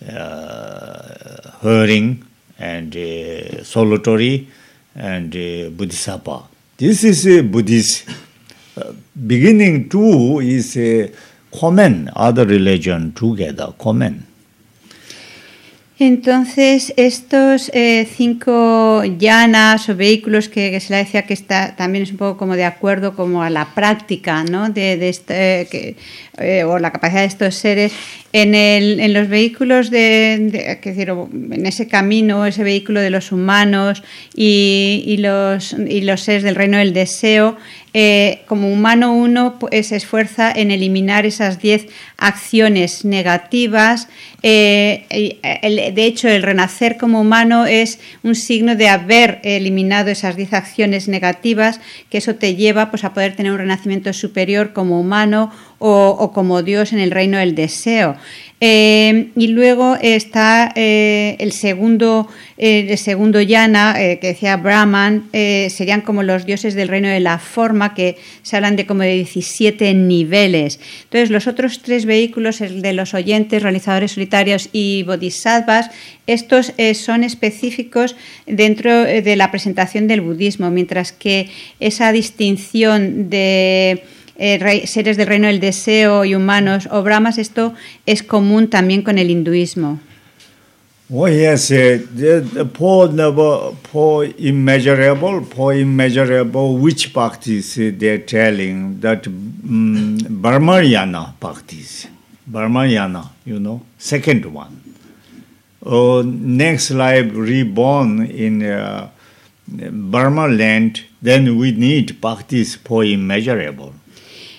uh, 0.07 1.51
hearing 1.63 2.25
and 2.59 2.95
uh, 2.95 3.65
solitary 3.65 4.47
and 4.95 5.35
uh, 5.35 5.71
Bodhisattva. 5.71 6.43
This 6.77 7.05
is 7.05 7.27
a 7.27 7.43
Buddhist. 7.43 8.07
Uh, 8.77 8.93
beginning 9.27 9.89
two 9.89 10.41
is 10.41 10.77
a 10.77 11.05
uh, 11.05 11.09
common, 11.61 12.11
other 12.15 12.47
religion 12.47 13.13
together, 13.13 13.69
common. 13.79 14.27
Entonces, 15.97 16.93
estos 16.97 17.71
eh, 17.73 18.09
cinco 18.13 19.05
llanas 19.05 19.89
o 19.89 19.95
vehículos 19.95 20.49
que, 20.49 20.81
se 20.81 20.93
le 20.93 20.97
decía 20.99 21.23
que 21.23 21.35
está 21.35 21.77
también 21.77 22.03
es 22.03 22.11
un 22.11 22.17
poco 22.17 22.37
como 22.37 22.57
de 22.57 22.65
acuerdo 22.65 23.15
como 23.15 23.45
a 23.45 23.51
la 23.51 23.75
práctica, 23.77 24.43
¿no? 24.43 24.71
De, 24.71 25.09
este, 25.09 25.97
o 26.67 26.81
la 26.81 26.91
capacidad 26.91 27.21
de 27.21 27.27
estos 27.27 27.55
seres 27.55 27.93
en, 28.33 28.57
el, 28.57 28.99
en 28.99 29.13
los 29.13 29.29
vehículos 29.29 29.91
de, 29.91 30.39
de 30.51 30.81
decir, 30.83 31.11
en 31.11 31.65
ese 31.65 31.87
camino, 31.87 32.45
ese 32.45 32.65
vehículo 32.65 33.01
de 33.01 33.11
los 33.11 33.31
humanos 33.31 34.03
y, 34.35 35.17
los, 35.21 35.75
y 35.75 36.01
los 36.01 36.23
seres 36.23 36.43
del 36.43 36.57
reino 36.57 36.77
del 36.79 36.93
deseo, 36.93 37.57
eh, 37.97 38.43
como 38.47 38.73
humano 38.73 39.15
uno 39.15 39.59
pues, 39.61 39.87
se 39.87 39.97
esfuerza 39.97 40.51
en 40.51 40.73
eliminar 40.73 41.27
esas 41.27 41.61
diez 41.61 41.87
acciones 42.19 43.05
negativas. 43.05 44.09
Eh, 44.43 45.07
el, 45.63 45.95
de 45.95 46.05
hecho, 46.05 46.29
el 46.29 46.43
renacer 46.43 46.97
como 46.97 47.21
humano 47.21 47.67
es 47.67 48.01
un 48.25 48.35
signo 48.35 48.75
de 48.75 48.89
haber 48.89 49.39
eliminado 49.45 50.11
esas 50.11 50.35
diez 50.35 50.53
acciones 50.53 51.07
negativas, 51.07 51.81
que 52.11 52.19
eso 52.19 52.35
te 52.35 52.57
lleva 52.57 52.91
pues, 52.91 53.05
a 53.05 53.15
poder 53.15 53.37
tener 53.37 53.53
un 53.53 53.59
renacimiento 53.59 54.13
superior 54.13 54.73
como 54.73 55.01
humano 55.01 55.53
o, 55.87 56.33
como 56.33 56.63
Dios 56.63 56.95
en 56.95 56.99
el 56.99 57.11
reino 57.11 57.37
del 57.37 57.55
deseo. 57.55 58.17
Eh, 58.61 59.29
y 59.37 59.49
luego 59.49 59.99
está 60.01 60.73
eh, 60.75 61.37
el 61.39 61.53
segundo, 61.53 62.27
eh, 62.57 62.87
el 62.89 62.97
segundo 62.97 63.43
yana, 63.43 63.93
que 63.95 64.29
decía 64.29 64.57
Brahman, 64.57 65.29
serían 65.33 66.01
como 66.01 66.23
los 66.23 66.47
dioses 66.47 66.73
del 66.73 66.89
reino 66.89 67.09
de 67.09 67.21
la 67.21 67.39
forma, 67.39 67.93
que 67.93 68.17
se 68.43 68.57
hablan 68.57 68.77
de 68.77 68.87
como 68.87 69.03
de 69.03 69.13
17 69.13 69.93
niveles. 69.93 70.81
Entonces, 71.03 71.29
los 71.29 71.47
otros 71.47 71.83
tres 71.83 72.07
vehículos, 72.07 72.63
el 72.63 72.81
de 72.81 72.95
los 72.95 73.13
oyentes, 73.13 73.63
realizadores 73.63 74.13
solitarios 74.13 74.71
y 74.73 75.03
bodhisattvas, 75.03 75.91
estos 76.27 76.73
son 76.95 77.25
específicos 77.25 78.17
dentro 78.47 79.05
de 79.05 79.37
la 79.37 79.51
presentación 79.51 80.09
del 80.09 80.23
budismo, 80.23 80.71
mientras 80.71 81.13
que 81.13 81.51
esa 81.79 82.11
distinción 82.13 83.29
de 83.29 84.03
eh, 84.37 84.87
seres 84.87 85.17
del 85.17 85.27
reino 85.27 85.47
del 85.47 85.61
deseo 85.61 86.25
y 86.25 86.35
humanos 86.35 86.89
o 86.91 87.03
brahmas, 87.03 87.39
esto 87.39 87.75
es 88.07 88.23
común 88.23 88.69
también 88.69 89.03
con 89.03 89.19
el 89.19 89.31
hinduismo. 89.31 90.01
Oh 91.13 91.29
yes, 91.29 91.71
uh, 91.71 91.99
the, 92.17 92.65
poor 92.73 94.25
immeasurable, 94.39 95.43
poor 95.43 95.75
immeasurable. 95.75 96.79
Which 96.79 97.13
practice 97.13 97.77
uh, 97.77 97.93
they're 97.95 98.19
telling 98.19 99.01
that 99.01 99.27
um, 99.27 100.17
Brahmayana 100.19 101.35
practice, 101.39 102.07
Brahmayana, 102.51 103.29
you 103.45 103.61
know, 103.61 103.83
second 103.99 104.47
one. 104.47 104.81
Uh, 105.85 106.23
next 106.25 106.91
life 106.91 107.31
reborn 107.35 108.25
in 108.25 108.63
uh, 108.63 109.11
Burma 109.69 110.49
land, 110.49 111.05
then 111.21 111.59
we 111.59 111.73
need 111.73 112.19
practice 112.23 112.77
poor 112.77 113.05
immeasurable. 113.05 113.93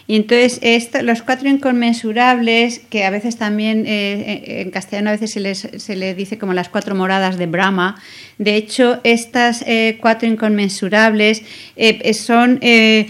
Y 0.08 0.16
entonces 0.16 0.60
esto, 0.62 1.02
los 1.02 1.24
cuatro 1.24 1.50
inconmensurables, 1.50 2.80
que 2.92 3.06
a 3.06 3.10
veces 3.10 3.38
también 3.38 3.86
eh, 3.88 4.62
en 4.62 4.70
castellano 4.70 5.10
a 5.10 5.14
veces 5.14 5.32
se, 5.32 5.40
les, 5.40 5.68
se 5.78 5.96
le 5.96 6.14
dice 6.14 6.38
como 6.38 6.54
las 6.54 6.70
cuatro 6.70 6.94
moradas 6.94 7.40
de 7.40 7.48
Brahma, 7.48 7.96
de 8.38 8.56
hecho 8.56 9.00
estas 9.04 9.64
eh, 9.66 9.98
cuatro 10.00 10.28
inconmensurables 10.28 11.42
eh, 11.76 12.14
son, 12.14 12.60
eh, 12.62 13.08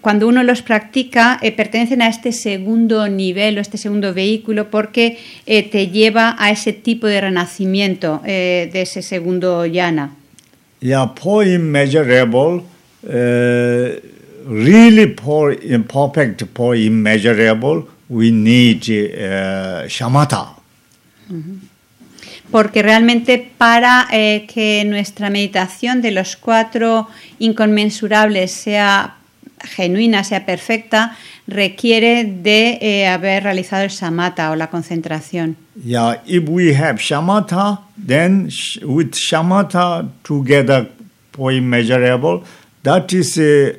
cuando 0.00 0.28
uno 0.28 0.44
los 0.44 0.62
practica, 0.62 1.40
pertenecen 1.56 2.00
a 2.02 2.08
este 2.08 2.30
segundo 2.30 3.08
nivel 3.08 3.58
o 3.58 3.60
este 3.60 3.76
segundo 3.76 4.14
vehículo 4.14 4.70
porque 4.70 5.18
te 5.46 5.88
lleva 5.88 6.36
a 6.38 6.50
ese 6.50 6.72
tipo 6.72 7.06
de 7.06 7.20
renacimiento 7.20 8.20
de 8.24 8.70
ese 8.72 9.02
segundo 9.02 9.66
yana. 9.66 10.14
Yeah, 10.80 11.14
poor 11.14 11.46
immeasurable. 11.46 12.62
Uh, 14.40 14.48
really 14.48 15.06
poor, 15.06 15.52
imperfect, 15.52 16.44
poor, 16.54 16.74
immeasurable, 16.74 17.88
we 18.08 18.30
need 18.30 18.82
uh, 18.88 19.86
shamatha. 19.88 20.56
Porque 22.50 22.82
realmente 22.82 23.52
para 23.56 24.08
eh, 24.10 24.46
que 24.52 24.84
nuestra 24.84 25.30
meditación 25.30 26.02
de 26.02 26.10
los 26.10 26.36
cuatro 26.36 27.06
inconmensurables 27.38 28.50
sea 28.50 29.14
genuina, 29.62 30.24
sea 30.24 30.44
perfecta, 30.44 31.16
requiere 31.46 32.24
de 32.24 32.78
eh, 32.80 33.06
haber 33.06 33.44
realizado 33.44 33.84
el 33.84 33.90
samatha 33.90 34.50
o 34.50 34.56
la 34.56 34.68
concentración. 34.68 35.56
Yeah, 35.84 36.20
if 36.26 36.48
we 36.48 36.74
have 36.74 36.98
shamatha, 36.98 37.82
then 37.96 38.48
sh- 38.48 38.78
with 38.82 39.12
shamatha 39.12 40.08
together, 40.24 40.90
poor, 41.30 41.52
immeasurable, 41.52 42.42
that 42.82 43.12
is 43.12 43.38
a 43.38 43.76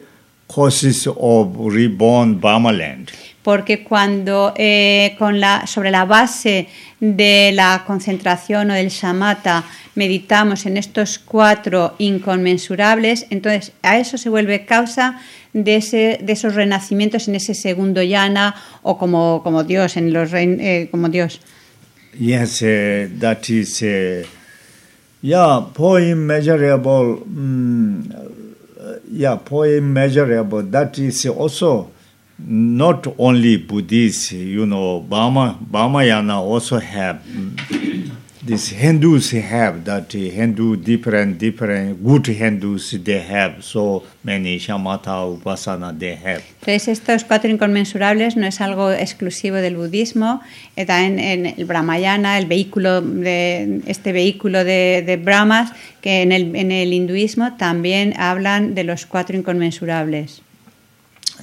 causes 0.53 1.07
of 1.07 1.55
reborn 1.57 2.39
Burma 2.39 2.71
land. 2.71 3.11
Porque 3.43 3.83
cuando 3.83 4.53
eh, 4.55 5.15
con 5.17 5.39
la, 5.39 5.65
sobre 5.65 5.89
la 5.89 6.05
base 6.05 6.67
de 6.99 7.51
la 7.53 7.83
concentración 7.87 8.69
o 8.69 8.73
del 8.75 8.89
shamatha 8.89 9.63
meditamos 9.95 10.67
en 10.67 10.77
estos 10.77 11.17
cuatro 11.17 11.95
inconmensurables, 11.97 13.25
entonces 13.31 13.71
a 13.81 13.97
eso 13.97 14.17
se 14.19 14.29
vuelve 14.29 14.65
causa 14.65 15.19
de, 15.53 15.77
ese, 15.77 16.19
de 16.21 16.33
esos 16.33 16.53
renacimientos 16.53 17.27
en 17.27 17.35
ese 17.35 17.55
segundo 17.55 18.03
yana 18.03 18.55
o 18.83 18.99
como, 18.99 19.41
como 19.43 19.63
Dios, 19.63 19.97
en 19.97 20.13
los 20.13 20.31
eh, 20.33 20.87
como 20.91 21.09
Dios. 21.09 21.41
Yes, 22.19 22.61
uh, 22.61 23.07
that 23.19 23.49
is, 23.49 23.81
uh, 23.81 24.27
yeah, 25.21 25.65
poor 25.73 26.01
immeasurable. 26.01 27.23
Mm, 27.25 28.40
yeah, 29.11 29.35
poor 29.35 29.67
immeasurable. 29.67 30.63
That 30.63 30.97
is 30.97 31.25
also 31.27 31.91
not 32.39 33.07
only 33.19 33.57
Buddhist. 33.57 34.31
You 34.31 34.65
know, 34.65 35.01
Burma, 35.01 35.57
Burmayana 35.69 36.37
also 36.37 36.79
have 36.79 37.21
this 38.45 38.71
Hindus 38.71 39.31
have 39.31 39.83
that 39.85 40.11
Hindu 40.11 40.75
different 40.77 41.37
different 41.37 42.03
good 42.03 42.25
Hindus 42.25 42.91
they 43.03 43.19
have 43.19 43.63
so 43.63 44.03
many 44.23 44.57
shamatha 44.57 45.37
upasana 45.37 45.97
they 45.97 46.15
have. 46.15 46.43
Entonces, 46.61 46.87
estos 46.87 47.23
cuatro 47.23 47.49
inconmensurables 47.49 48.35
no 48.35 48.47
es 48.47 48.61
algo 48.61 48.91
exclusivo 48.91 49.57
del 49.57 49.75
budismo, 49.75 50.41
eh, 50.75 50.85
también 50.85 51.19
en 51.19 51.45
el 51.57 51.65
Brahmayana, 51.65 52.37
el 52.37 52.47
vehículo 52.47 53.01
de, 53.01 53.81
este 53.85 54.11
vehículo 54.11 54.63
de, 54.63 55.03
de 55.05 55.17
Brahmas, 55.17 55.71
que 56.01 56.21
en 56.21 56.31
el, 56.31 56.55
en 56.55 56.71
el 56.71 56.93
hinduismo 56.93 57.55
también 57.57 58.13
hablan 58.17 58.73
de 58.75 58.83
los 58.83 59.05
cuatro 59.05 59.37
inconmensurables. 59.37 60.41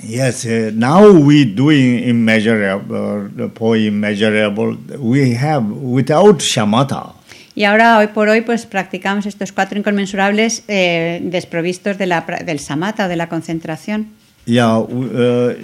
Yes, 0.02 0.44
uh, 0.44 0.70
now 0.74 1.10
we 1.10 1.44
doing 1.44 2.08
immeasurable, 2.08 3.28
uh, 3.38 3.48
poor 3.48 3.76
immeasurable. 3.76 4.76
We 4.98 5.34
have 5.34 5.64
without 5.64 6.40
shamatha. 6.40 7.14
Y 7.54 7.64
ahora, 7.64 7.98
hoy 7.98 8.06
por 8.08 8.28
hoy, 8.28 8.42
pues 8.42 8.66
practicamos 8.66 9.26
estos 9.26 9.50
cuatro 9.50 9.78
inconmensurables 9.78 10.62
eh, 10.68 11.18
desprovistos 11.24 11.98
de 11.98 12.06
la, 12.06 12.24
del 12.44 12.60
samatha 12.60 13.08
de 13.08 13.16
la 13.16 13.28
concentración. 13.28 14.10
Yeah, 14.46 14.78
uh, 14.78 15.54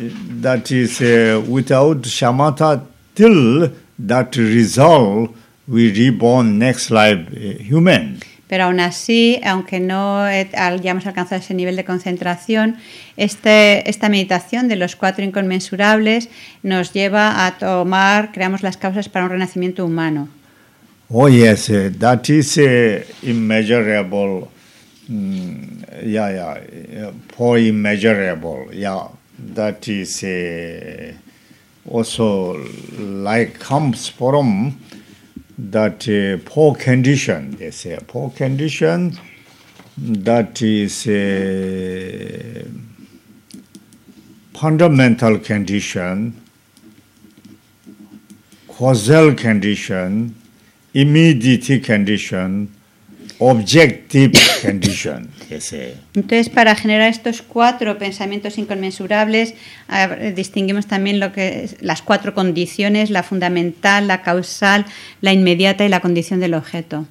that 0.42 0.70
is 0.70 1.00
uh, 1.00 1.40
without 1.48 2.02
shamatha 2.02 2.82
till 3.14 3.72
that 4.06 4.34
resolve 4.36 5.30
we 5.66 5.90
reborn 5.92 6.58
next 6.58 6.90
life 6.90 7.26
uh, 7.32 7.62
human. 7.62 8.20
Pero 8.48 8.64
aún 8.64 8.80
así, 8.80 9.40
aunque 9.44 9.80
no 9.80 10.28
eh, 10.28 10.48
hayamos 10.54 11.07
alcanzado 11.07 11.40
ese 11.40 11.54
nivel 11.54 11.76
de 11.76 11.85
concentración, 11.85 12.76
este, 13.16 13.88
esta 13.88 14.09
meditación 14.09 14.68
de 14.68 14.76
los 14.76 14.96
cuatro 14.96 15.24
inconmensurables 15.24 16.28
nos 16.62 16.92
lleva 16.92 17.46
a 17.46 17.58
tomar, 17.58 18.33
creamos 18.33 18.62
las 18.62 18.77
causas 18.77 19.08
para 19.08 19.25
un 19.25 19.31
renacimiento 19.31 19.85
humano. 19.85 20.29
Oh 21.10 21.29
yes, 21.29 21.68
uh, 21.68 21.90
that 21.98 22.29
is 22.29 22.56
uh, 22.58 23.04
immeasurable. 23.23 24.48
Mm, 25.08 25.85
yeah, 26.02 26.31
yeah, 26.31 27.10
poor 27.37 27.58
immeasurable. 27.58 28.73
Yeah, 28.73 29.08
that 29.54 29.87
is 29.87 30.25
uh, 30.25 31.12
also 31.88 32.56
like 32.98 33.58
comes 33.58 34.08
from 34.08 34.81
that 35.59 36.09
uh, 36.09 36.42
poor 36.44 36.75
condition 36.75 37.57
they 37.57 37.71
say. 37.71 37.98
Poor 38.07 38.31
condition 38.31 39.19
that 39.96 40.61
is 40.61 41.07
a 41.07 42.65
fundamental 44.55 45.38
condition 45.38 46.40
causal 48.69 49.35
condition 49.35 50.35
immediate 50.94 51.85
condition 51.85 52.75
objective 53.38 54.32
condition, 54.62 55.28
say. 55.58 55.94
Entonces, 56.14 56.48
para 56.48 56.74
generar 56.74 57.08
estos 57.08 57.42
cuatro 57.42 57.98
pensamientos 57.98 58.58
inconmensurables, 58.58 59.54
distinguimos 60.35 60.87
también 60.87 61.20
lo 61.20 61.32
que 61.32 61.64
es 61.64 61.76
las 61.80 62.02
cuatro 62.02 62.35
condiciones, 62.35 63.10
la 63.10 63.22
fundamental, 63.22 64.06
la 64.06 64.22
causal, 64.22 64.87
la 65.20 65.32
inmediata 65.32 65.85
y 65.85 65.88
la 65.88 66.00
condición 66.00 66.40
del 66.40 66.54
objeto. 66.54 67.06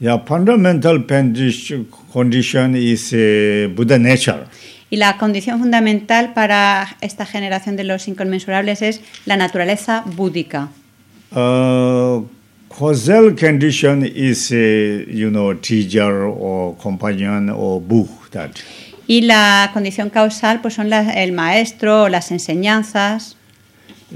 Yeah, 0.00 0.18
fundamental 0.26 1.06
condition, 1.06 1.86
condition 2.12 2.76
is 2.76 3.12
uh, 3.12 3.72
Buddha 3.74 3.98
nature. 3.98 4.44
Y 4.90 4.96
la 4.96 5.16
condición 5.16 5.60
fundamental 5.60 6.34
para 6.34 6.96
esta 7.00 7.26
generación 7.26 7.76
de 7.76 7.84
los 7.84 8.06
inconmensurables 8.06 8.82
es 8.82 9.00
la 9.24 9.36
naturaleza 9.36 10.02
búdica. 10.04 10.68
Uh, 11.32 12.26
causal 12.76 13.34
condition 13.36 14.04
is, 14.04 14.50
uh, 14.50 14.56
you 15.08 15.30
know, 15.30 15.54
teacher 15.54 16.26
or 16.26 16.76
companion 16.76 17.48
or 17.50 17.80
book 17.80 18.08
that. 18.32 18.50
Y 19.06 19.20
la 19.22 19.70
condición 19.72 20.10
causal 20.10 20.60
pues 20.62 20.74
son 20.74 20.88
la- 20.90 21.12
el 21.12 21.32
maestro, 21.32 22.08
las 22.08 22.30
enseñanzas. 22.30 23.36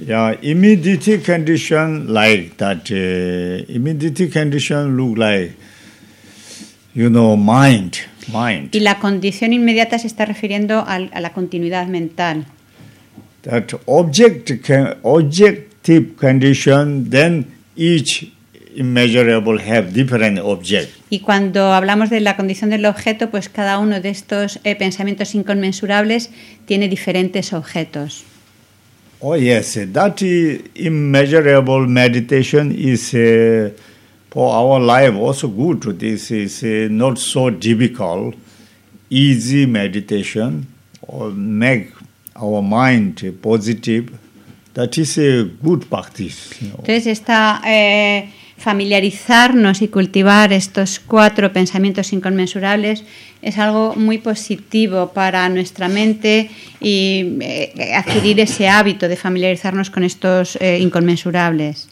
Yeah, 0.07 0.37
immediate 0.43 1.23
condition 1.25 2.13
like 2.13 2.57
that. 2.59 2.91
Uh, 2.91 3.65
immediate 3.69 4.31
condition 4.33 4.97
look 4.97 5.19
like, 5.19 5.53
you 6.95 7.09
know, 7.11 7.37
mind, 7.37 7.97
mind. 8.33 8.75
Y 8.75 8.81
la 8.81 8.99
condición 8.99 9.53
inmediata 9.53 9.99
se 9.99 10.07
está 10.07 10.25
refiriendo 10.25 10.85
al- 10.87 11.11
a 11.13 11.21
la 11.21 11.33
continuidad 11.33 11.87
mental. 11.89 12.45
That 13.43 13.73
object, 13.87 14.63
can, 14.65 14.97
objective 15.03 16.17
condition, 16.17 17.11
then 17.11 17.47
each 17.77 18.33
immeasurable 18.79 19.59
have 19.59 19.93
different 19.93 20.39
object. 20.39 20.89
Y 21.11 21.21
cuando 21.21 21.73
hablamos 21.73 22.11
de 22.11 22.21
la 22.21 22.37
condición 22.37 22.71
del 22.71 22.87
objeto, 22.87 23.29
pues 23.31 23.49
cada 23.49 23.79
uno 23.79 24.01
de 24.01 24.11
estos 24.11 24.61
eh, 24.63 24.77
pensamientos 24.77 25.35
inconmensurables 25.35 26.31
tiene 26.65 26.89
diferentes 26.89 27.53
objetos. 27.53 28.25
Oh 29.21 29.37
yes, 29.37 29.77
that 29.93 30.23
is 30.23 30.61
immeasurable 30.75 31.89
meditation 31.89 32.71
is 32.71 33.13
uh, 33.15 33.71
for 34.31 34.55
our 34.55 34.81
life 34.81 35.17
also 35.17 35.49
good. 35.49 35.99
This 35.99 36.31
is 36.31 36.63
uh, 36.63 36.87
not 36.89 37.19
so 37.19 37.51
difficult, 37.51 38.37
easy 39.11 39.67
meditation, 39.67 40.69
or 41.03 41.33
make 41.33 41.91
our 42.37 42.63
mind 42.63 43.21
positive. 43.43 44.13
That 44.75 44.97
is 44.97 45.19
a 45.19 45.51
good 45.61 45.87
practice. 45.87 46.55
Entonces, 46.61 47.09
esta, 47.09 47.61
eh, 47.67 48.31
familiarizarnos 48.59 49.83
y 49.83 49.89
cultivar 49.89 50.53
estos 50.53 51.01
cuatro 51.01 51.53
pensamientos 51.53 52.13
inconmensurables 52.13 53.05
es 53.41 53.57
algo 53.59 53.95
muy 53.95 54.19
positivo 54.19 55.13
para 55.13 55.49
nuestra 55.49 55.89
mente 55.89 56.51
y 56.81 57.39
eh, 57.41 57.95
adquirir 57.95 58.41
ese 58.41 58.69
hábito 58.69 59.09
de 59.09 59.17
familiarizarnos 59.17 59.91
con 59.91 60.03
estos 60.03 60.57
eh, 60.61 60.79
inconmensurables. 60.81 61.89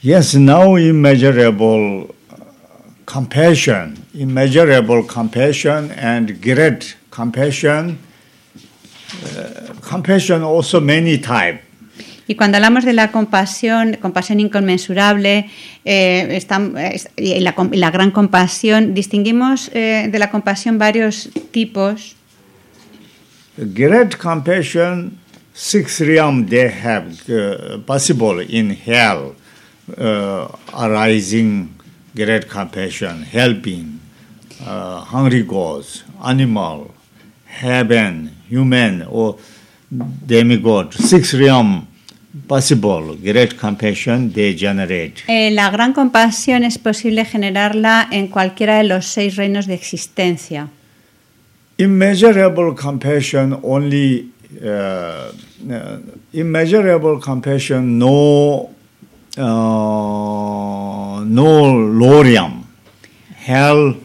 Yes, 0.00 0.34
now 0.34 0.76
immeasurable 0.76 2.08
uh, 2.08 2.34
compassion, 3.04 3.96
immeasurable 4.14 5.06
compassion 5.06 5.92
and 5.92 6.40
great 6.40 6.96
compassion. 7.10 7.98
Uh, 9.24 9.74
compassion 9.80 10.42
also 10.42 10.80
many 10.80 11.18
type. 11.18 11.62
Y 12.26 12.34
cuando 12.36 12.56
hablamos 12.56 12.84
de 12.84 12.92
la 12.92 13.10
compasión, 13.10 13.96
compasión 14.00 14.40
inconmensurable, 14.40 15.50
eh, 15.84 16.40
y 17.16 17.40
la, 17.40 17.54
la 17.72 17.90
gran 17.90 18.10
compasión, 18.10 18.94
distinguimos 18.94 19.70
eh, 19.74 20.08
de 20.10 20.18
la 20.18 20.30
compasión 20.30 20.78
varios 20.78 21.30
tipos. 21.50 22.16
Great 23.56 24.16
compassion, 24.16 25.18
six 25.52 26.00
realm 26.00 26.46
they 26.46 26.70
have 26.70 27.12
uh, 27.28 27.78
possible 27.84 28.40
in 28.40 28.70
hell, 28.70 29.34
uh, 29.98 30.48
arising 30.72 31.68
great 32.14 32.48
compassion, 32.48 33.22
helping 33.22 34.00
uh, 34.66 35.00
hungry 35.00 35.42
ghosts, 35.42 36.04
animal, 36.24 36.94
heaven, 37.44 38.30
human, 38.48 39.04
or 39.08 39.36
demigod. 40.26 40.94
Six 40.94 41.34
realm 41.34 41.86
possible 42.46 43.16
great 43.22 43.56
compassion 43.58 44.32
they 44.32 44.56
generate. 44.56 45.22
Eh, 45.28 45.50
la 45.50 45.70
gran 45.70 45.92
compasión 45.92 46.64
es 46.64 46.78
posible 46.78 47.24
generarla 47.24 48.08
en 48.10 48.28
cualquiera 48.28 48.78
de 48.78 48.84
los 48.84 49.06
seis 49.06 49.36
reinos 49.36 49.66
de 49.66 49.74
existencia. 49.74 50.68
immeasurable 51.78 52.74
compassion 52.74 53.58
only 53.62 54.30
uh, 54.62 54.66
uh, 54.66 55.98
immeasurable 56.32 57.18
compassion 57.20 57.98
no 57.98 58.70
uh, 59.36 61.24
no 61.24 61.72
lorium 62.00 62.66
hell 63.34 63.96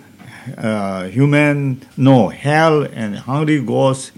uh, 0.57 1.03
human 1.09 1.81
no 1.97 2.29
hell 2.29 2.83
and 2.95 3.17
hungry 3.17 3.61
ghosts 3.61 4.11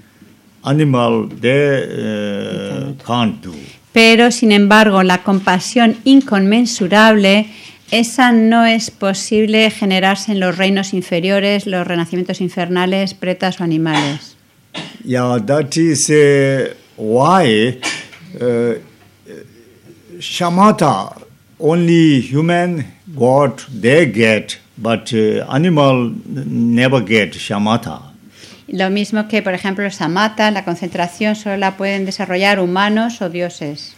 animal 0.65 1.27
they 1.27 1.83
uh, 1.83 2.93
can't 3.03 3.41
do 3.41 3.55
Pero, 3.93 4.31
sin 4.31 4.51
embargo, 4.51 5.03
la 5.03 5.23
compasión 5.23 5.97
inconmensurable, 6.03 7.47
esa 7.91 8.31
no 8.31 8.65
es 8.65 8.91
posible 8.91 9.69
generarse 9.71 10.31
en 10.31 10.39
los 10.39 10.57
reinos 10.57 10.93
inferiores, 10.93 11.65
los 11.65 11.87
renacimientos 11.87 12.39
infernales, 12.39 13.13
pretas 13.13 13.59
o 13.59 13.63
animales. 13.63 14.35
Yeah, 15.03 15.39
that 15.39 15.75
is 15.75 16.09
uh, 16.09 16.75
why 16.97 17.79
uh, 18.39 18.75
shamatha 20.19 21.19
only 21.59 22.21
human 22.21 22.85
got 23.15 23.65
they 23.73 24.05
get, 24.05 24.59
but 24.77 25.11
uh, 25.13 25.45
animal 25.49 26.13
never 26.25 27.01
get 27.01 27.33
shamatha. 27.33 28.08
Lo 28.71 28.89
mismo 28.89 29.27
que, 29.27 29.41
por 29.41 29.53
ejemplo, 29.53 29.89
samatha, 29.91 30.51
la 30.51 30.63
concentración, 30.63 31.35
solo 31.35 31.57
la 31.57 31.75
pueden 31.77 32.05
desarrollar 32.05 32.59
humanos 32.59 33.21
o 33.21 33.29
dioses, 33.29 33.95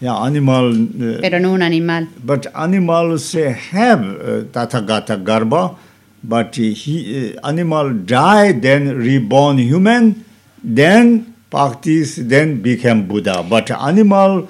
Yeah, 0.00 0.14
animal. 0.24 0.72
Uh, 0.72 1.18
pero 1.20 1.40
no 1.40 1.50
un 1.52 1.60
animal. 1.62 2.06
but 2.22 2.46
animals 2.54 3.34
uh, 3.34 3.52
have 3.72 4.00
uh, 4.00 4.44
tathagata 4.52 5.16
garba, 5.16 5.74
but 6.22 6.54
he 6.54 7.34
uh, 7.42 7.48
animal 7.48 7.92
die 8.06 8.52
then 8.52 8.96
reborn 8.96 9.58
human, 9.58 10.24
then 10.62 11.34
practice 11.50 12.14
then 12.16 12.62
become 12.62 13.08
Buddha. 13.08 13.42
But 13.42 13.72
animal 13.72 14.48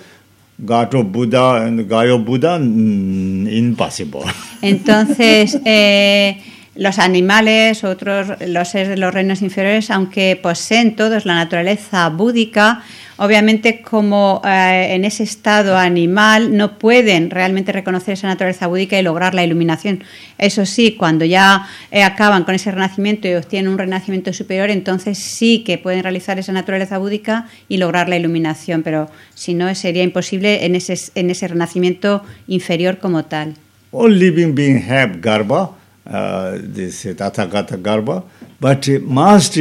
gato 0.63 1.03
Buddha 1.03 1.63
and 1.65 1.89
gayo 1.89 2.23
Buddha 2.23 2.59
mm, 2.61 3.49
impossible. 3.51 4.25
Entonces, 4.61 5.59
eh, 5.65 6.43
los 6.79 7.01
animales, 7.01 7.83
otros, 7.83 8.29
los 8.47 8.69
seres 8.69 8.89
de 8.89 8.97
los 8.97 9.13
reinos 9.13 9.43
inferiores, 9.43 9.91
aunque 9.91 10.39
poseen 10.41 10.95
todos 10.95 11.27
la 11.27 11.35
naturaleza 11.35 12.09
búdica, 12.09 12.85
obviamente 13.17 13.83
como 13.83 14.41
eh, 14.45 14.95
en 14.95 15.05
ese 15.05 15.25
estado 15.25 15.77
animal 15.77 16.57
no 16.57 16.79
pueden 16.79 17.31
realmente 17.31 17.73
reconocer 17.73 18.15
esa 18.15 18.29
naturaleza 18.29 18.69
búdica 18.69 18.97
y 18.97 19.03
lograr 19.03 19.35
la 19.35 19.43
iluminación. 19.43 20.05
Eso 20.39 20.65
sí, 20.67 20.93
cuando 20.93 21.25
ya 21.25 21.67
eh, 21.91 22.05
acaban 22.05 22.45
con 22.45 22.55
ese 22.55 22.71
renacimiento 22.71 23.27
y 23.27 23.35
obtienen 23.35 23.73
un 23.73 23.79
renacimiento 23.79 24.33
superior, 24.33 24.71
entonces 24.71 25.19
sí 25.19 25.65
que 25.67 25.79
pueden 25.79 26.05
realizar 26.05 26.39
esa 26.39 26.53
naturaleza 26.53 26.99
búdica 26.99 27.49
y 27.69 27.79
lograr 27.79 28.09
la 28.09 28.17
iluminación, 28.17 28.85
pero 28.85 29.11
si 29.35 29.53
no 29.53 29.75
sería 29.75 30.05
imposible 30.05 30.65
en 30.65 30.77
ese, 30.77 30.97
en 31.17 31.31
ese 31.31 31.49
renacimiento 31.49 32.23
inferior 32.47 32.99
como 32.99 33.25
tal. 33.25 33.55
All 33.91 34.17
living 34.17 34.55
being 34.55 34.81
have 34.89 35.21
garba, 35.21 35.73
uh, 36.09 36.59
this 36.61 37.07
uh, 37.07 37.15
tathagata 37.15 37.77
garba, 37.77 38.25
but 38.61 38.89
must 39.03 39.59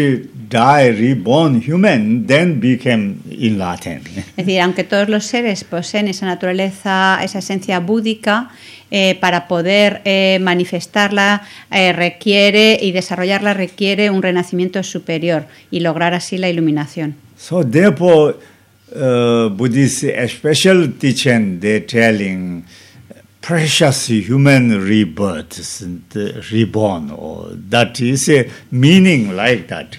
die 0.50 0.88
reborn 0.88 1.62
human, 1.62 2.26
then 2.26 2.60
become 2.60 3.22
enlightened. 3.30 4.08
Es 4.38 4.46
decir, 4.46 4.62
aunque 4.62 4.84
todos 4.84 5.10
los 5.10 5.26
seres 5.26 5.64
poseen 5.64 6.08
esa 6.08 6.26
naturaleza, 6.26 7.20
esa 7.22 7.40
esencia 7.40 7.80
búdica, 7.80 8.50
eh, 8.90 9.18
para 9.20 9.50
poder 9.50 10.02
eh, 10.06 10.40
manifestarla 10.42 11.42
eh, 11.72 11.92
requiere 11.92 12.80
y 12.82 12.94
desarrollarla 12.94 13.54
requiere 13.54 14.10
un 14.10 14.22
renacimiento 14.22 14.82
superior 14.82 15.46
y 15.70 15.82
lograr 15.82 16.14
así 16.14 16.38
la 16.38 16.48
iluminación. 16.48 17.16
So 17.38 17.66
therefore, 17.66 18.38
uh, 18.96 19.50
Buddhist 19.50 20.06
special 20.30 20.94
teaching 20.98 21.60
they 21.60 21.82
telling 21.82 22.64
precious 23.48 24.10
human 24.10 24.84
rebirth, 24.86 25.82
the 26.10 26.44
reborn, 26.52 27.12
or 27.12 27.52
that 27.70 28.02
is 28.02 28.28
a 28.28 28.46
meaning 28.72 29.36
like 29.38 29.68
that. 29.68 29.96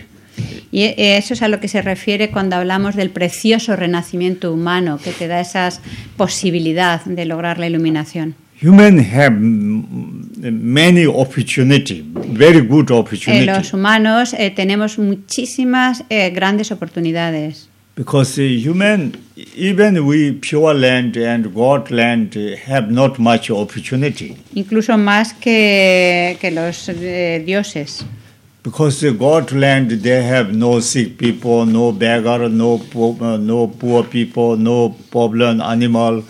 Y 0.70 0.82
eh, 0.82 1.16
eso 1.16 1.32
es 1.32 1.42
a 1.42 1.48
lo 1.48 1.58
que 1.58 1.68
se 1.68 1.80
refiere 1.80 2.30
cuando 2.30 2.56
hablamos 2.56 2.94
del 2.94 3.10
precioso 3.10 3.74
renacimiento 3.74 4.52
humano 4.52 5.00
que 5.02 5.12
te 5.12 5.26
da 5.26 5.40
esa 5.40 5.70
posibilidad 6.16 7.02
de 7.04 7.24
lograr 7.24 7.58
la 7.58 7.66
iluminación. 7.66 8.34
Human 8.62 8.98
have 8.98 9.36
many 9.38 11.06
opportunity, 11.06 12.04
very 12.12 12.60
good 12.60 12.90
En 12.90 12.96
opportunity, 12.98 13.46
los 13.46 13.72
humanos 13.72 14.34
eh, 14.34 14.50
tenemos 14.50 14.98
muchísimas 14.98 16.04
eh, 16.10 16.30
grandes 16.30 16.70
oportunidades. 16.70 17.68
Because 17.98 18.36
human, 18.36 19.20
even 19.56 20.06
we 20.06 20.30
pure 20.30 20.72
land 20.72 21.16
and 21.16 21.52
God 21.52 21.90
land 21.90 22.32
have 22.34 22.92
not 22.92 23.18
much 23.18 23.50
opportunity. 23.50 24.36
incluso 24.54 24.96
más 24.96 25.32
que, 25.32 26.38
que 26.40 26.52
los 26.52 26.88
eh, 26.90 27.42
dioses. 27.44 28.04
Because 28.62 29.00
the 29.00 29.10
God 29.10 29.50
land, 29.50 29.90
they 29.90 30.22
have 30.22 30.54
no 30.54 30.78
sick 30.78 31.18
people, 31.18 31.66
no 31.66 31.90
beggar, 31.90 32.48
no 32.48 32.78
poor, 32.78 33.16
uh, 33.20 33.36
no 33.36 33.66
poor 33.66 34.04
people, 34.04 34.56
no 34.56 34.90
problem 35.10 35.60
animal, 35.60 36.22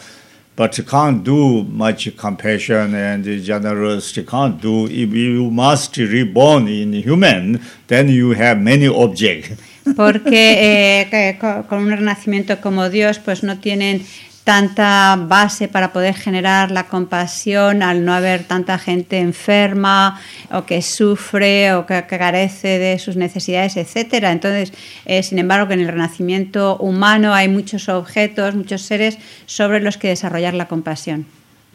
but 0.57 0.79
can't 0.89 1.23
do 1.23 1.65
much 1.65 2.17
compassion 2.17 2.95
and 2.95 3.25
generous. 3.45 4.13
Can't 4.27 4.59
do. 4.59 4.87
If 4.87 5.13
you 5.13 5.51
must 5.51 5.95
reborn 5.99 6.67
in 6.67 6.95
human, 6.95 7.61
then 7.89 8.09
you 8.09 8.31
have 8.31 8.59
many 8.59 8.89
objects. 8.89 9.51
Porque 9.97 11.09
eh, 11.11 11.39
con 11.39 11.79
un 11.79 11.91
renacimiento 11.91 12.61
como 12.61 12.89
Dios, 12.89 13.19
pues 13.19 13.43
no 13.43 13.59
tienen 13.59 14.03
tanta 14.49 15.15
base 15.29 15.69
para 15.69 15.93
poder 15.93 16.15
generar 16.15 16.71
la 16.71 16.85
compasión 16.85 17.83
al 17.83 18.07
no 18.07 18.15
haber 18.15 18.45
tanta 18.45 18.79
gente 18.79 19.19
enferma 19.19 20.19
o 20.51 20.65
que 20.65 20.81
sufre 20.81 21.75
o 21.75 21.85
que, 21.85 22.03
carece 22.09 22.79
de 22.79 22.99
sus 22.99 23.17
necesidades, 23.17 23.77
etcétera. 23.77 24.33
Entonces, 24.33 24.73
eh, 25.05 25.23
sin 25.23 25.39
embargo, 25.39 25.69
que 25.69 25.75
en 25.75 25.81
el 25.81 25.89
renacimiento 25.89 26.79
humano 26.79 27.35
hay 27.35 27.49
muchos 27.49 27.91
objetos, 27.91 28.55
muchos 28.55 28.81
seres 28.81 29.19
sobre 29.45 29.81
los 29.81 29.99
que 29.99 30.09
desarrollar 30.09 30.55
la 30.55 30.67
compasión. 30.67 31.27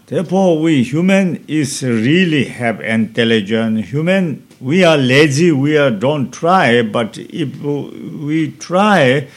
Therefore, 0.07 0.59
we 0.59 0.83
human 0.83 1.41
is 1.47 1.83
really 1.83 2.45
have 2.59 2.81
intelligence. 2.83 3.95
Human, 3.95 4.41
we 4.63 4.85
are 4.85 4.97
lazy. 4.97 5.51
We 5.51 5.77
are 5.77 5.91
don't 5.91 6.31
try. 6.31 6.81
But 6.83 7.17
if 7.17 7.61
we 7.61 8.51
try, 8.59 9.27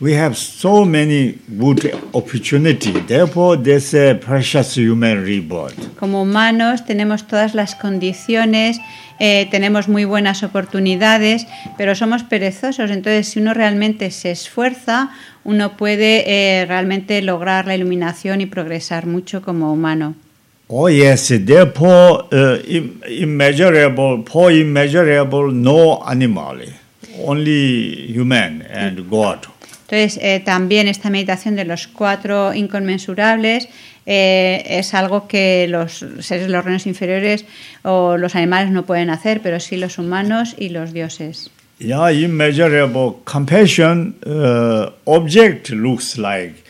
we 0.00 0.14
have 0.14 0.36
so 0.36 0.84
many 0.84 1.38
good 1.58 1.94
opportunity. 2.12 2.90
Therefore, 2.90 3.56
there's 3.56 3.94
a 3.94 4.14
precious 4.14 4.76
human 4.76 5.24
rebirth. 5.24 5.96
Como 5.96 6.22
humanos 6.22 6.84
tenemos 6.84 7.28
todas 7.28 7.54
las 7.54 7.76
condiciones, 7.76 8.78
eh, 9.20 9.46
tenemos 9.52 9.88
muy 9.88 10.04
buenas 10.04 10.42
oportunidades, 10.42 11.46
pero 11.78 11.94
somos 11.94 12.24
perezosos. 12.24 12.90
Entonces, 12.90 13.28
si 13.28 13.38
uno 13.38 13.54
realmente 13.54 14.10
se 14.10 14.32
esfuerza, 14.32 15.10
uno 15.44 15.76
puede 15.76 16.24
eh, 16.26 16.66
realmente 16.66 17.22
lograr 17.22 17.66
la 17.66 17.76
iluminación 17.76 18.40
y 18.40 18.46
progresar 18.46 19.06
mucho 19.06 19.40
como 19.40 19.72
humano. 19.72 20.16
Oh 20.74 20.88
yes, 20.88 21.28
therefore 21.28 22.28
uh, 22.32 22.58
im- 22.66 23.02
immeasurable, 23.06 24.24
for 24.24 24.50
immeasurable, 24.50 25.52
no 25.52 26.02
animal, 26.02 26.60
only 27.26 28.10
human 28.10 28.62
and 28.70 29.06
God. 29.10 29.40
Entonces, 29.86 30.18
eh, 30.22 30.40
también 30.42 30.88
esta 30.88 31.10
meditación 31.10 31.56
de 31.56 31.66
los 31.66 31.88
cuatro 31.88 32.54
inconmensurables 32.54 33.68
eh, 34.06 34.62
es 34.66 34.94
algo 34.94 35.28
que 35.28 35.66
los 35.68 36.06
seres 36.20 36.46
de 36.46 36.48
los 36.48 36.64
reinos 36.64 36.86
inferiores 36.86 37.44
o 37.82 38.16
los 38.16 38.34
animales 38.34 38.70
no 38.70 38.86
pueden 38.86 39.10
hacer, 39.10 39.42
pero 39.42 39.60
sí 39.60 39.76
los 39.76 39.98
humanos 39.98 40.54
y 40.56 40.70
los 40.70 40.94
dioses. 40.94 41.50
Yeah, 41.80 42.10
immeasurable 42.12 43.16
compassion 43.24 44.14
uh, 44.24 44.86
object 45.04 45.68
looks 45.68 46.16
like 46.16 46.61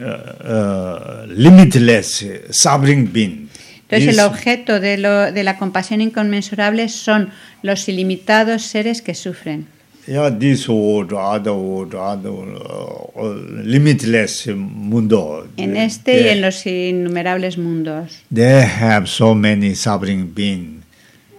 uh, 0.00 1.24
uh, 1.24 1.26
limitless 1.28 2.24
suffering 2.50 3.08
being. 3.12 3.48
Entonces, 3.88 4.18
el 4.18 4.20
objeto 4.24 4.80
de, 4.80 4.98
lo- 4.98 5.30
de 5.32 5.42
la 5.44 5.58
compasión 5.58 6.00
inconmensurable 6.00 6.88
son 6.88 7.30
los 7.62 7.88
ilimitados 7.88 8.62
seres 8.62 9.00
que 9.00 9.14
sufren. 9.14 9.66
yeah, 10.08 10.30
this 10.30 10.68
world, 10.68 11.12
other 11.12 11.52
world, 11.52 11.94
other 11.94 12.30
uh, 12.30 13.10
uh, 13.20 13.34
limitless 13.64 14.46
mundo. 14.54 15.48
En 15.56 15.76
este 15.76 16.12
y 16.12 16.22
They- 16.24 16.28
en 16.32 16.40
los 16.42 16.64
innumerables 16.66 17.58
mundos. 17.58 18.18
They 18.32 18.62
have 18.64 19.06
so 19.08 19.34
many 19.34 19.74
suffering 19.74 20.32
being. 20.34 20.75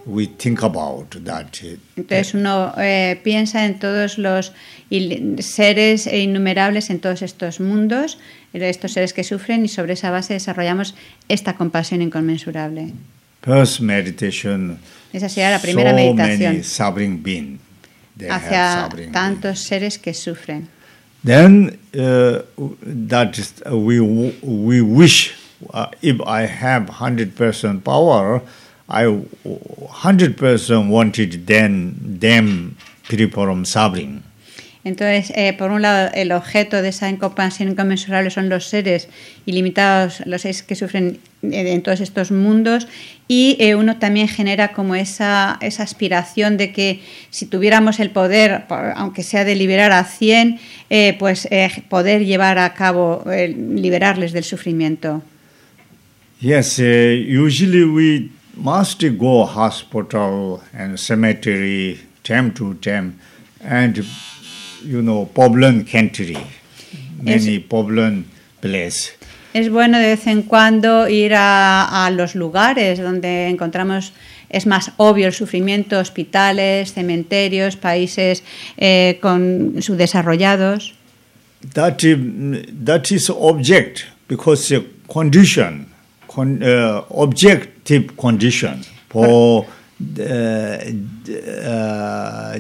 We 0.08 0.28
think 0.28 0.64
about 0.64 1.10
that. 1.26 1.58
Entonces, 1.98 2.34
uno 2.34 2.74
eh, 2.78 3.20
piensa 3.24 3.66
en 3.66 3.78
todos 3.78 4.18
los 4.18 4.54
seres 5.40 6.08
e 6.08 6.22
innumerables 6.22 6.90
en 6.90 7.00
todos 7.00 7.22
estos 7.22 7.60
mundos, 7.60 8.18
en 8.54 8.64
estos 8.64 8.94
seres 8.94 9.12
que 9.12 9.26
sufren, 9.26 9.66
y 9.66 9.68
sobre 9.68 9.94
esa 9.94 10.10
base 10.10 10.34
desarrollamos 10.34 10.96
esta 11.28 11.56
compasión 11.58 12.02
inconmensurable. 12.02 12.94
First 13.42 13.82
meditation. 13.82 14.80
Esa 15.12 15.28
sería 15.28 15.52
la 15.52 15.60
primera 15.60 15.92
so 15.92 15.96
meditación 15.96 17.22
being. 17.22 17.60
Hacia 18.30 18.84
suffering 18.84 18.98
being. 18.98 19.12
tantos 19.12 19.60
seres 19.60 20.00
que 20.00 20.14
sufren. 20.14 20.70
Then 21.24 21.78
uh, 21.94 22.44
that 23.10 23.38
is, 23.38 23.54
uh, 23.70 23.76
we 23.78 24.00
we 24.00 24.82
wish 24.82 25.34
uh, 25.74 25.88
if 26.02 26.22
I 26.22 26.46
have 26.46 26.90
hundred 26.90 27.36
percent 27.36 27.84
power, 27.84 28.42
I 28.90 29.06
hundred 29.90 30.38
percent 30.38 30.90
wanted 30.90 31.46
then 31.46 31.96
them 32.20 32.76
free 33.04 33.28
from 33.30 33.66
suffering. 33.66 34.24
Entonces, 34.84 35.34
eh, 35.36 35.52
por 35.52 35.72
un 35.72 35.82
lado, 35.82 36.10
el 36.14 36.32
objeto 36.32 36.82
de 36.82 36.90
esa 36.90 37.14
compasión 37.18 37.68
inconmensurable 37.68 38.30
son 38.30 38.48
los 38.48 38.70
seres 38.70 39.10
ilimitados, 39.46 40.22
los 40.26 40.44
seres 40.44 40.64
que 40.64 40.76
sufren 40.76 41.20
eh, 41.44 41.74
en 41.74 41.82
todos 41.82 42.00
estos 42.00 42.32
mundos, 42.32 42.88
y 43.28 43.58
eh, 43.60 43.76
uno 43.76 43.98
también 43.98 44.30
genera 44.30 44.72
como 44.72 44.96
esa, 44.96 45.58
esa 45.60 45.84
aspiración 45.84 46.56
de 46.56 46.72
que 46.72 47.02
si 47.32 47.48
tuviéramos 47.48 48.00
el 48.00 48.12
poder, 48.12 48.64
aunque 48.96 49.24
sea 49.24 49.44
de 49.44 49.56
liberar 49.56 49.92
a 49.92 50.06
100, 50.06 50.58
eh, 50.90 51.18
pues 51.20 51.50
eh, 51.52 51.70
poder 51.90 52.24
llevar 52.24 52.58
a 52.58 52.74
cabo, 52.74 53.26
eh, 53.30 53.50
liberarles 53.50 54.32
del 54.32 54.46
sufrimiento. 54.46 55.22
Yes, 56.40 56.80
uh, 56.80 56.84
usually 56.84 57.84
we 57.84 58.30
must 58.58 59.04
go 59.18 59.46
hospital 59.46 60.62
and 60.74 61.00
cemetery 61.00 62.00
time 62.24 62.54
to 62.54 62.74
time, 62.76 63.20
and 63.62 63.98
you 64.84 65.02
know 65.02 65.26
problem 65.26 65.86
country, 65.86 66.38
many 67.22 67.60
problem 67.60 68.26
place. 68.62 69.14
Es 69.54 69.70
bueno 69.70 69.98
de 69.98 70.08
vez 70.10 70.28
en 70.28 70.44
cuando 70.44 71.08
ir 71.08 71.34
a, 71.34 72.06
a 72.06 72.12
los 72.12 72.36
lugares 72.36 73.00
donde 73.00 73.48
encontramos, 73.48 74.14
es 74.50 74.68
más 74.68 74.92
obvio 74.98 75.28
el 75.28 75.34
sufrimiento, 75.34 76.00
hospitales, 76.00 76.94
cementerios, 76.94 77.76
países 77.76 78.44
eh, 78.78 79.18
con 79.22 79.82
subdesarrollados. 79.82 80.94
That 81.74 82.04
um, 82.04 82.62
that 82.86 83.12
is 83.12 83.30
object 83.30 84.06
because 84.28 84.72
uh, 84.72 84.84
condition, 85.12 85.87
con, 86.38 86.62
uh, 86.62 87.02
objective 87.10 88.16
condition 88.16 88.84
for 89.10 89.66
uh, 89.66 90.80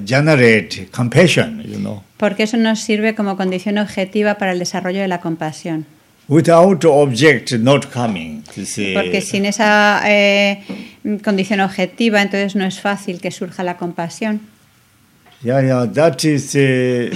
generate 0.04 0.90
compassion. 0.92 1.62
You 1.64 1.78
know, 1.78 2.02
Porque 2.18 2.44
eso 2.44 2.58
nos 2.58 2.80
sirve 2.80 3.14
como 3.14 3.38
condición 3.38 3.78
objetiva 3.78 4.40
para 4.40 4.54
el 4.54 4.58
desarrollo 4.58 5.02
de 5.02 5.08
la 5.08 5.20
compasión. 5.22 5.86
without 6.28 6.84
object 6.86 7.54
not 7.54 7.86
coming. 7.94 8.44
Porque 8.96 9.22
sin 9.22 9.46
esa 9.46 10.02
eh, 10.06 10.64
condición 11.24 11.60
objetiva, 11.62 12.22
entonces 12.22 12.56
no 12.56 12.66
es 12.66 12.82
fácil 12.82 13.22
que 13.22 13.30
surja 13.30 13.64
la 13.64 13.78
compasión. 13.78 14.42
Yeah, 15.44 15.62
yeah, 15.62 15.86
that 15.86 16.26
is 16.26 16.56
uh, 16.56 17.16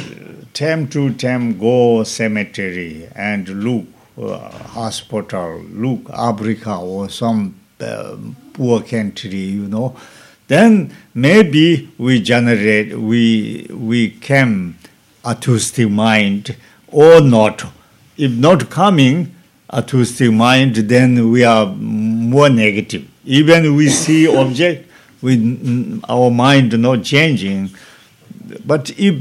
time 0.53 0.87
to 0.89 1.09
time 1.13 1.57
go 1.57 2.03
cemetery 2.05 3.07
and 3.15 3.49
look 3.49 3.90
hospital, 4.17 5.61
look 5.71 6.09
Africa 6.11 6.75
or 6.77 7.09
some 7.09 7.55
uh, 7.79 8.17
poor 8.53 8.81
country, 8.81 9.29
you 9.37 9.67
know. 9.67 9.95
Then 10.47 10.93
maybe 11.13 11.89
we 11.97 12.21
generate, 12.21 12.97
we 12.97 13.67
we 13.71 14.09
can 14.09 14.77
artistic 15.25 15.89
mind 15.89 16.55
or 16.87 17.21
not. 17.21 17.65
If 18.17 18.31
not 18.31 18.69
coming 18.69 19.33
artistic 19.71 20.31
mind, 20.31 20.75
then 20.75 21.31
we 21.31 21.43
are 21.45 21.67
more 21.67 22.49
negative. 22.49 23.07
Even 23.25 23.75
we 23.75 23.89
see 23.89 24.27
object, 24.37 24.89
with 25.21 26.01
our 26.09 26.29
mind 26.29 26.77
not 26.79 27.03
changing 27.03 27.69
but 28.65 28.89
if 28.97 29.15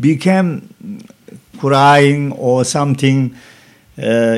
became 0.00 0.68
crying 1.58 2.32
or 2.32 2.64
something 2.64 3.34
uh, 3.34 3.38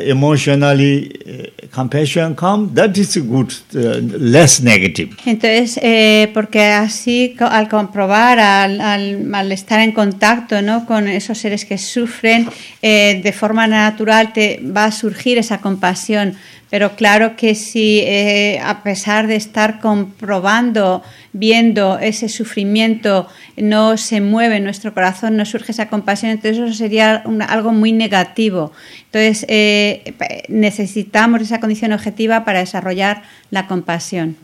emotionally 0.07 1.11
uh, 1.26 1.66
compassion 1.74 2.34
come, 2.34 2.68
that 2.74 2.96
is 2.98 3.16
good, 3.16 3.52
uh, 3.74 4.00
less 4.18 4.61
negative. 4.62 5.16
Entonces, 5.24 5.78
eh, 5.82 6.30
porque 6.34 6.62
así 6.64 7.34
al 7.38 7.68
comprobar, 7.68 8.38
al, 8.38 8.80
al- 8.80 9.34
al 9.34 9.52
estar 9.52 9.80
en 9.80 9.92
contacto 9.92 10.61
¿no? 10.62 10.84
con 10.86 11.09
esos 11.09 11.38
seres 11.38 11.64
que 11.64 11.78
sufren, 11.78 12.48
eh, 12.82 13.20
de 13.22 13.32
forma 13.32 13.66
natural 13.66 14.32
te 14.32 14.61
va 14.62 14.84
a 14.86 14.92
surgir 14.92 15.38
esa 15.38 15.59
compasión. 15.59 16.34
Pero 16.68 16.96
claro 16.96 17.36
que 17.36 17.54
si 17.54 18.00
eh, 18.00 18.58
a 18.62 18.82
pesar 18.82 19.28
de 19.28 19.36
estar 19.36 19.78
comprobando, 19.80 21.02
viendo 21.32 21.98
ese 22.00 22.28
sufrimiento, 22.28 23.28
no 23.56 23.96
se 23.96 24.20
mueve 24.20 24.58
nuestro 24.58 24.92
corazón, 24.92 25.36
no 25.36 25.44
surge 25.46 25.70
esa 25.72 25.88
compasión, 25.88 26.32
entonces 26.32 26.58
eso 26.58 26.74
sería 26.74 27.22
una- 27.24 27.44
algo 27.44 27.72
muy 27.72 27.92
negativo. 27.92 28.72
Entonces 29.04 29.46
eh, 29.48 30.14
necesitamos 30.48 31.40
esa 31.42 31.60
condición 31.60 31.92
objetiva 31.92 32.44
para 32.44 32.58
desarrollar 32.60 33.22
la 33.50 33.66
compasión. 33.68 34.36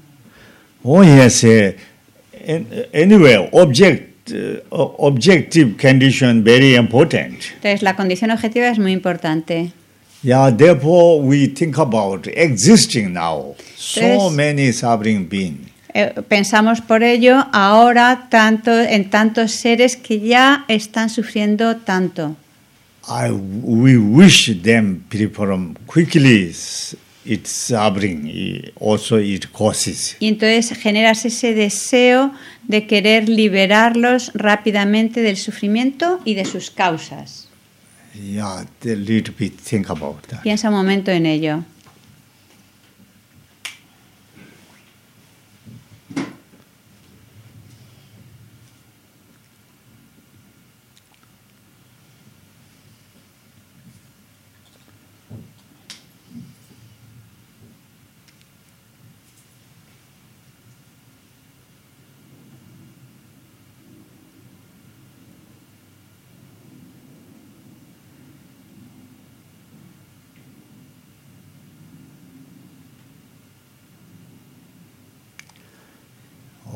Oh 0.84 1.02
yes, 1.02 1.42
uh, 1.44 1.72
an- 2.48 2.66
anyway, 2.94 3.48
object, 3.52 4.30
o- 4.70 4.94
objective 4.98 5.76
condition 5.80 6.44
very 6.44 6.76
important. 6.76 7.34
Entonces, 7.56 7.82
la 7.82 7.96
condición 7.96 8.30
objetiva 8.30 8.68
es 8.68 8.78
muy 8.78 8.92
importante. 8.92 9.72
Yeah, 10.22 10.50
therefore 10.50 11.20
we 11.20 11.48
think 11.48 11.78
about 11.78 12.28
existing 12.28 13.14
now. 13.14 13.56
So 13.76 14.30
many 14.30 14.72
suffering 14.72 15.28
beings. 15.28 15.68
Eh, 15.94 16.22
pensamos 16.26 16.80
por 16.80 17.02
ello 17.02 17.46
ahora 17.52 18.28
tanto 18.30 18.70
en 18.80 19.10
tantos 19.10 19.52
seres 19.52 19.96
que 19.96 20.20
ya 20.20 20.64
están 20.68 21.10
sufriendo 21.10 21.76
tanto. 21.76 22.36
I, 23.06 23.30
we 23.30 23.98
wish 23.98 24.62
them 24.62 25.04
from 25.32 25.74
quickly 25.86 26.54
its 27.24 27.50
suffering, 27.50 28.72
also 28.80 29.18
it 29.18 29.48
causes. 29.52 30.16
Y 30.20 30.28
entonces 30.28 30.78
generas 30.78 31.24
ese 31.24 31.52
deseo 31.52 32.32
de 32.68 32.86
querer 32.86 33.28
liberarlos 33.28 34.30
rápidamente 34.34 35.20
del 35.20 35.36
sufrimiento 35.36 36.20
y 36.24 36.34
de 36.34 36.44
sus 36.44 36.70
causas. 36.70 37.48
Yeah, 38.14 38.64
a 38.84 38.94
little 38.94 39.34
bit 39.34 39.58
think 39.58 39.88
about 39.88 40.22
that. 40.28 40.42
Piensa 40.42 40.68
un 40.68 40.74
momento 40.74 41.10
en 41.10 41.26
ello. 41.26 41.64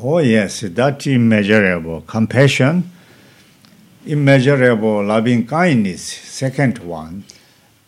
Oh 0.09 0.21
yes, 0.21 0.61
that 0.61 1.05
immeasurable 1.05 2.01
compassion, 2.07 2.89
immeasurable 4.05 5.03
loving 5.03 5.45
kindness. 5.45 6.01
Second 6.01 6.79
one, 6.79 7.25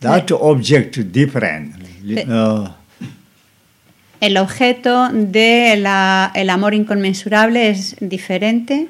that 0.00 0.30
object 0.30 0.98
different. 1.10 1.76
Uh, 2.28 2.68
El 4.20 4.36
objeto 4.36 5.08
del 5.10 5.86
amor 5.86 6.74
inconmensurable 6.74 7.70
es 7.70 7.96
diferente 8.00 8.88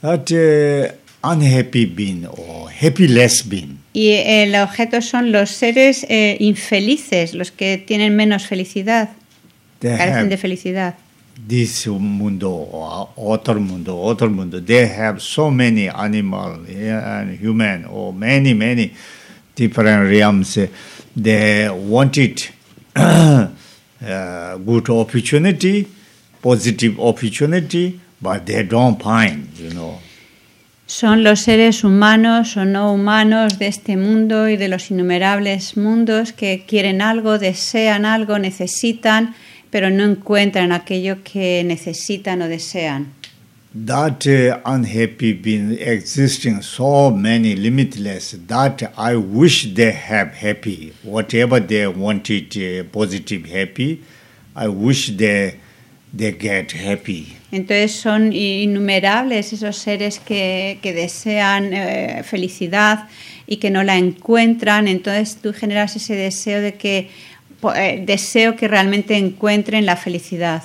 that 0.00 0.30
uh, 0.32 1.30
unhappy 1.30 1.84
being 1.84 2.24
or 2.24 2.70
happyless 2.70 3.46
being. 3.46 3.80
y 3.92 4.12
el 4.12 4.54
objeto 4.54 5.02
son 5.02 5.30
los 5.30 5.50
seres 5.50 6.06
eh, 6.08 6.38
infelices, 6.40 7.34
los 7.34 7.50
que 7.50 7.76
tienen 7.76 8.16
menos 8.16 8.46
felicidad, 8.46 9.10
They 9.80 9.94
carecen 9.98 10.30
de 10.30 10.38
felicidad. 10.38 10.94
This 11.36 11.86
mundo 11.86 12.50
or 12.50 13.08
mundo, 13.60 14.08
other 14.08 14.28
mundo. 14.28 14.60
They 14.60 14.86
have 14.86 15.20
so 15.20 15.50
many 15.50 15.88
animal 15.88 16.64
and 16.68 17.38
human 17.38 17.84
or 17.86 18.12
many 18.12 18.54
many 18.54 18.94
different 19.54 20.10
realms. 20.10 20.58
They 21.16 21.68
wanted 21.70 22.48
uh, 22.96 23.48
good 24.58 24.90
opportunity, 24.90 25.88
positive 26.42 26.98
opportunity, 27.00 28.00
but 28.20 28.46
they 28.46 28.62
don't 28.62 29.00
find. 29.00 29.48
You 29.58 29.70
know. 29.70 29.98
Son 30.86 31.24
los 31.24 31.40
seres 31.40 31.82
humanos 31.82 32.58
o 32.58 32.66
no 32.66 32.92
humanos 32.92 33.58
de 33.58 33.68
este 33.68 33.96
mundo 33.96 34.50
y 34.50 34.56
de 34.58 34.68
los 34.68 34.90
innumerables 34.90 35.78
mundos 35.78 36.32
que 36.32 36.66
quieren 36.68 37.00
algo, 37.00 37.38
desean 37.38 38.04
algo, 38.04 38.38
necesitan, 38.38 39.34
pero 39.74 39.90
no 39.90 40.04
encuentran 40.04 40.70
aquello 40.70 41.24
que 41.24 41.64
necesitan 41.64 42.42
o 42.42 42.48
desean. 42.48 43.12
that 43.74 44.24
uh, 44.24 44.60
unhappy 44.64 45.32
being 45.32 45.76
existing 45.80 46.62
so 46.62 47.10
many 47.10 47.56
limitless 47.56 48.36
that 48.46 48.84
i 48.96 49.16
wish 49.16 49.74
they 49.74 49.90
have 49.90 50.32
happy 50.32 50.92
whatever 51.02 51.58
they 51.58 51.88
wanted 51.88 52.56
uh, 52.56 52.84
positive 52.92 53.44
happy 53.50 54.00
i 54.54 54.68
wish 54.68 55.16
they 55.16 55.58
they 56.16 56.30
get 56.30 56.70
happy 56.70 57.36
Entonces 57.50 57.92
son 57.92 58.32
innumerables 58.32 59.52
esos 59.52 59.76
seres 59.76 60.18
que, 60.18 60.78
que 60.82 60.92
desean 60.92 61.72
eh, 61.72 62.22
felicidad 62.24 63.08
y 63.46 63.58
que 63.58 63.70
no 63.70 63.84
la 63.84 63.96
encuentran. 63.96 64.88
Entonces 64.88 65.36
tú 65.36 65.52
generas 65.52 65.94
ese 65.94 66.16
deseo 66.16 66.60
de 66.60 66.74
que 66.74 67.10
deseo 67.72 68.56
que 68.56 68.68
realmente 68.68 69.16
encuentren 69.16 69.86
la 69.86 69.96
felicidad. 69.96 70.62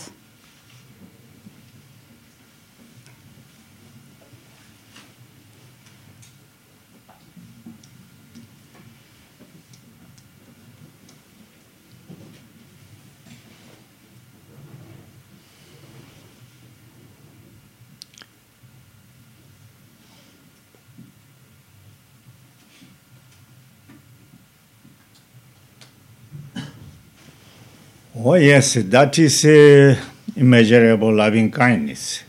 Oh 28.25 28.35
yes 28.35 28.73
that 28.73 29.17
is 29.17 29.45
uh, 29.45 29.95
immeasurable 30.35 31.13
loving 31.13 31.51
kindness. 31.51 32.23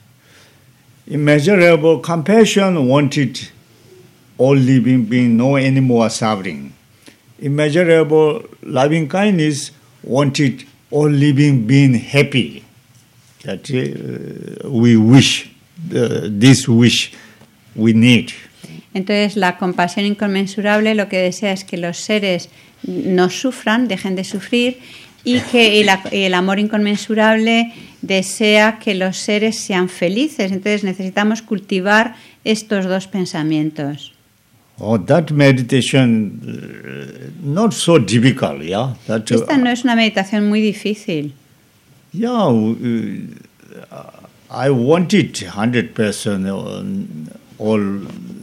Immeasurable 1.07 1.99
compassion 1.99 2.86
wanted 2.86 3.38
all 4.38 4.57
living 4.57 5.05
being 5.05 5.36
no 5.36 5.57
any 5.57 5.80
more 5.80 6.09
suffering. 6.09 6.72
Immeasurable 7.41 8.45
loving 8.62 9.09
kindness 9.09 9.72
wanted 10.05 10.64
all 10.91 11.11
living 11.11 11.66
being 11.66 11.95
happy. 11.95 12.64
That 13.43 13.68
uh, 13.70 14.68
we 14.68 14.97
wish 14.97 15.51
uh, 15.95 16.28
this 16.28 16.68
wish 16.68 17.12
we 17.74 17.93
need. 17.93 18.32
Entonces 18.95 19.36
la 19.36 19.57
compasión 19.57 20.07
inconmensurable 20.07 20.95
lo 20.95 21.09
que 21.09 21.18
desea 21.18 21.53
es 21.53 21.64
que 21.64 21.76
los 21.76 21.97
seres 21.97 22.49
no 22.82 23.30
sufran, 23.30 23.88
dejen 23.88 24.16
de 24.16 24.24
sufrir 24.24 24.78
y 25.24 25.40
que 25.40 25.78
y 25.78 26.22
el 26.24 26.34
amor 26.34 26.58
inconmensurable 26.58 27.72
desea 28.02 28.78
que 28.78 28.94
los 28.94 29.16
seres 29.18 29.56
sean 29.58 29.88
felices. 29.88 30.52
Entonces 30.52 30.84
necesitamos 30.84 31.42
cultivar 31.42 32.14
estos 32.44 32.86
dos 32.86 33.06
pensamientos. 33.06 34.12
oh 34.80 34.98
that 34.98 35.30
meditation 35.30 36.40
uh, 36.42 37.30
not 37.42 37.72
so 37.72 37.98
difficult 37.98 38.62
yeah 38.62 38.94
that 39.06 39.30
uh, 39.30 39.34
Esta 39.34 39.56
no 39.58 39.70
es 39.70 39.84
una 39.84 39.94
meditación 39.94 40.48
muy 40.48 40.60
difícil. 40.60 41.34
Yeah, 42.12 42.48
uh, 42.48 42.76
I 44.50 44.70
wanted 44.70 45.36
hundred 45.46 45.94
percent 45.94 46.48
all 47.58 47.80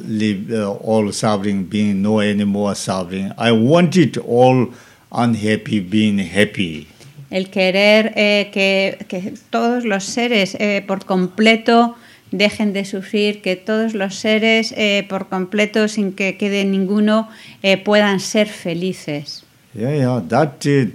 live, 0.05 0.51
uh, 0.53 0.71
all 0.71 1.11
suffering 1.11 1.65
being 1.65 2.01
no 2.01 2.19
any 2.19 2.45
more 2.45 2.75
suffering. 2.75 3.33
I 3.37 3.51
wanted 3.51 4.17
all 4.19 4.71
unhappy 5.11 5.79
being 5.79 6.19
happy. 6.19 6.87
El 7.29 7.49
querer 7.49 8.13
eh, 8.15 8.49
que, 8.53 9.05
que 9.07 9.33
todos 9.49 9.83
los 9.83 10.05
seres 10.05 10.55
eh, 10.59 10.83
por 10.87 11.05
completo 11.05 11.95
dejen 12.31 12.73
de 12.73 12.85
sufrir, 12.85 13.41
que 13.41 13.55
todos 13.55 13.93
los 13.93 14.15
seres 14.15 14.73
eh, 14.77 15.05
por 15.09 15.27
completo, 15.27 15.87
sin 15.87 16.13
que 16.13 16.37
quede 16.37 16.65
ninguno, 16.65 17.29
eh, 17.63 17.77
puedan 17.77 18.19
ser 18.19 18.47
felices. 18.47 19.43
Yeah, 19.73 19.95
yeah, 19.95 20.21
that 20.27 20.65
is, 20.65 20.89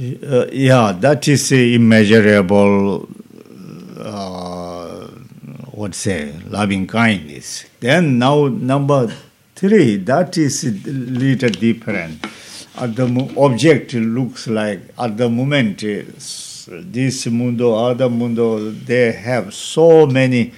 uh, 0.00 0.46
yeah, 0.52 0.92
that 1.00 1.28
is 1.28 1.52
immeasurable. 1.52 3.08
Uh, 3.98 5.08
what 5.72 5.94
say 5.94 6.32
loving 6.48 6.86
kindness. 6.86 7.66
Then 7.80 8.18
now 8.18 8.48
number 8.48 9.12
Three, 9.58 9.96
that 9.96 10.38
is 10.38 10.62
little 10.86 11.50
different. 11.50 12.24
At 12.76 12.94
the 12.94 13.34
object 13.36 13.92
looks 13.94 14.46
like, 14.46 14.82
at 14.96 15.16
the 15.16 15.28
moment, 15.28 15.82
uh, 15.82 16.02
this 16.68 17.26
mundo, 17.26 17.74
other 17.74 18.08
mundo, 18.08 18.70
they 18.70 19.10
have 19.10 19.52
so 19.52 20.06
many 20.06 20.52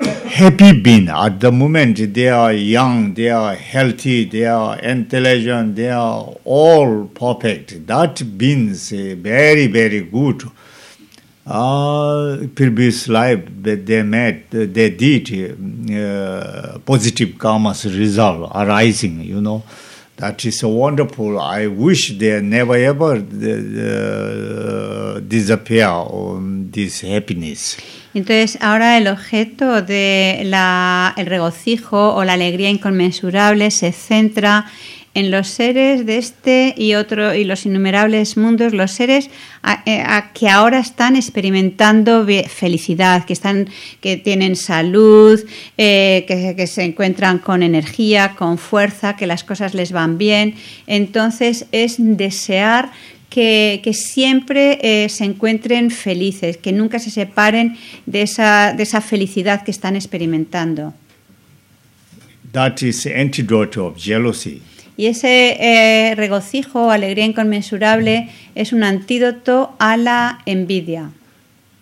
happy 0.00 0.80
being. 0.80 1.08
At 1.08 1.38
the 1.38 1.52
moment, 1.52 2.12
they 2.12 2.30
are 2.30 2.52
young, 2.52 3.14
they 3.14 3.30
are 3.30 3.54
healthy, 3.54 4.24
they 4.24 4.46
are 4.46 4.76
intelligent, 4.80 5.76
they 5.76 5.90
are 5.90 6.34
all 6.44 7.06
perfect. 7.06 7.86
That 7.86 8.20
means 8.24 8.90
very, 8.90 9.68
very 9.68 10.00
good. 10.00 10.42
Uh, 11.46 12.36
previous 12.54 13.08
life 13.08 13.42
that 13.62 13.86
they 13.86 14.02
met 14.02 14.50
they 14.50 14.90
did 14.90 15.56
uh, 15.90 16.78
positive 16.80 17.38
karma's 17.38 17.86
result 17.86 18.50
arising 18.54 19.22
you 19.22 19.40
know. 19.40 19.62
That 20.16 20.44
is 20.44 20.60
so 20.60 20.68
wonderful. 20.68 21.40
I 21.40 21.66
wish 21.66 22.16
they 22.16 22.40
never 22.40 22.76
ever 22.76 23.16
uh, 23.16 25.20
disappear 25.20 25.88
um, 25.88 26.70
this 26.70 27.02
happiness. 27.02 27.76
Entonces, 28.14 28.56
ahora 28.62 28.96
el 28.96 29.08
objeto 29.08 29.82
de 29.82 30.42
la, 30.44 31.14
el 31.16 31.26
regocijo 31.26 32.14
o 32.14 32.22
la 32.22 32.34
alegría 32.34 32.70
inconmensurable 32.70 33.72
se 33.72 33.90
centra 33.90 34.66
en 35.14 35.30
los 35.30 35.46
seres 35.48 36.04
de 36.06 36.18
este 36.18 36.74
y 36.76 36.94
otro 36.94 37.34
y 37.34 37.44
los 37.44 37.64
innumerables 37.66 38.36
mundos, 38.36 38.72
los 38.74 38.90
seres 38.90 39.30
a- 39.62 39.82
eh, 39.86 40.04
que 40.34 40.48
ahora 40.48 40.80
están 40.80 41.14
experimentando 41.14 42.26
felicidad, 42.48 43.24
que 43.24 43.32
están, 43.32 43.68
que 44.00 44.16
tienen 44.16 44.56
salud, 44.56 45.40
eh, 45.78 46.24
que, 46.26 46.66
se 46.66 46.82
encuentran 46.82 47.38
con 47.38 47.62
energía, 47.62 48.34
con 48.36 48.58
fuerza, 48.58 49.16
que 49.16 49.26
las 49.26 49.44
cosas 49.44 49.72
les 49.74 49.92
van 49.92 50.18
bien. 50.18 50.54
Entonces 50.88 51.66
es 51.70 51.94
desear 51.98 52.90
que, 53.30 53.80
que 53.84 53.94
siempre 53.94 54.78
eh, 54.82 55.08
se 55.08 55.24
encuentren 55.24 55.90
felices, 55.90 56.56
que 56.56 56.72
nunca 56.72 56.98
se 56.98 57.10
separen 57.10 57.76
de 58.06 58.22
esa, 58.22 58.72
de 58.76 58.82
esa 58.82 59.00
felicidad 59.00 59.62
que 59.62 59.70
están 59.70 59.94
experimentando. 59.96 60.92
that 62.52 62.82
is 62.82 63.04
antidote 63.06 63.76
of 63.80 63.96
jealousy 63.96 64.62
Y 64.96 65.06
ese 65.06 65.56
eh, 65.58 66.14
regocijo, 66.14 66.90
alegría 66.90 67.24
inconmensurable, 67.24 68.30
es 68.54 68.72
un 68.72 68.84
antídoto 68.84 69.74
a 69.78 69.96
la 69.96 70.40
envidia. 70.46 71.10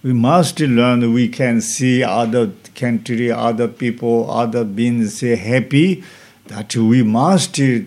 we 0.02 0.12
must 0.12 0.58
learn 0.60 1.12
we 1.12 1.28
can 1.28 1.60
see 1.60 2.02
other 2.02 2.50
country 2.74 3.30
other 3.30 3.68
people 3.68 4.28
other 4.28 4.64
beings 4.64 5.20
happy 5.20 6.02
that 6.48 6.74
we 6.76 7.02
must 7.02 7.58
uh, 7.60 7.80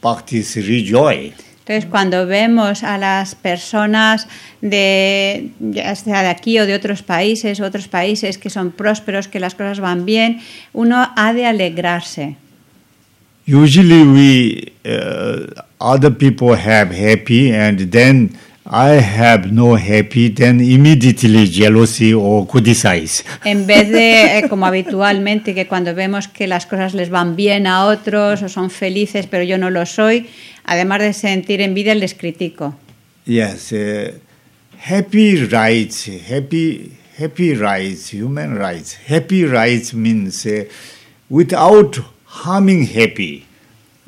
practice 0.00 0.56
rejoice 0.56 1.34
Entonces, 1.68 1.90
cuando 1.90 2.28
vemos 2.28 2.84
a 2.84 2.96
las 2.96 3.34
personas 3.34 4.28
de, 4.60 5.50
ya 5.58 5.96
sea 5.96 6.22
de 6.22 6.28
aquí 6.28 6.60
o 6.60 6.64
de 6.64 6.76
otros 6.76 7.02
países, 7.02 7.58
otros 7.58 7.88
países 7.88 8.38
que 8.38 8.50
son 8.50 8.70
prósperos, 8.70 9.26
que 9.26 9.40
las 9.40 9.56
cosas 9.56 9.80
van 9.80 10.06
bien, 10.06 10.38
uno 10.72 11.10
ha 11.16 11.32
de 11.32 11.44
alegrarse. 11.44 12.36
Usually 13.46 14.02
we 14.04 14.72
uh, 14.84 15.46
other 15.80 16.10
people 16.10 16.54
have 16.54 16.90
happy 16.90 17.52
and 17.52 17.92
then 17.92 18.36
i 18.66 18.90
have 19.00 19.52
no 19.52 19.76
happy 19.76 20.28
then 20.28 20.60
immediately 20.60 21.46
jealousy 21.46 22.12
or 22.12 22.44
criticize 22.46 23.22
En 23.44 23.66
vez 23.66 23.88
de, 23.88 24.38
eh, 24.38 24.48
como 24.48 24.66
habitualmente, 24.66 25.54
que 25.54 25.66
cuando 25.68 25.94
vemos 25.94 26.26
que 26.26 26.48
las 26.48 26.66
cosas 26.66 26.94
les 26.94 27.08
van 27.10 27.36
bien 27.36 27.68
a 27.68 27.86
otros 27.86 28.42
o 28.42 28.48
son 28.48 28.70
felices, 28.70 29.28
pero 29.28 29.44
yo 29.44 29.56
no 29.58 29.70
lo 29.70 29.86
soy, 29.86 30.26
además 30.64 31.00
de 31.00 31.12
sentir 31.12 31.60
envidia, 31.60 31.94
les 31.94 32.14
critico. 32.14 32.74
yes 33.26 33.72
uh, 33.72 34.12
happy 34.88 35.36
rights 35.46 36.08
happy 36.28 36.92
happy 37.18 37.54
rights 37.54 38.12
human 38.12 38.56
rights 38.56 38.96
happy 39.08 39.44
rights 39.44 39.94
means 39.94 40.44
uh, 40.46 40.64
without 41.28 41.98
harming 42.42 42.84
happy 42.86 43.46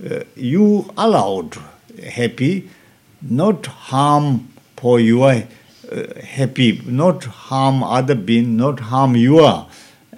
uh, 0.04 0.20
you 0.36 0.66
allowed 0.96 1.56
happy 2.18 2.68
not 3.22 3.66
harm 3.66 4.48
for 4.76 5.00
your 5.00 5.30
uh, 5.32 6.04
happy 6.36 6.80
not 6.86 7.24
harm 7.24 7.82
other 7.82 8.14
being 8.14 8.56
not 8.56 8.80
harm 8.80 9.16
you 9.16 9.38
are. 9.38 9.66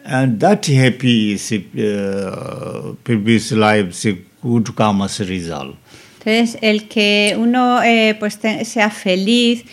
and 0.04 0.40
that 0.40 0.66
happy 0.66 1.32
is 1.32 1.52
uh, 1.52 2.94
previous 3.04 3.52
lives 3.52 4.06
good 4.42 4.74
karma's 4.74 5.20
result 5.20 5.76
Entonces, 6.20 6.58
el 6.61 6.86
que 6.86 7.34
uno 7.38 7.82
eh, 7.82 8.14
pues 8.18 8.38
sea 8.64 8.90
feliz 8.90 9.64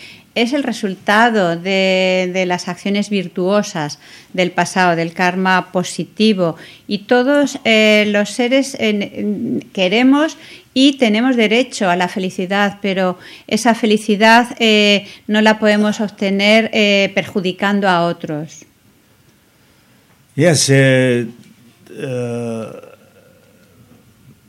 es 0.42 0.52
el 0.52 0.62
resultado 0.62 1.56
de, 1.56 2.44
las 2.46 2.68
acciones 2.68 3.10
virtuosas 3.10 3.98
del 4.32 4.50
pasado, 4.52 4.96
del 4.96 5.12
karma 5.12 5.72
positivo. 5.72 6.56
Y 6.86 6.98
todos 6.98 7.58
eh, 7.64 8.04
los 8.08 8.30
seres 8.30 8.76
queremos 9.72 10.36
y 10.74 10.92
tenemos 10.98 11.34
derecho 11.34 11.90
a 11.90 11.96
la 11.96 12.06
felicidad, 12.06 12.78
pero 12.80 13.18
esa 13.48 13.74
felicidad 13.74 14.54
eh, 14.60 15.08
no 15.26 15.40
la 15.40 15.58
podemos 15.58 16.00
obtener 16.00 16.70
eh, 16.72 17.10
perjudicando 17.14 17.88
a 17.88 18.06
otros. 18.06 18.64
Yes, 20.36 20.68
uh, 20.68 21.26
uh, 22.00 22.88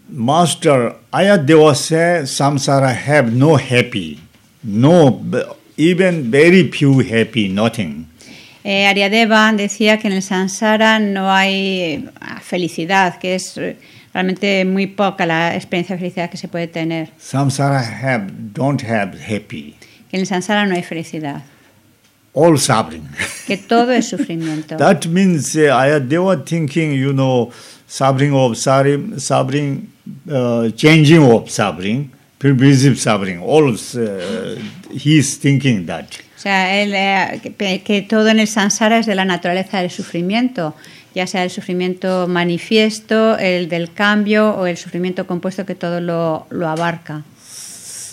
Master 0.07 0.97
Ayadeva 1.11 1.75
said 1.75 2.27
samsara 2.27 2.93
have 2.93 3.31
no 3.31 3.57
happy, 3.57 4.19
no, 4.63 5.19
even 5.79 6.29
very 6.29 6.69
few 6.69 6.99
happy, 6.99 7.47
nothing. 7.47 8.05
Eh, 8.65 8.85
Ariadeva 8.85 9.51
decía 9.53 9.97
que 9.97 10.07
en 10.09 10.13
el 10.13 10.21
samsara 10.21 10.99
no 10.99 11.31
hay 11.31 12.05
ah, 12.19 12.41
felicidad, 12.43 13.17
que 13.17 13.35
es 13.35 13.57
eh, 13.57 13.77
realmente 14.13 14.65
muy 14.65 14.85
poca 14.87 15.25
la 15.25 15.55
experiencia 15.55 15.95
de 15.95 15.99
felicidad 16.01 16.29
que 16.29 16.37
se 16.37 16.49
puede 16.49 16.67
tener. 16.67 17.09
Samsara 17.17 17.79
have 17.79 18.29
don't 18.53 18.83
have 18.83 19.17
happy, 19.17 19.75
Que 20.11 20.17
en 20.17 20.21
el 20.21 20.27
samsara 20.27 20.65
no 20.65 20.75
hay 20.75 20.83
felicidad, 20.83 21.41
all 22.33 22.59
suffering. 22.59 23.07
que 23.47 23.55
todo 23.55 23.91
es 23.93 24.09
sufrimiento. 24.09 24.75
that 24.77 25.05
means 25.07 25.55
uh, 25.55 25.69
Ayadeva 25.73 26.45
thinking, 26.45 26.91
you 26.93 27.13
know, 27.13 27.51
suffering 27.87 28.33
of 28.33 28.57
suffering, 28.57 29.17
suffering 29.19 29.87
uh, 30.29 30.69
changing 30.75 31.23
of 31.23 31.49
suffering, 31.49 32.11
pervasive 32.39 32.99
suffering, 32.99 33.39
all 33.39 33.69
uh, 33.69 34.55
he 34.91 35.17
is 35.17 35.39
thinking 35.39 35.85
that. 35.85 36.05
O 36.37 36.41
sea, 36.41 36.81
él, 36.81 36.93
eh, 36.95 37.81
que, 37.83 38.01
todo 38.01 38.29
en 38.29 38.39
el 38.39 38.47
samsara 38.47 38.99
es 38.99 39.05
de 39.05 39.15
la 39.15 39.25
naturaleza 39.25 39.81
del 39.81 39.91
sufrimiento, 39.91 40.73
ya 41.13 41.27
sea 41.27 41.43
el 41.43 41.49
sufrimiento 41.49 42.27
manifiesto, 42.27 43.37
el 43.37 43.67
del 43.67 43.91
cambio 43.91 44.51
o 44.51 44.65
el 44.65 44.77
sufrimiento 44.77 45.27
compuesto 45.27 45.65
que 45.65 45.75
todo 45.75 45.99
lo, 45.99 46.47
lo 46.49 46.69
abarca. 46.69 47.23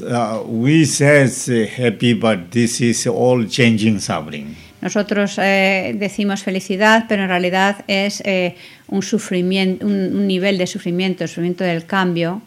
uh, 0.01 0.43
we 0.47 0.85
says 0.85 1.49
uh, 1.49 1.67
happy, 1.67 2.15
but 2.15 2.51
this 2.51 2.81
is 2.81 3.07
all 3.07 3.47
changing 3.47 4.01
suffering. 4.01 4.57
Nosotros 4.81 5.39
eh, 5.39 5.95
decimos 5.99 6.43
felicidad, 6.43 7.07
pero 7.09 7.23
en 7.23 7.29
realidad 7.29 7.85
es 7.89 8.23
eh, 8.25 8.57
un 8.89 9.03
sufrimiento, 9.03 9.87
un, 9.87 9.93
un 9.93 10.27
nivel 10.27 10.59
de 10.59 10.67
sufrimiento, 10.67 11.25
el 11.25 11.29
sufrimiento 11.29 11.65
del 11.65 11.87
cambio. 11.87 12.43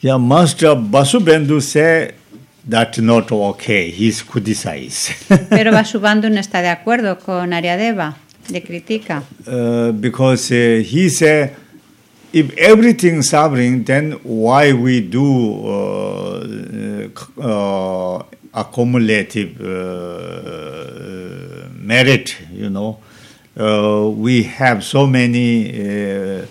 Yeah, 0.00 0.18
Master 0.18 0.74
Basubandhu 0.76 1.62
said 1.62 2.14
that 2.68 2.98
not 2.98 3.30
okay. 3.30 3.90
He's 3.90 4.22
criticized 4.22 5.12
Pero 5.50 5.72
Vasubandhu 5.72 6.30
no 6.30 6.40
está 6.40 6.62
de 6.62 6.68
acuerdo 6.68 7.18
con 7.18 7.52
Ariadeva, 7.52 8.16
le 8.50 8.62
critica. 8.62 9.22
uh, 9.46 9.92
because 9.92 10.50
uh, 10.50 10.82
he 10.82 11.08
said 11.08 11.54
if 12.32 12.52
everything 12.58 13.22
suffering, 13.22 13.84
then 13.84 14.12
why 14.24 14.72
we 14.72 15.00
do 15.00 15.68
uh, 15.68 17.08
uh, 17.40 18.22
accumulative 18.52 19.60
uh, 19.60 21.68
merit? 21.78 22.34
You 22.52 22.70
know, 22.70 22.98
uh, 23.56 24.08
we 24.08 24.42
have 24.42 24.82
so 24.82 25.06
many 25.06 25.70
uh, 25.70 26.44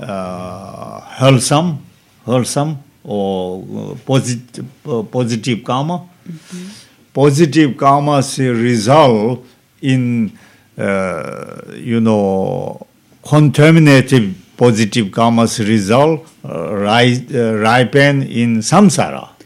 uh, 0.00 1.00
wholesome, 1.00 1.80
wholesome 2.24 2.78
uh, 3.06 3.94
positive 5.10 5.64
karma. 5.64 6.02
Positive 7.12 7.76
karma's 7.76 8.38
result 8.38 9.44
in, 9.80 10.32
uh, 10.76 11.62
you 11.74 12.00
know, 12.00 12.86
contaminated 13.22 14.34
positive 14.56 15.10
karma's 15.10 15.58
result 15.60 16.26
uh, 16.44 16.48
uh, 16.48 17.54
ripen 17.54 18.22
in 18.22 18.62
samsara. 18.62 19.36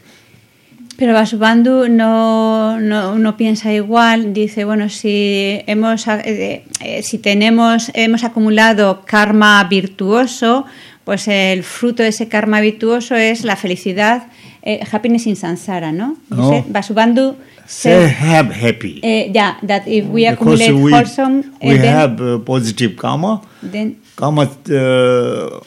Pero 1.01 1.13
Vasubandhu 1.13 1.89
no, 1.89 2.79
no, 2.79 3.17
no 3.17 3.35
piensa 3.35 3.73
igual. 3.73 4.33
Dice, 4.33 4.65
bueno, 4.65 4.87
si 4.87 5.59
hemos 5.65 6.07
eh, 6.07 6.63
eh, 6.79 7.01
si 7.01 7.17
tenemos 7.17 7.89
hemos 7.95 8.23
acumulado 8.23 9.01
karma 9.03 9.63
virtuoso, 9.63 10.67
pues 11.03 11.27
el 11.27 11.63
fruto 11.63 12.03
de 12.03 12.09
ese 12.09 12.27
karma 12.27 12.61
virtuoso 12.61 13.15
es 13.15 13.43
la 13.43 13.55
felicidad, 13.55 14.27
eh, 14.61 14.79
happiness 14.91 15.27
in 15.27 15.35
samsara, 15.35 15.91
¿no? 15.91 16.17
No. 16.29 16.51
Dice, 16.51 16.65
Vasubandhu 16.69 17.35
says, 17.65 18.11
have 18.19 18.51
happy. 18.51 18.99
eh, 19.03 19.31
yeah, 19.33 19.57
that 19.63 19.87
if 19.87 20.05
we 20.05 20.29
because 20.29 20.61
accumulate 20.61 20.73
we, 20.73 20.91
wholesome, 20.91 21.43
we 21.61 21.75
eh, 21.75 21.77
then, 21.77 21.95
have 21.95 22.21
uh, 22.21 22.39
positive 22.39 22.95
karma. 22.95 23.41
then 23.63 23.97
Karma, 24.15 24.43
uh, 24.43 25.59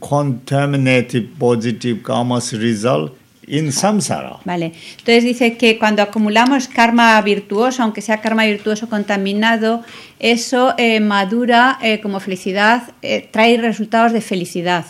contaminated 0.00 1.38
positive 1.38 2.02
karma's 2.02 2.52
result 2.52 3.12
in 3.46 3.72
samsara. 3.72 4.38
Vale. 4.44 4.72
Entonces 4.98 5.24
dice 5.24 5.56
que 5.56 5.78
cuando 5.78 6.02
acumulamos 6.02 6.68
karma 6.68 7.20
virtuoso, 7.22 7.82
aunque 7.82 8.00
sea 8.00 8.20
karma 8.20 8.44
virtuoso 8.44 8.88
contaminado, 8.88 9.82
eso 10.18 10.74
eh, 10.78 11.00
madura 11.00 11.78
eh, 11.82 12.00
como 12.00 12.20
felicidad, 12.20 12.92
eh, 13.02 13.28
trae 13.30 13.56
resultados 13.56 14.12
de 14.12 14.20
felicidad. 14.20 14.84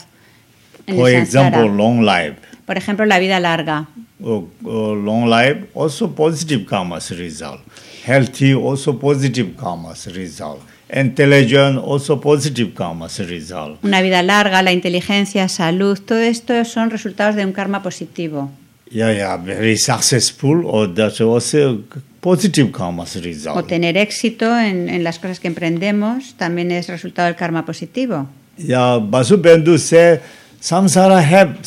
en 0.86 0.96
For 0.96 1.10
example, 1.10 1.68
long 1.68 2.02
life. 2.02 2.36
Por 2.66 2.76
ejemplo, 2.76 3.04
la 3.04 3.18
vida 3.18 3.40
larga. 3.40 3.88
uh, 4.20 4.48
uh, 4.64 4.94
long 4.94 5.28
life 5.28 5.66
also 5.74 6.08
positive 6.14 6.64
karma's 6.66 7.10
result 7.10 7.60
healthy 8.04 8.54
also 8.54 8.92
positive 8.92 9.54
karma's 9.56 10.06
result 10.14 10.60
intelligent 10.94 11.78
also 11.78 12.20
positive 12.20 12.72
karma's 12.74 13.18
result 13.18 13.78
Una 13.84 14.00
vida 14.00 14.22
larga, 14.22 14.62
la 14.62 14.72
inteligencia, 14.72 15.48
salud, 15.48 15.98
todo 16.00 16.20
esto 16.20 16.64
son 16.64 16.90
resultados 16.90 17.34
de 17.36 17.44
un 17.44 17.52
karma 17.52 17.82
positivo. 17.82 18.50
yeah 18.90 19.12
yeah 19.12 19.36
very 19.36 19.76
successful 19.76 20.62
or 20.66 20.92
that's 20.94 21.20
also 21.20 21.80
positive 22.20 22.70
karma's 22.70 23.16
O 23.16 23.20
result 23.20 23.66
tener 23.66 23.96
éxito 23.96 24.46
en, 24.58 24.88
en 24.88 25.02
las 25.02 25.18
cosas 25.18 25.40
que 25.40 25.48
emprendemos 25.48 26.34
también 26.36 26.70
es 26.70 26.88
resultado 26.88 27.26
del 27.26 27.36
karma 27.36 27.64
positivo. 27.66 28.28
yeah 28.56 28.98
basubendhu 28.98 29.78
say 29.78 30.20
samsara 30.60 31.20
have 31.20 31.58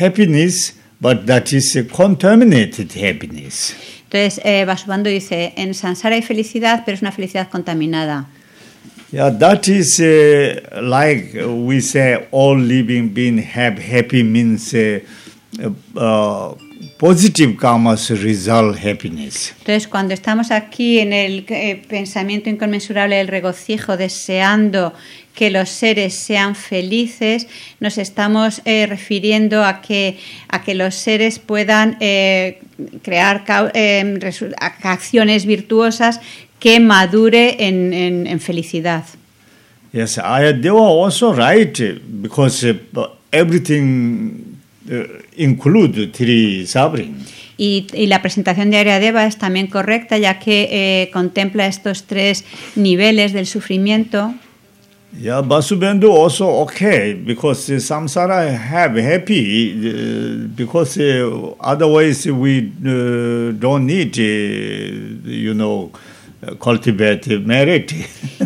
happiness 0.00 0.74
but 1.00 1.26
that 1.26 1.52
is 1.52 1.76
a 1.76 1.84
contaminated 1.86 2.90
happiness 2.96 3.74
Entonces, 4.10 4.40
eh, 4.44 4.64
Vasubandhu 4.64 5.10
dice, 5.10 5.52
en 5.56 5.74
Sansara 5.74 6.14
hay 6.14 6.22
felicidad, 6.22 6.84
pero 6.84 6.94
es 6.94 7.02
una 7.02 7.10
felicidad 7.10 7.48
contaminada. 7.50 8.26
Yeah, 9.14 9.30
that 9.30 9.68
is 9.68 10.00
uh, 10.00 10.80
like 10.82 11.34
we 11.34 11.80
say 11.80 12.26
all 12.32 12.58
living 12.58 13.10
being 13.14 13.38
have 13.38 13.78
happy 13.78 14.24
means 14.24 14.74
uh, 14.74 14.98
uh, 15.96 16.54
positive 16.98 17.56
karma's 17.56 18.10
result 18.10 18.76
happiness. 18.76 19.54
Entonces, 19.60 19.86
cuando 19.86 20.14
estamos 20.14 20.50
aquí 20.50 20.98
en 20.98 21.12
el 21.12 21.46
eh, 21.48 21.80
pensamiento 21.88 22.50
inconmensurable 22.50 23.14
del 23.14 23.28
regocijo, 23.28 23.96
deseando 23.96 24.92
que 25.34 25.50
los 25.50 25.68
seres 25.68 26.14
sean 26.14 26.54
felices, 26.54 27.48
nos 27.80 27.98
estamos 27.98 28.62
eh, 28.64 28.86
refiriendo 28.86 29.64
a 29.64 29.80
que, 29.80 30.18
a 30.48 30.62
que 30.62 30.74
los 30.74 30.94
seres 30.94 31.38
puedan 31.38 31.96
eh, 32.00 32.60
crear 33.02 33.44
eh, 33.74 34.32
acciones 34.82 35.44
virtuosas 35.46 36.20
que 36.64 36.80
madure 36.80 37.56
en, 37.68 37.92
en- 37.92 38.26
en 38.26 38.40
felicidad. 38.40 39.04
Yes, 39.92 40.16
I, 40.16 40.52
they 40.62 40.70
were 40.70 40.80
also 41.04 41.34
right 41.34 41.78
because 42.22 42.64
uh, 42.64 42.74
everything 43.30 44.56
uh, 44.90 44.94
include 45.36 46.10
three 46.14 46.64
suffering. 46.66 47.16
Y, 47.58 47.86
y 47.92 48.06
la 48.06 48.22
presentación 48.22 48.70
de 48.70 48.78
Ariadeva 48.78 49.26
es 49.26 49.36
también 49.36 49.66
correcta, 49.68 50.16
ya 50.16 50.38
que 50.38 50.68
eh, 50.72 51.10
contempla 51.12 51.66
estos 51.66 52.04
tres 52.04 52.44
niveles 52.76 53.34
del 53.34 53.46
sufrimiento. 53.46 54.34
Yeah, 55.20 55.42
Basubendhu 55.42 56.10
also 56.10 56.48
okay 56.62 57.12
because 57.14 57.70
uh, 57.70 57.78
samsara 57.78 58.48
have 58.56 58.96
happy 58.98 59.70
uh, 59.70 60.48
because 60.56 60.96
uh, 60.98 61.54
otherwise 61.60 62.26
we 62.32 62.72
uh, 62.84 63.52
don't 63.52 63.86
need 63.86 64.16
you 64.16 65.52
know 65.54 65.92
merit. 67.44 67.92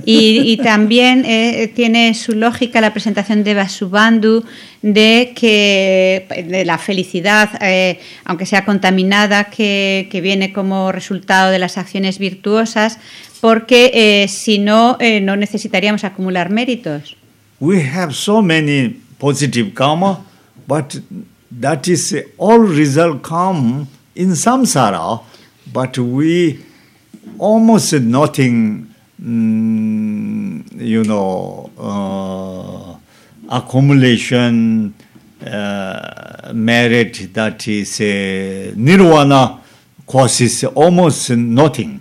Y, 0.04 0.52
y 0.52 0.56
también 0.58 1.24
eh, 1.26 1.70
tiene 1.74 2.14
su 2.14 2.32
lógica 2.32 2.80
la 2.80 2.92
presentación 2.92 3.44
de 3.44 3.54
Vasubandhu 3.54 4.44
de 4.82 5.32
que 5.34 6.26
de 6.48 6.64
la 6.64 6.78
felicidad, 6.78 7.50
eh, 7.60 8.00
aunque 8.24 8.46
sea 8.46 8.64
contaminada, 8.64 9.44
que, 9.44 10.08
que 10.10 10.20
viene 10.20 10.52
como 10.52 10.92
resultado 10.92 11.50
de 11.50 11.58
las 11.58 11.78
acciones 11.78 12.18
virtuosas, 12.18 12.98
porque 13.40 13.90
eh, 13.94 14.28
si 14.28 14.58
no, 14.58 14.96
eh, 15.00 15.20
no 15.20 15.36
necesitaríamos 15.36 16.04
acumular 16.04 16.50
méritos. 16.50 17.16
we 17.60 17.82
have 17.82 18.14
so 18.14 18.40
many 18.40 19.00
positive 19.18 19.74
karma, 19.74 20.24
but 20.66 21.00
that 21.50 21.88
is 21.88 22.16
all 22.36 22.58
result 22.58 23.22
come 23.22 23.88
in 24.14 24.30
samsara, 24.30 25.22
but 25.72 25.98
we 25.98 26.64
almost 27.38 27.92
nothing, 27.94 28.86
mm, 29.20 30.64
you 30.80 31.04
know, 31.04 31.70
uh, 31.78 32.96
accumulation, 33.48 34.94
uh, 35.46 36.52
merit 36.52 37.32
that 37.32 37.66
is 37.68 38.00
uh, 38.00 38.72
nirvana 38.76 39.60
causes 40.06 40.64
almost 40.64 41.30
nothing. 41.30 42.00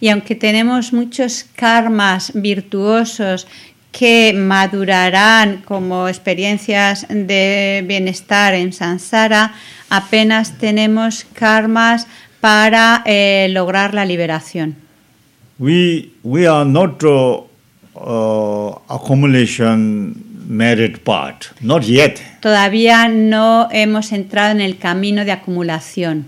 Y 0.00 0.10
aunque 0.10 0.36
tenemos 0.36 0.92
muchos 0.92 1.44
karmas 1.56 2.32
virtuosos 2.34 3.46
que 3.90 4.32
madurarán 4.32 5.62
como 5.64 6.08
experiencias 6.08 7.06
de 7.08 7.84
bienestar 7.86 8.54
en 8.54 8.72
Sansara, 8.72 9.54
apenas 9.90 10.56
tenemos 10.58 11.26
karmas 11.32 12.06
para 12.40 13.02
eh, 13.06 13.48
lograr 13.50 13.94
la 13.94 14.04
liberación. 14.04 14.76
we 15.58 16.10
we 16.22 16.46
are 16.46 16.64
not 16.64 17.02
uh, 17.02 17.42
uh, 17.94 18.78
accumulation 18.88 20.14
merit 20.46 21.02
part 21.02 21.46
not 21.60 21.82
yet 21.82 22.20
Todavía 22.40 23.08
no 23.08 23.68
hemos 23.72 24.12
entrado 24.12 24.52
en 24.52 24.60
el 24.60 24.78
camino 24.78 25.24
de 25.24 25.32
acumulación, 25.32 26.26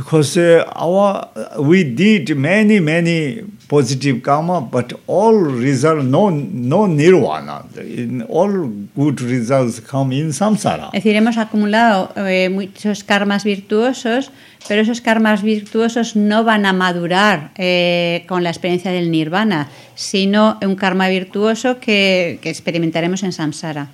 because 0.00 0.38
uh, 0.38 0.64
our 0.74 1.28
we 1.58 1.84
did 1.84 2.34
many 2.34 2.80
many 2.80 3.44
positive 3.68 4.22
karma 4.22 4.62
but 4.62 4.94
all 5.06 5.34
result 5.34 6.02
no 6.02 6.30
no 6.30 6.86
nirvana 6.86 7.56
in 7.76 8.22
all 8.22 8.50
good 8.96 9.20
results 9.20 9.78
come 9.80 10.12
in 10.12 10.32
samsara 10.32 10.88
Es 10.94 11.04
decir, 11.04 11.16
hemos 11.16 11.36
acumulado 11.36 12.12
eh, 12.16 12.48
muchos 12.48 13.04
karmas 13.04 13.44
virtuosos, 13.44 14.32
pero 14.66 14.80
esos 14.80 15.02
karmas 15.02 15.42
virtuosos 15.42 16.16
no 16.16 16.44
van 16.44 16.64
a 16.64 16.72
madurar 16.72 17.50
eh, 17.56 18.24
con 18.26 18.42
la 18.42 18.48
experiencia 18.48 18.90
del 18.90 19.10
nirvana, 19.10 19.68
sino 19.94 20.58
un 20.62 20.76
karma 20.76 21.08
virtuoso 21.08 21.78
que, 21.78 22.38
que 22.40 22.48
experimentaremos 22.48 23.22
en 23.22 23.32
samsara. 23.32 23.88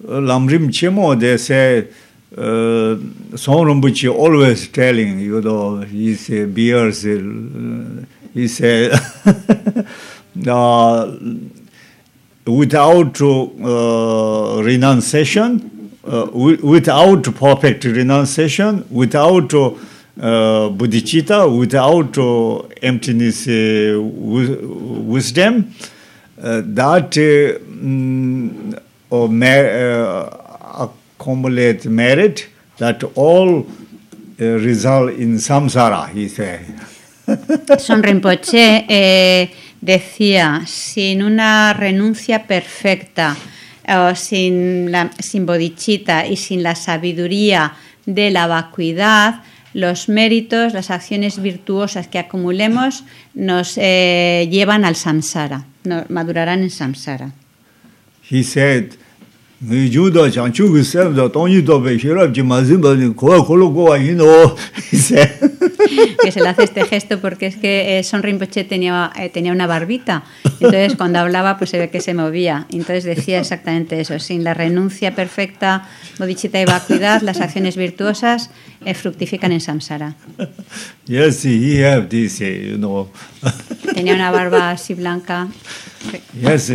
Uh, 0.00 0.20
lamrim 0.20 0.70
chemo 0.70 1.16
they 1.18 1.36
say 1.38 1.88
uh, 2.36 2.96
Sonrambuchi 3.34 4.12
always 4.14 4.68
telling 4.68 5.18
you 5.18 5.40
know 5.40 5.80
he 5.80 6.14
say 6.14 6.44
beers 6.44 7.06
uh, 7.06 8.04
he 8.34 8.46
said 8.48 8.92
uh, 10.46 11.16
without 12.46 13.20
uh, 13.22 14.62
renunciation 14.62 15.90
uh, 16.04 16.26
without 16.32 17.22
perfect 17.34 17.84
renunciation 17.84 18.84
without 18.90 19.54
uh, 19.54 19.70
bodhicitta 20.70 21.46
without 21.58 22.18
uh, 22.18 22.58
emptiness 22.82 23.46
wisdom 25.06 25.74
that 26.36 27.10
mm, 27.12 28.80
or 29.10 29.28
accumulate 31.18 31.88
merit 31.88 32.48
that 32.78 33.02
all 33.14 33.58
uh, 33.58 33.64
result 34.38 35.10
in 35.18 35.38
samsara 35.38 36.08
he 36.14 36.28
said 36.28 36.60
Son 37.78 38.02
Rinpoche 38.02 38.86
eh, 38.88 39.50
decía, 39.82 40.62
sin 40.66 41.22
una 41.22 41.74
renuncia 41.74 42.46
perfecta, 42.46 43.36
o 43.86 44.14
sin, 44.14 44.90
la, 44.90 45.10
sin 45.18 45.44
bodhicitta 45.44 46.26
y 46.26 46.36
sin 46.36 46.62
la 46.62 46.74
sabiduría 46.74 47.74
de 48.06 48.30
la 48.30 48.46
vacuidad, 48.46 49.42
los 49.74 50.08
méritos, 50.08 50.72
las 50.72 50.90
acciones 50.90 51.42
virtuosas 51.42 52.06
que 52.08 52.18
acumulemos 52.18 53.04
nos 53.34 53.76
eh, 53.76 54.48
llevan 54.50 54.86
al 54.86 54.96
samsara, 54.96 55.66
no- 55.84 56.06
madurarán 56.08 56.62
en 56.62 56.70
samsara. 56.70 57.32
He 58.30 58.42
said, 58.42 58.92
"Ngi 59.62 59.90
judo 59.90 60.30
chang 60.30 60.52
chu 60.52 60.72
ge 60.74 60.84
sem 60.84 61.14
da 61.14 61.28
dong 61.28 61.50
yi 61.50 61.62
do 61.62 61.80
bei 61.80 61.98
xie 61.98 62.14
rab 62.14 62.32
ji 62.34 62.42
ma 62.42 62.62
zin 62.62 62.80
ba 62.80 62.94
ni 62.94 63.12
ko 63.14 63.42
ko 63.44 63.54
lo 63.56 63.68
go 63.70 63.90
wa 63.90 63.96
yin 63.96 64.20
o." 64.20 64.56
He 64.90 64.96
said. 65.06 65.58
que 66.22 66.32
se 66.32 66.40
le 66.40 66.48
hace 66.48 66.64
este 66.64 66.84
gesto 66.84 67.20
porque 67.20 67.46
es 67.46 67.56
que 67.56 67.98
eh, 67.98 68.02
Son 68.02 68.22
Rinpoche 68.22 68.64
tenía, 68.64 69.10
eh, 69.16 69.28
tenía 69.28 69.52
una 69.52 69.66
barbita. 69.66 70.24
Entonces, 70.44 70.96
cuando 70.96 71.18
hablaba, 71.18 71.58
pues 71.58 71.70
se 71.70 71.78
ve 71.78 71.90
que 71.90 72.00
se 72.00 72.14
movía. 72.14 72.66
Entonces 72.70 73.04
decía 73.04 73.38
exactamente 73.40 74.00
eso. 74.00 74.18
Sin 74.18 74.44
la 74.44 74.54
renuncia 74.54 75.14
perfecta, 75.14 75.88
bodhicitta 76.18 76.60
y 76.60 76.64
vacuidad, 76.64 77.22
las 77.22 77.40
acciones 77.40 77.76
virtuosas 77.76 78.50
eh, 78.84 78.94
fructifican 78.94 79.52
en 79.52 79.60
samsara. 79.60 80.16
Yes, 81.06 81.44
he 81.44 81.84
have 81.84 82.08
this, 82.08 82.38
you 82.40 82.76
know. 82.76 83.10
Tenía 83.94 84.14
una 84.14 84.30
barba 84.30 84.70
así 84.70 84.94
blanca. 84.94 85.48
yes, 86.40 86.72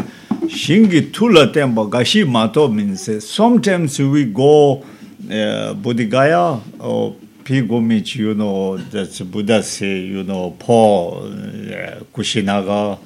shingi 0.48 1.02
tula 1.12 1.48
tempo 1.48 1.86
gashi 1.86 2.26
mato 2.26 2.68
means 2.68 3.26
sometimes 3.26 4.00
we 4.00 4.26
go 4.26 4.84
uh, 5.30 5.74
Bodhigaya 5.74 6.62
or 6.80 7.16
Pigomich, 7.44 8.16
you 8.16 8.34
know, 8.34 8.78
that's 8.78 9.20
Buddha 9.22 9.62
say, 9.64 10.00
you 10.00 10.24
know, 10.24 10.52
Paul, 10.58 11.26
uh, 11.26 11.74
eh, 11.74 12.00
Kushinaga 12.14 12.98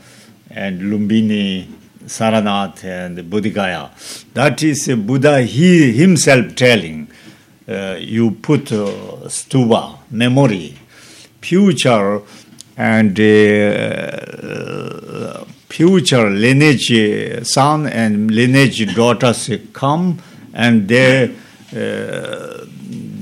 and 0.51 0.81
Lumbini, 0.81 1.65
Saranath 2.05 2.83
and 2.83 3.17
Bodhigaya. 3.17 3.89
That 4.33 4.61
is 4.61 4.87
uh, 4.89 4.95
Buddha 4.95 5.41
he 5.41 5.91
himself 5.91 6.55
telling. 6.55 7.07
Uh, 7.67 7.97
you 7.99 8.31
put 8.31 8.71
uh, 8.71 8.85
stupa, 9.25 9.97
memory, 10.11 10.77
future 11.41 12.21
and 12.77 13.19
uh, 13.19 14.86
future 15.69 16.29
lineage 16.29 16.91
uh, 16.91 17.43
son 17.43 17.87
and 17.87 18.31
lineage 18.31 18.93
daughters 18.95 19.49
come 19.73 20.17
and 20.53 20.87
their 20.87 21.29
uh, 21.75 22.65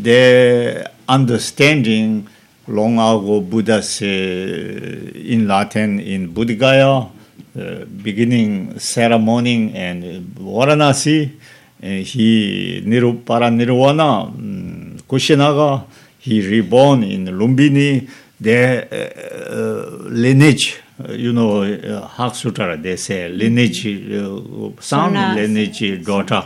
their 0.02 0.92
understanding 1.10 2.28
long 2.68 2.94
ago 2.96 3.42
Buddha 3.42 3.82
say 3.82 5.12
in 5.16 5.48
Latin 5.48 6.00
in 6.00 6.34
Buddhagaya 6.34 7.10
uh, 7.60 7.86
beginning 8.04 8.78
ceremony 8.80 9.74
and 9.74 10.04
Varanasi 10.36 11.32
uh, 11.84 11.88
he 11.88 12.82
niru 12.86 13.24
Nirvana 13.52 14.24
um, 14.24 14.98
Kushinaga 15.08 15.86
he 16.20 16.48
reborn 16.48 17.04
in 17.04 17.26
Lumbini 17.26 18.10
their 18.40 18.88
uh, 18.92 19.54
uh, 19.54 19.98
lineage. 20.10 20.80
uh, 20.80 20.85
you 21.10 21.34
know 21.34 21.62
hak 22.18 22.36
sutra 22.36 22.78
they 22.78 22.96
say 22.96 23.28
lineage 23.30 23.86
uh, 23.88 24.70
some 24.80 25.14
lineage 25.14 26.04
daughter 26.06 26.44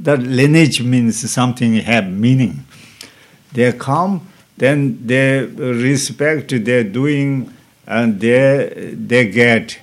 that 0.00 0.18
lineage 0.20 0.82
means 0.82 1.30
something 1.30 1.74
have 1.74 2.08
meaning 2.08 2.64
they 3.52 3.72
come 3.72 4.20
then 4.56 4.98
they 5.06 5.42
respect 5.44 6.48
their 6.64 6.84
doing 6.84 7.52
and 7.86 8.20
they 8.20 8.92
they 8.94 9.26
get 9.30 9.78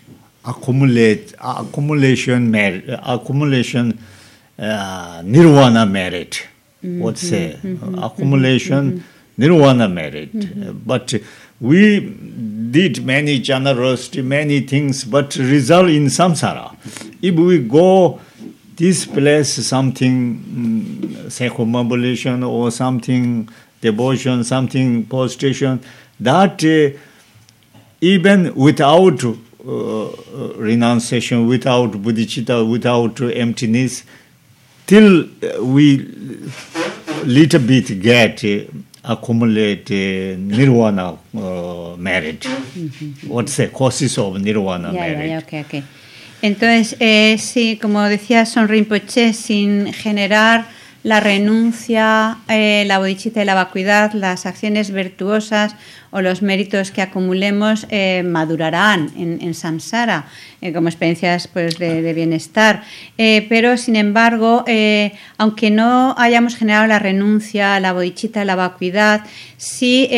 accumulate 0.45 1.33
accumulation 1.39 2.49
merit 2.49 2.83
accumulation 3.03 3.97
uh, 4.57 5.21
nirvana 5.23 5.85
merit 5.85 6.47
mm 6.83 6.89
-hmm. 6.89 7.01
what 7.01 7.17
say 7.17 7.55
mm 7.63 7.77
-hmm. 7.77 8.03
accumulation 8.05 8.83
mm 8.85 8.91
-hmm. 8.91 9.01
nirvana 9.37 9.87
merit 9.87 10.33
mm 10.33 10.41
-hmm. 10.41 10.73
but 10.85 11.21
we 11.59 11.99
did 12.71 13.05
many 13.05 13.39
generosity 13.39 14.21
many 14.21 14.61
things 14.61 15.03
but 15.03 15.35
result 15.35 15.89
in 15.89 16.05
samsara. 16.05 16.75
If 17.21 17.35
we 17.35 17.59
go 17.59 18.19
this 18.75 19.05
place 19.05 19.53
something 19.67 21.25
circumambulation 21.29 22.43
or 22.43 22.71
something 22.71 23.49
devotion 23.81 24.43
something 24.43 25.05
prostration 25.05 25.81
that 26.19 26.63
uh, 26.63 26.97
even 28.01 28.53
without 28.55 29.23
uh, 29.23 30.09
renunciation 30.55 31.47
without 31.47 31.91
bodhicitta 31.91 32.69
without 32.69 33.19
emptiness 33.21 34.03
till 34.87 35.23
uh, 35.23 35.63
we 35.63 35.97
little 37.25 37.59
bit 37.59 38.01
get 38.01 38.43
uh, 38.45 38.63
accumulate 39.09 39.91
uh, 39.91 40.37
nirvana 40.37 41.17
uh, 41.33 41.95
merit. 41.97 42.45
What's 43.27 43.57
the 43.57 43.69
causes 43.69 44.17
of 44.17 44.39
nirvana 44.39 44.93
Ya, 44.93 45.07
ya, 45.07 45.17
merit 45.17 45.29
ya, 45.29 45.39
ok, 45.39 45.65
ok. 45.65 45.83
Entonces, 46.41 46.95
eh, 46.99 47.37
sí, 47.37 47.77
como 47.81 48.01
decía 48.03 48.45
Son 48.45 48.67
Rinpoche, 48.67 49.33
sin 49.33 49.91
generar 49.93 50.65
la 51.03 51.21
renuncia, 51.21 52.37
eh, 52.49 52.83
la 52.85 52.99
bodhicitta 52.99 53.41
y 53.41 53.45
la 53.45 53.55
vacuidad, 53.55 54.11
las 54.13 54.45
acciones 54.45 54.91
virtuosas 54.91 55.75
o 56.11 56.21
los 56.21 56.41
méritos 56.41 56.91
que 56.91 57.01
acumulemos 57.01 57.87
eh, 57.89 58.23
madurarán 58.25 59.11
en, 59.15 59.53
samsara 59.53 60.25
eh, 60.59 60.73
como 60.73 60.89
experiencias 60.89 61.47
pues, 61.47 61.77
de, 61.77 62.13
bienestar. 62.13 62.83
Pero, 63.15 63.77
sin 63.77 63.95
embargo, 63.95 64.65
aunque 65.37 65.69
no 65.71 66.15
hayamos 66.17 66.55
generado 66.55 66.87
la 66.87 66.99
renuncia, 66.99 67.79
la 67.79 67.93
bodhicitta, 67.93 68.43
la 68.43 68.55
vacuidad, 68.55 69.21
sí 69.57 70.09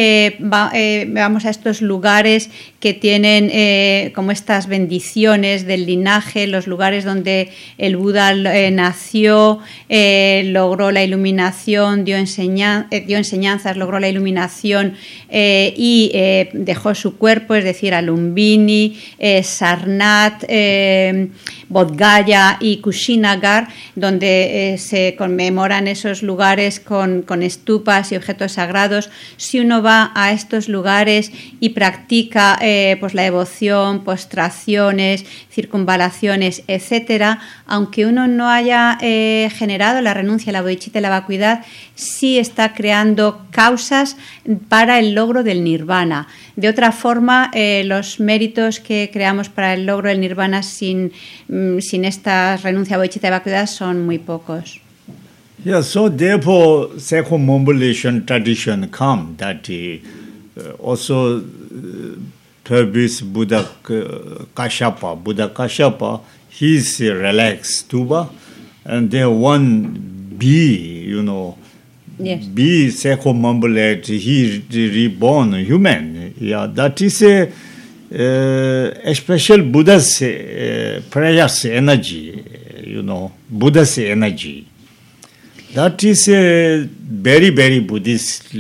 va- 0.42 0.72
vamos 1.10 1.46
a 1.46 1.50
estos 1.50 1.82
lugares 1.82 2.50
que 2.82 2.94
tienen 2.96 3.50
eh, 3.54 4.12
como 4.16 4.32
estas 4.32 4.68
bendiciones 4.68 5.66
del 5.66 5.86
linaje, 5.86 6.48
los 6.48 6.66
lugares 6.66 7.06
donde 7.06 7.50
el 7.78 7.96
Buda 7.96 8.32
eh, 8.32 8.72
nació, 8.72 9.60
eh, 9.88 10.44
logró 10.48 10.92
la 10.92 11.04
iluminación, 11.04 12.04
dio, 12.04 12.18
dio 12.18 13.18
enseñanzas, 13.18 13.78
logró 13.78 14.00
la 14.00 14.10
iluminación 14.10 14.96
y 15.34 16.12
dejó 16.54 16.94
su 16.96 17.18
cuerpo, 17.18 17.56
es 17.56 17.64
decir, 17.64 17.94
a 17.94 18.02
Lumbini, 18.02 18.98
Sarnath, 19.44 20.44
eh, 20.48 21.30
Bodhgaya 21.70 22.58
y 22.60 22.78
Kushinagar, 22.78 23.70
donde 23.96 24.76
se 24.78 25.16
conmemoran 25.18 25.88
esos 25.88 26.22
lugares 26.22 26.80
con, 26.80 27.22
con 27.22 27.44
estupas 27.44 28.12
y 28.12 28.18
objetos 28.18 28.54
sagrados. 28.54 29.10
Si 29.38 29.60
uno 29.60 29.82
va 29.82 30.12
a 30.16 30.34
estos 30.34 30.68
lugares 30.68 31.32
y 31.60 31.70
practica 31.70 32.58
pues 33.00 33.14
la 33.14 33.24
devoción, 33.24 34.04
postraciones, 34.04 35.26
circunvalaciones, 35.50 36.64
etcétera, 36.68 37.40
aunque 37.66 38.06
uno 38.06 38.28
no 38.28 38.50
haya 38.50 38.98
eh, 39.02 39.50
generado 39.56 40.02
la 40.02 40.14
renuncia, 40.14 40.52
la 40.52 40.62
bodhicitta 40.62 41.00
y 41.00 41.02
la 41.02 41.10
vacuidad, 41.10 41.64
sí 41.96 42.40
está 42.40 42.74
creando 42.74 43.46
causas 43.52 44.18
para 44.70 45.00
el 45.00 45.14
logro 45.14 45.44
del 45.44 45.64
nirvana. 45.64 46.28
De 46.56 46.70
otra 46.70 46.92
forma, 46.92 47.52
eh, 47.54 47.84
los 47.86 48.20
méritos 48.20 48.80
que 48.80 49.10
creamos 49.12 49.50
para 49.50 49.74
el 49.74 49.86
logro 49.86 50.10
del 50.10 50.20
nirvana 50.20 50.64
sin, 50.64 51.12
mm, 51.48 51.80
sin 51.80 52.06
esta 52.06 52.58
renuncia, 52.58 52.98
bodhicitta 52.98 53.28
y 53.28 53.32
vacuidad 53.32 53.68
son 53.68 54.06
muy 54.06 54.20
pocos. 54.20 54.82
Yeah, 55.64 55.84
so 55.84 56.10
therefore, 56.10 57.00
circumambulation 57.00 58.26
tradition 58.26 58.90
come 58.90 59.36
that 59.38 59.70
uh, 59.70 60.72
also 60.80 61.44
Purvis 62.64 63.22
Buddha 63.22 63.68
Kashapa. 64.56 65.16
Buddha 65.22 65.50
Kashapa, 65.50 66.22
he's 66.50 67.02
uh, 67.02 67.14
relaxed 67.16 67.90
tuba, 67.90 68.30
and 68.86 69.10
there 69.10 69.30
one 69.30 70.34
bee, 70.38 71.04
you 71.08 71.24
know, 71.24 71.58
Yes. 72.20 72.46
bee 72.46 72.90
circumambulate, 72.90 74.06
he 74.06 74.64
re- 74.72 74.90
reborn 75.08 75.54
human. 75.66 76.36
Yeah, 76.40 76.68
that 76.68 77.02
is 77.02 77.24
a, 77.24 77.48
uh, 78.14 78.92
a 79.10 79.16
special 79.16 79.64
Buddha's 79.64 80.22
uh, 80.22 81.02
prayers 81.10 81.66
energy, 81.66 82.44
you 82.86 83.02
know, 83.02 83.32
Buddha's 83.50 83.98
energy. 83.98 84.68
That 85.74 86.04
is 86.04 86.28
a 86.28 86.86
very, 87.00 87.50
very 87.50 87.80
Buddhist 87.80 88.54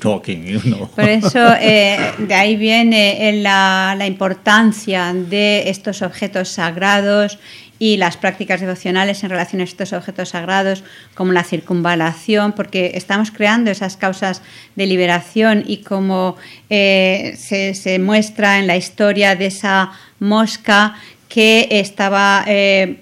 talking, 0.00 0.44
you 0.44 0.60
know. 0.60 0.88
Por 0.94 1.08
eso, 1.08 1.54
eh, 1.60 2.14
de 2.18 2.34
ahí 2.34 2.56
viene 2.56 3.28
eh, 3.28 3.40
la, 3.40 3.94
la 3.96 4.06
importancia 4.06 5.12
de 5.14 5.68
estos 5.68 6.02
objetos 6.02 6.48
sagrados 6.48 7.38
y 7.78 7.96
las 7.96 8.16
prácticas 8.16 8.60
devocionales 8.60 9.22
en 9.22 9.30
relación 9.30 9.60
a 9.60 9.64
estos 9.64 9.92
objetos 9.92 10.30
sagrados, 10.30 10.82
como 11.14 11.32
la 11.32 11.44
circunvalación, 11.44 12.52
porque 12.52 12.92
estamos 12.94 13.30
creando 13.30 13.70
esas 13.70 13.96
causas 13.96 14.42
de 14.74 14.86
liberación 14.86 15.62
y 15.66 15.78
como 15.78 16.36
eh, 16.70 17.34
se, 17.38 17.74
se 17.74 17.98
muestra 18.00 18.58
en 18.58 18.66
la 18.66 18.76
historia 18.76 19.36
de 19.36 19.46
esa 19.46 19.92
mosca 20.18 20.96
que 21.28 21.68
estaba 21.70 22.44
eh, 22.46 22.96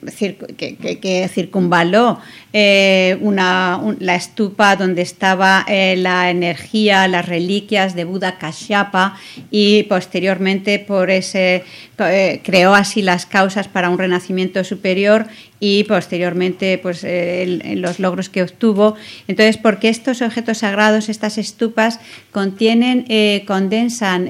que, 0.57 0.77
que- 0.77 1.29
circunvaló 1.29 2.19
eh, 2.53 3.19
una, 3.21 3.79
un- 3.83 3.97
la 4.01 4.15
estupa 4.17 4.75
donde 4.77 5.03
estaba 5.03 5.65
eh, 5.69 5.95
la 5.97 6.31
energía, 6.31 7.07
las 7.09 7.27
reliquias 7.27 7.95
de 7.95 8.05
Buda 8.05 8.39
Kashyapa 8.39 9.17
y 9.51 9.85
posteriormente 9.85 10.79
por 10.81 11.11
ese 11.11 11.63
eh, 11.99 12.41
creó 12.45 12.75
así 12.75 13.01
las 13.03 13.25
causas 13.27 13.69
para 13.69 13.89
un 13.89 13.97
renacimiento 13.99 14.63
superior 14.65 15.27
y 15.61 15.85
posteriormente 15.85 16.79
pues 16.79 17.05
eh, 17.05 17.43
el- 17.43 17.81
los 17.81 17.99
logros 17.99 18.29
que 18.29 18.43
obtuvo. 18.43 18.97
Entonces, 19.29 19.57
porque 19.57 19.89
estos 19.89 20.21
objetos 20.23 20.59
sagrados, 20.59 21.09
estas 21.09 21.39
estupas 21.39 21.99
contienen, 22.33 23.05
eh, 23.09 23.45
condensan 23.47 24.29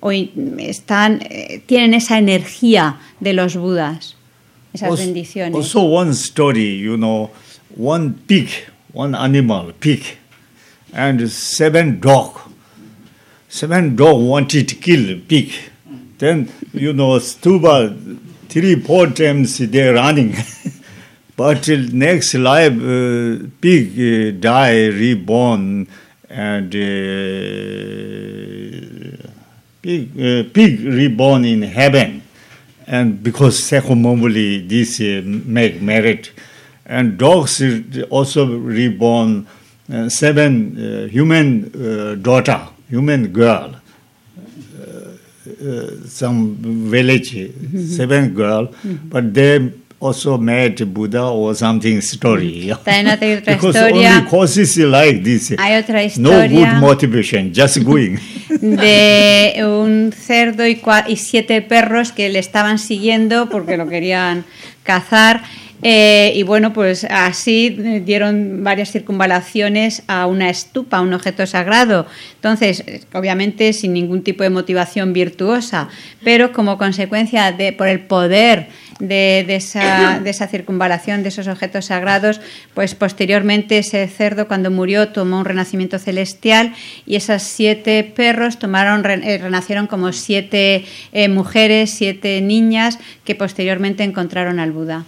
o 0.00 0.12
están, 0.12 1.20
tienen 1.66 1.94
esa 1.94 2.18
energía 2.18 2.98
de 3.20 3.32
los 3.32 3.56
budas, 3.56 4.16
esas 4.74 4.90
Also- 4.90 5.02
bendiciones. 5.04 5.54
Also, 5.54 5.80
one 5.80 6.10
story, 6.12 6.78
you 6.80 6.96
know, 6.96 7.30
one 7.76 8.12
pig, 8.26 8.48
one 8.92 9.16
animal, 9.16 9.72
pig, 9.80 10.02
and 10.92 11.26
seven 11.28 11.98
dog. 12.00 12.34
Seven 13.48 13.96
dog 13.96 14.20
wanted 14.20 14.66
to 14.66 14.76
kill 14.76 15.20
pig. 15.26 15.50
Then, 16.18 16.48
you 16.74 16.92
know, 16.92 17.18
stuba 17.18 17.96
three, 18.48 18.74
four 18.80 19.06
times 19.08 19.58
they're 19.58 19.94
running. 19.94 20.34
but 21.36 21.68
next 21.68 22.34
life, 22.34 22.72
uh, 22.72 23.46
pig 23.60 23.98
uh, 23.98 24.30
die, 24.38 24.86
reborn, 24.88 25.86
and 26.28 26.74
uh, 26.74 26.78
pig, 29.82 30.10
uh, 30.20 30.42
pig 30.52 30.80
reborn 30.80 31.44
in 31.44 31.62
heaven. 31.62 32.22
And 32.86 33.22
because 33.22 33.62
secondly 33.62 34.66
this 34.66 35.00
uh, 35.00 35.22
make 35.24 35.80
merit. 35.80 36.32
And 36.86 37.16
dogs 37.16 37.62
also 38.10 38.58
reborn 38.58 39.46
uh, 39.90 40.08
seven 40.10 41.08
human 41.08 42.20
daughter 42.20 42.68
human 42.90 43.28
girl 43.28 43.74
uh, 45.64 46.06
some 46.08 46.56
village 46.90 47.50
seven 47.88 48.34
girl 48.34 48.68
but 49.10 49.32
they 49.32 49.70
also 50.00 50.36
met 50.36 50.84
buddha 50.92 51.22
or 51.24 51.54
something 51.54 52.00
story 52.02 52.70
También 52.84 53.06
hay 53.18 53.32
otra 53.38 53.54
because 53.54 53.74
historia. 53.76 54.16
only 54.18 54.30
causes 54.30 54.76
like 54.76 55.22
this 55.22 55.50
Hay 55.58 55.74
otra 55.82 56.02
no 56.18 56.30
good 56.30 56.50
historia. 56.50 56.74
motivation 56.80 57.52
just 57.54 57.82
going 57.84 58.18
de 58.60 59.54
un 59.64 60.12
cerdo 60.12 60.66
y, 60.66 60.76
cua- 60.76 61.04
y 61.08 61.16
siete 61.16 61.62
perros 61.62 62.12
que 62.12 62.28
le 62.28 62.38
estaban 62.38 62.78
siguiendo 62.78 63.48
porque 63.48 63.76
lo 63.76 63.88
querían 63.88 64.44
cazar. 64.82 65.42
Eh, 65.86 66.32
y 66.34 66.44
bueno, 66.44 66.72
pues 66.72 67.04
así 67.04 67.68
dieron 68.06 68.64
varias 68.64 68.90
circunvalaciones 68.90 70.02
a 70.06 70.26
una 70.26 70.48
estupa, 70.48 70.96
a 70.96 71.00
un 71.02 71.12
objeto 71.12 71.46
sagrado. 71.46 72.06
Entonces, 72.36 72.82
obviamente 73.12 73.74
sin 73.74 73.92
ningún 73.92 74.22
tipo 74.22 74.42
de 74.44 74.48
motivación 74.48 75.12
virtuosa, 75.12 75.90
pero 76.24 76.54
como 76.54 76.78
consecuencia 76.78 77.52
de 77.52 77.74
por 77.74 77.88
el 77.88 78.00
poder 78.00 78.68
de, 78.98 79.44
esa, 79.54 80.20
de 80.20 80.30
esa 80.30 80.48
circunvalación 80.48 81.22
de 81.22 81.28
esos 81.28 81.48
objetos 81.48 81.86
sagrados, 81.86 82.40
pues 82.72 82.94
posteriormente 82.94 83.76
ese 83.76 84.06
cerdo 84.08 84.48
cuando 84.48 84.70
murió 84.70 85.08
tomó 85.08 85.40
un 85.40 85.44
renacimiento 85.44 85.98
celestial 85.98 86.72
y 87.04 87.16
esas 87.16 87.42
siete 87.42 88.04
perros 88.04 88.58
tomaron, 88.58 89.04
eh, 89.04 89.36
renacieron 89.36 89.86
como 89.86 90.12
siete 90.12 90.86
eh, 91.12 91.28
mujeres, 91.28 91.90
siete 91.90 92.40
niñas 92.40 92.98
que 93.24 93.34
posteriormente 93.34 94.02
encontraron 94.02 94.60
al 94.60 94.72
Buda. 94.72 95.04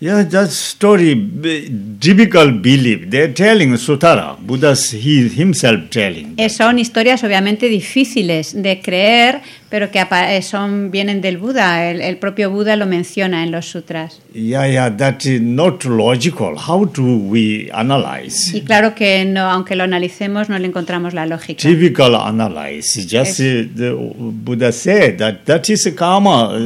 Yeah, 0.00 0.22
that 0.22 0.50
story, 0.52 1.16
difficult 1.16 2.62
belief. 2.62 3.10
They're 3.10 3.34
telling 3.34 3.72
Sutara, 3.72 4.36
Buddha's 4.38 4.92
he 4.92 5.28
himself 5.28 5.90
telling. 5.90 6.34
Eh, 6.36 6.48
son 6.48 6.78
historias 6.78 7.24
obviamente 7.24 7.68
difíciles 7.68 8.52
de 8.62 8.80
creer, 8.80 9.40
pero 9.68 9.90
que 9.90 9.98
eh, 9.98 10.42
son, 10.42 10.92
vienen 10.92 11.20
del 11.20 11.38
Buda. 11.38 11.90
El, 11.90 12.00
el 12.00 12.16
propio 12.18 12.48
Buda 12.48 12.76
lo 12.76 12.86
menciona 12.86 13.42
en 13.42 13.50
los 13.50 13.66
sutras. 13.66 14.20
Yeah, 14.32 14.68
yeah, 14.68 14.96
that 14.96 15.24
is 15.24 15.40
not 15.40 15.84
logical. 15.84 16.54
How 16.56 16.84
do 16.84 17.18
we 17.28 17.68
analyze? 17.72 18.56
Y 18.56 18.60
claro 18.60 18.94
que 18.94 19.24
no, 19.24 19.50
aunque 19.50 19.74
lo 19.74 19.82
analicemos, 19.82 20.48
no 20.48 20.60
le 20.60 20.68
encontramos 20.68 21.12
la 21.12 21.26
lógica. 21.26 21.60
Typical 21.60 22.14
analyze. 22.14 23.04
Just 23.04 23.40
uh, 23.40 23.66
the 23.74 23.96
Buddha 24.16 24.70
said 24.70 25.18
that 25.18 25.44
that 25.46 25.68
is 25.68 25.92
karma, 25.96 26.56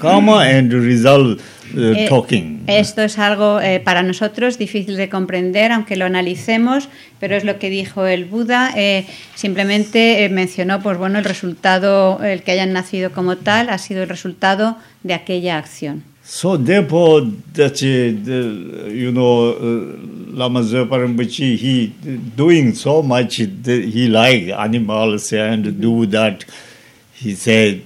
karma 0.00 0.44
and 0.44 0.72
result 0.72 1.40
Eh, 1.76 2.06
talking. 2.08 2.62
Esto 2.66 3.02
es 3.02 3.18
algo 3.18 3.60
eh, 3.60 3.80
para 3.80 4.02
nosotros 4.02 4.58
difícil 4.58 4.96
de 4.96 5.08
comprender, 5.08 5.72
aunque 5.72 5.96
lo 5.96 6.04
analicemos, 6.04 6.88
pero 7.18 7.36
es 7.36 7.44
lo 7.44 7.58
que 7.58 7.70
dijo 7.70 8.06
el 8.06 8.24
Buda. 8.24 8.72
eh, 8.76 9.06
simplemente 9.34 10.24
eh, 10.24 10.28
mencionó, 10.28 10.80
pues 10.80 10.98
bueno, 10.98 11.18
el 11.18 11.24
resultado, 11.24 12.22
el 12.22 12.42
que 12.42 12.52
hayan 12.52 12.72
nacido 12.72 13.12
como 13.12 13.36
tal, 13.36 13.70
ha 13.70 13.78
sido 13.78 14.02
el 14.02 14.08
resultado 14.08 14.76
de 15.02 15.14
aquella 15.14 15.58
acción. 15.58 16.02
So 16.22 16.56
therefore, 16.56 17.26
that 17.54 17.72
the, 17.74 18.92
you 18.94 19.10
know, 19.10 19.52
Lama 20.32 20.62
Zopa 20.62 20.98
Rinpoche, 20.98 21.56
he 21.56 21.92
doing 22.36 22.72
so 22.74 23.02
much. 23.02 23.38
He 23.38 24.06
like 24.06 24.52
animals 24.52 25.32
and 25.32 25.80
do 25.80 26.06
that. 26.06 26.44
He 27.22 27.34
said, 27.36 27.82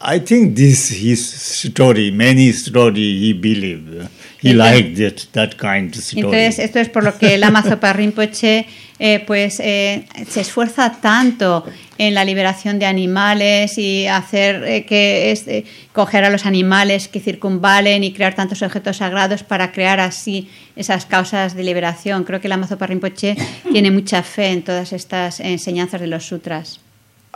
I 0.00 0.20
think 0.20 0.54
this 0.54 0.90
his 0.90 1.28
story, 1.28 2.12
many 2.12 2.52
story 2.52 3.18
he 3.18 3.32
believe. 3.32 4.08
He 4.40 4.54
liked 4.54 4.96
that 4.98 5.26
that 5.32 5.56
kind 5.56 5.92
of 5.92 6.00
story. 6.00 6.22
Entonces, 6.22 6.60
esto 6.60 6.78
es 6.78 6.88
por 6.88 7.02
lo 7.02 7.18
que 7.18 7.36
Lama 7.38 7.62
Zopa 7.62 7.92
Rinpoche 7.92 8.66
eh, 9.00 9.24
pues, 9.26 9.58
eh, 9.58 10.06
se 10.28 10.42
esfuerza 10.42 10.92
tanto 11.00 11.64
en 11.98 12.14
la 12.14 12.24
liberación 12.24 12.78
de 12.78 12.86
animales 12.86 13.78
y 13.78 14.06
hacer 14.06 14.62
eh, 14.62 14.84
que 14.86 15.32
es, 15.32 15.48
eh, 15.48 15.64
coger 15.92 16.24
a 16.24 16.30
los 16.30 16.46
animales 16.46 17.08
que 17.08 17.18
circunvalen 17.18 18.04
y 18.04 18.12
crear 18.12 18.36
tantos 18.36 18.62
objetos 18.62 18.98
sagrados 18.98 19.42
para 19.42 19.72
crear 19.72 19.98
así 19.98 20.48
esas 20.76 21.04
causas 21.04 21.56
de 21.56 21.64
liberación. 21.64 22.22
Creo 22.22 22.40
que 22.40 22.46
Lama 22.48 22.68
Zopa 22.68 22.86
Rinpoche 22.86 23.36
tiene 23.72 23.90
mucha 23.90 24.22
fe 24.22 24.52
en 24.52 24.62
todas 24.62 24.92
estas 24.92 25.40
enseñanzas 25.40 26.00
de 26.00 26.06
los 26.06 26.24
sutras. 26.24 26.78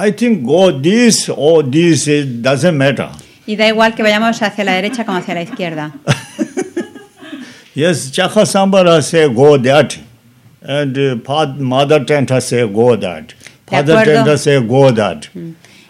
I 0.04 0.10
think 0.10 0.44
go 0.44 0.72
this 0.72 1.28
or 1.28 1.62
this 1.62 2.08
it 2.08 2.42
doesn't 2.42 2.76
matter. 2.76 3.08
Y 3.46 3.54
da 3.54 3.68
igual 3.68 3.94
que 3.94 4.02
vayamos 4.02 4.42
hacia 4.42 4.64
la 4.64 4.72
derecha 4.72 5.04
como 5.04 5.18
hacia 5.18 5.34
la 5.34 5.42
izquierda. 5.42 5.92
Yes, 7.74 8.10
Chakasambara 8.10 9.02
say 9.02 9.32
go 9.32 9.56
that, 9.56 9.98
and 10.60 10.98
uh, 10.98 11.16
Mother 11.56 12.00
Tenta 12.00 12.42
say 12.42 12.68
go 12.68 12.96
that. 12.96 13.32
Father. 13.66 13.94
Tenta 14.04 14.36
say 14.36 14.60
go 14.60 14.90
that. 14.90 15.30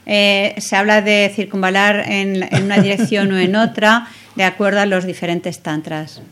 Eh, 0.06 0.54
se 0.60 0.76
habla 0.76 1.00
de 1.00 1.32
circunvalar 1.34 2.04
en, 2.06 2.44
en 2.44 2.64
una 2.64 2.80
dirección 2.80 3.32
o 3.32 3.38
en 3.38 3.56
otra 3.56 4.06
de 4.36 4.44
acuerdo 4.44 4.78
a 4.78 4.86
los 4.86 5.04
diferentes 5.06 5.58
tantras. 5.60 6.22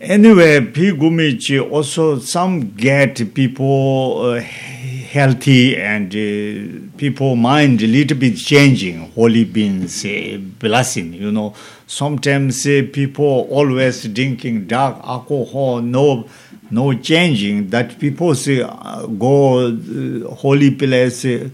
Anyway, 0.00 0.60
Pigumichi 0.60 1.58
also 1.58 2.18
some 2.18 2.72
get 2.76 3.32
people 3.32 4.20
uh, 4.26 4.40
healthy 4.40 5.74
and 5.74 6.14
uh, 6.14 6.98
people 6.98 7.34
mind 7.34 7.80
a 7.82 7.86
little 7.86 8.18
bit 8.18 8.36
changing. 8.36 9.10
Holy 9.12 9.44
beans, 9.44 10.04
uh, 10.04 10.36
blessing, 10.58 11.14
you 11.14 11.32
know. 11.32 11.54
Sometimes 11.86 12.66
uh, 12.66 12.82
people 12.92 13.48
always 13.50 14.04
drinking 14.08 14.66
dark 14.66 15.00
alcohol, 15.02 15.80
no 15.80 16.28
no 16.70 16.92
changing. 16.92 17.70
That 17.70 17.98
people 17.98 18.34
say, 18.34 18.60
uh, 18.60 19.06
go 19.06 19.68
uh, 19.68 20.34
holy 20.34 20.72
place, 20.72 21.24
uh, 21.24 21.48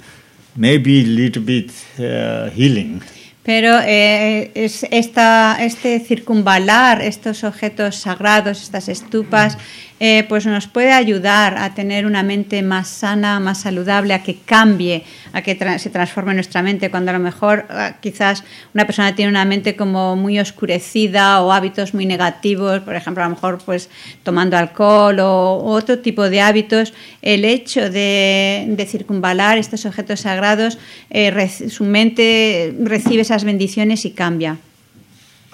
maybe 0.57 1.05
little 1.05 1.45
bit 1.45 1.71
uh, 1.97 2.51
healing. 2.51 3.03
Pero 3.43 3.81
eh, 3.85 4.53
es 4.55 4.87
esta, 4.91 5.57
este 5.61 5.99
circunvalar 5.99 7.03
estos 7.03 7.43
objetos 7.43 7.97
sagrados, 7.97 8.63
estas 8.63 8.89
estupas, 8.89 9.59
eh, 10.05 10.27
pues 10.29 10.47
nos 10.47 10.67
puede 10.67 10.91
ayudar 10.91 11.57
a 11.57 11.75
tener 11.75 12.07
una 12.07 12.25
mente 12.25 12.61
más 12.61 12.89
sana, 12.89 13.39
más 13.39 13.61
saludable, 13.61 14.15
a 14.15 14.25
que 14.25 14.35
cambie, 14.35 15.05
a 15.33 15.43
que 15.43 15.57
se 15.79 15.91
transforme 15.91 16.35
nuestra 16.35 16.61
mente. 16.61 16.91
Cuando 16.91 17.13
a 17.13 17.15
lo 17.15 17.21
mejor 17.21 17.67
ah, 17.71 17.99
quizás 18.01 18.43
una 18.75 18.85
persona 18.85 19.15
tiene 19.15 19.31
una 19.31 19.45
mente 19.45 19.77
como 19.77 20.17
muy 20.17 20.41
oscurecida 20.41 21.41
o 21.41 21.53
hábitos 21.53 21.95
muy 21.95 22.05
negativos, 22.05 22.81
por 22.81 22.97
ejemplo, 22.97 23.23
a 23.23 23.29
lo 23.29 23.37
mejor 23.37 23.59
pues 23.65 23.91
tomando 24.25 24.57
alcohol 24.57 25.21
o, 25.21 25.63
otro 25.67 26.01
tipo 26.01 26.29
de 26.29 26.41
hábitos, 26.41 26.93
el 27.23 27.45
hecho 27.45 27.89
de, 27.89 28.75
circunvalar 28.91 29.57
estos 29.57 29.87
objetos 29.87 30.23
sagrados, 30.23 30.79
eh, 31.11 31.49
su 31.49 31.85
mente 31.85 32.75
recibe 32.81 33.23
esas 33.23 33.45
bendiciones 33.45 34.05
y 34.05 34.11
cambia. 34.11 34.59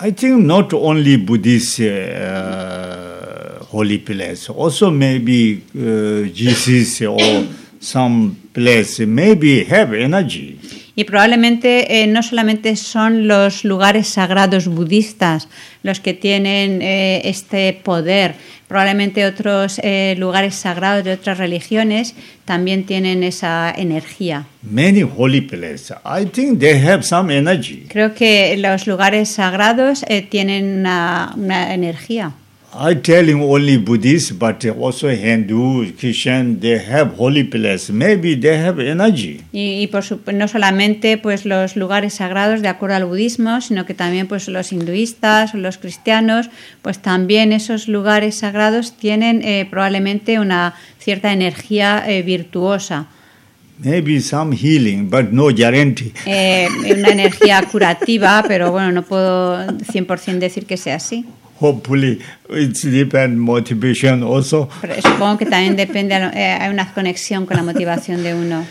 I 0.02 0.10
think 0.12 0.38
not 0.38 0.72
only 0.72 1.18
Buddhist 1.18 1.80
uh, 1.80 3.17
holy 3.70 3.98
place, 3.98 4.50
also 4.50 4.90
maybe 4.90 5.62
uh, 5.74 6.28
Jesus 6.34 7.02
or 7.02 7.46
some 7.80 8.36
place 8.52 9.06
maybe 9.06 9.64
have 9.64 9.94
energy. 9.94 10.58
Y 10.94 11.04
probablemente 11.04 12.02
eh, 12.02 12.08
no 12.08 12.24
solamente 12.24 12.74
son 12.74 13.28
los 13.28 13.64
lugares 13.64 14.08
sagrados 14.08 14.66
budistas 14.66 15.48
los 15.84 16.00
que 16.00 16.12
tienen 16.12 16.82
eh, 16.82 17.20
este 17.24 17.72
poder, 17.72 18.34
probablemente 18.66 19.24
otros 19.24 19.80
eh, 19.84 20.16
lugares 20.18 20.56
sagrados 20.56 21.04
de 21.04 21.12
otras 21.12 21.38
religiones 21.38 22.16
también 22.44 22.84
tienen 22.84 23.22
esa 23.22 23.72
energía. 23.76 24.46
Many 24.62 25.02
holy 25.02 25.40
places, 25.40 25.92
I 26.04 26.26
think 26.26 26.58
they 26.58 26.84
have 26.84 27.04
some 27.04 27.32
energy. 27.32 27.86
Creo 27.88 28.12
que 28.14 28.56
los 28.56 28.88
lugares 28.88 29.28
sagrados 29.28 30.04
eh, 30.08 30.22
tienen 30.22 30.80
una, 30.80 31.32
una 31.36 31.74
energía. 31.74 32.32
I 32.70 32.94
telling 32.96 33.40
only 33.42 33.78
Buddhists, 33.78 34.30
but 34.30 34.62
also 34.66 35.08
Hindu, 35.08 35.92
Christian, 35.98 36.60
they 36.60 36.78
have 36.78 37.16
holy 37.16 37.42
places. 37.44 37.90
Maybe 37.90 38.36
they 38.36 38.56
have 38.58 38.78
energy. 38.78 39.40
Y, 39.52 39.80
y 39.82 39.86
por 39.86 40.04
su- 40.04 40.20
no 40.34 40.46
solamente 40.48 41.16
pues 41.16 41.46
los 41.46 41.76
lugares 41.76 42.14
sagrados 42.14 42.60
de 42.60 42.68
acuerdo 42.68 42.96
al 42.96 43.06
budismo, 43.06 43.60
sino 43.62 43.86
que 43.86 43.94
también 43.94 44.28
pues 44.28 44.48
los 44.48 44.70
hinduistas 44.72 45.54
los 45.54 45.78
cristianos, 45.78 46.50
pues 46.82 46.98
también 47.00 47.52
esos 47.52 47.88
lugares 47.88 48.36
sagrados 48.36 48.96
tienen 48.96 49.40
eh, 49.42 49.66
probablemente 49.68 50.38
una 50.38 50.74
cierta 50.98 51.32
energía 51.32 52.04
eh, 52.06 52.22
virtuosa, 52.22 53.06
Maybe 53.82 54.20
some 54.20 54.56
healing, 54.56 55.08
but 55.08 55.30
no 55.30 55.50
guarantee. 55.54 56.12
eh, 56.26 56.68
una 56.98 57.10
energía 57.10 57.62
curativa, 57.62 58.44
pero 58.46 58.72
bueno, 58.72 58.90
no 58.92 59.02
puedo 59.04 59.56
100% 59.68 60.38
decir 60.38 60.66
que 60.66 60.76
sea 60.76 60.96
así. 60.96 61.24
Hopefully, 61.60 62.20
it's 62.50 62.82
depend 62.82 63.40
motivation 63.40 64.22
also. 64.22 64.68
Pero 64.80 64.94
supongo 65.02 65.38
que 65.38 65.46
también 65.46 65.76
depende, 65.76 66.14
eh, 66.14 66.56
hay 66.60 66.70
una 66.70 66.92
conexión 66.92 67.46
con 67.46 67.56
la 67.56 67.62
motivación 67.62 68.22
de 68.22 68.34
uno. 68.34 68.64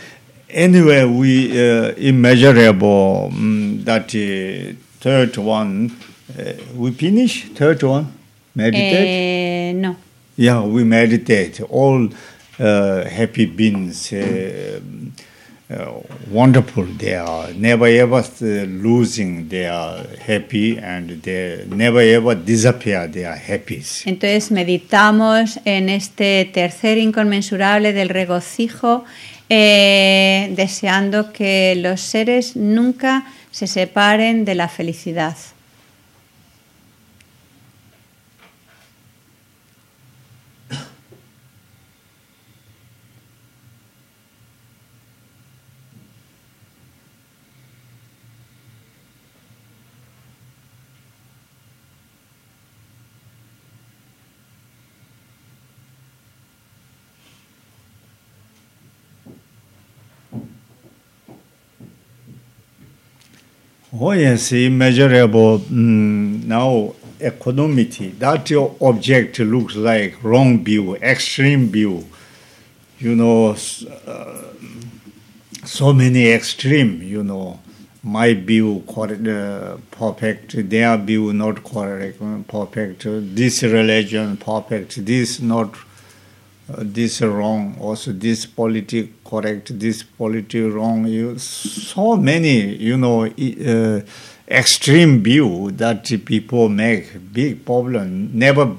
Anyway, 0.50 1.04
we 1.04 1.52
uh, 1.52 1.94
immeasurable 1.98 3.30
mm, 3.32 3.84
that 3.84 4.16
uh, 4.16 4.74
third 5.02 5.38
one. 5.38 5.92
Uh, 6.30 6.54
we 6.76 6.92
finish 6.92 7.50
third 7.54 7.84
one. 7.84 8.08
Meditate. 8.56 9.08
Eh, 9.08 9.74
no. 9.74 9.98
Yeah, 10.38 10.62
we 10.64 10.84
meditate. 10.84 11.62
All 11.70 12.10
uh, 12.60 13.04
happy 13.06 13.46
beings, 13.46 14.14
uh, 14.14 14.80
uh, 15.70 16.02
wonderful 16.32 16.86
they 16.98 17.16
are. 17.16 17.54
Never 17.54 17.88
ever 17.88 18.24
uh, 18.42 18.66
losing. 18.66 19.50
They 19.50 19.68
are 19.68 20.06
happy, 20.26 20.78
and 20.78 21.22
they 21.22 21.66
never 21.70 22.02
ever 22.02 22.36
disappear. 22.36 23.08
They 23.08 23.26
are 23.26 23.38
happy. 23.38 23.84
Entonces 24.06 24.52
meditamos 24.52 25.60
en 25.66 25.90
este 25.90 26.46
tercer 26.46 26.98
inconmensurable 26.98 27.94
del 27.94 28.10
regocijo, 28.10 29.04
eh, 29.50 30.54
deseando 30.56 31.32
que 31.34 31.76
los 31.76 32.02
seres 32.02 32.56
nunca 32.56 33.26
se 33.52 33.68
separen 33.68 34.46
de 34.46 34.56
la 34.56 34.68
felicidad. 34.68 35.36
Oh 63.94 64.12
yes, 64.12 64.52
immeasurable. 64.52 65.60
Mm, 65.60 66.44
now 66.44 66.94
equanimity. 67.22 68.10
That 68.10 68.50
your 68.50 68.76
object 68.82 69.40
looks 69.40 69.78
like 69.78 70.22
wrong 70.22 70.62
view, 70.64 70.96
extreme 70.98 71.70
view. 71.70 72.06
You 73.00 73.16
know, 73.16 73.56
uh, 74.06 74.42
so 75.64 75.94
many 75.94 76.28
extreme. 76.28 77.02
You 77.02 77.24
know, 77.24 77.62
my 78.04 78.34
view 78.34 78.84
correct, 78.94 79.26
uh, 79.26 79.78
perfect, 79.90 80.70
their 80.70 80.98
view 80.98 81.32
not 81.32 81.64
correct, 81.64 82.20
perfect. 82.50 83.06
This 83.06 83.64
religion 83.64 84.36
perfect, 84.36 85.06
this 85.06 85.40
not 85.40 85.74
this 86.70 87.22
wrong 87.22 87.78
also 87.80 88.12
this 88.12 88.46
politic 88.46 89.24
correct 89.24 89.80
this 89.80 90.04
politic 90.04 90.74
wrong. 90.74 91.08
You 91.08 91.38
so 91.40 92.18
many 92.18 92.76
you 92.76 92.98
know 92.98 93.26
uh, 93.26 94.02
extreme 94.50 95.24
view 95.24 95.72
that 95.72 96.06
people 96.26 96.70
make 96.70 97.34
big 97.34 97.66
problem 97.66 98.32
never 98.34 98.76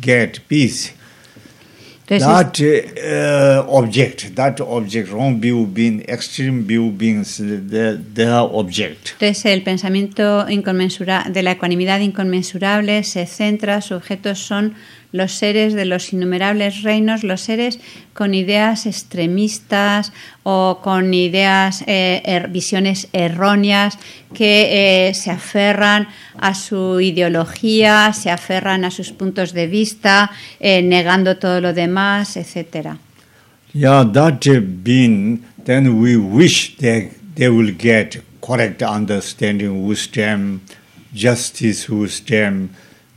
get 0.00 0.40
peace. 0.48 0.92
Entonces, 2.08 2.26
that 2.26 3.64
uh, 3.64 3.72
object 3.72 4.34
that 4.34 4.60
object 4.60 5.10
wrong 5.10 5.40
view 5.40 5.66
being 5.66 6.02
extreme 6.08 6.66
view 6.66 6.90
beings 6.90 7.38
their, 7.38 7.96
their 7.96 8.40
object. 8.40 9.12
Entonces 9.12 9.46
el 9.46 9.62
pensamiento 9.62 10.46
inconmensura- 10.48 11.24
de 11.30 11.42
la 11.42 11.52
ecuanimidad 11.52 12.00
inconmensurable 12.00 13.04
se 13.04 13.26
centra, 13.26 13.80
sus 13.80 13.98
objetos 13.98 14.40
son 14.40 14.74
los 15.12 15.32
seres 15.32 15.74
de 15.74 15.84
los 15.84 16.12
innumerables 16.12 16.82
reinos, 16.82 17.22
los 17.22 17.42
seres 17.42 17.78
con 18.14 18.34
ideas 18.34 18.86
extremistas 18.86 20.12
o 20.42 20.80
con 20.82 21.12
ideas, 21.14 21.84
eh, 21.86 22.22
er- 22.24 22.48
visiones 22.50 23.08
erróneas 23.12 23.98
que 24.34 25.08
eh, 25.08 25.14
se 25.14 25.30
aferran 25.30 26.08
a 26.38 26.54
su 26.54 27.00
ideología, 27.00 28.12
se 28.14 28.30
aferran 28.30 28.84
a 28.84 28.90
sus 28.90 29.12
puntos 29.12 29.52
de 29.52 29.66
vista, 29.66 30.30
eh, 30.60 30.82
negando 30.82 31.36
todo 31.36 31.60
lo 31.60 31.72
demás, 31.72 32.36
etcétera. 32.36 32.96
Yeah, 33.74 34.04
that 34.12 34.46
uh, 34.46 34.60
being, 34.60 35.44
then 35.64 36.00
we 36.00 36.16
wish 36.16 36.76
that 36.78 37.10
they 37.36 37.48
will 37.48 37.74
get 37.74 38.22
correct 38.40 38.82
understanding, 38.82 39.86
wisdom, 39.86 40.60
justice, 41.14 41.88
wisdom. 41.90 42.70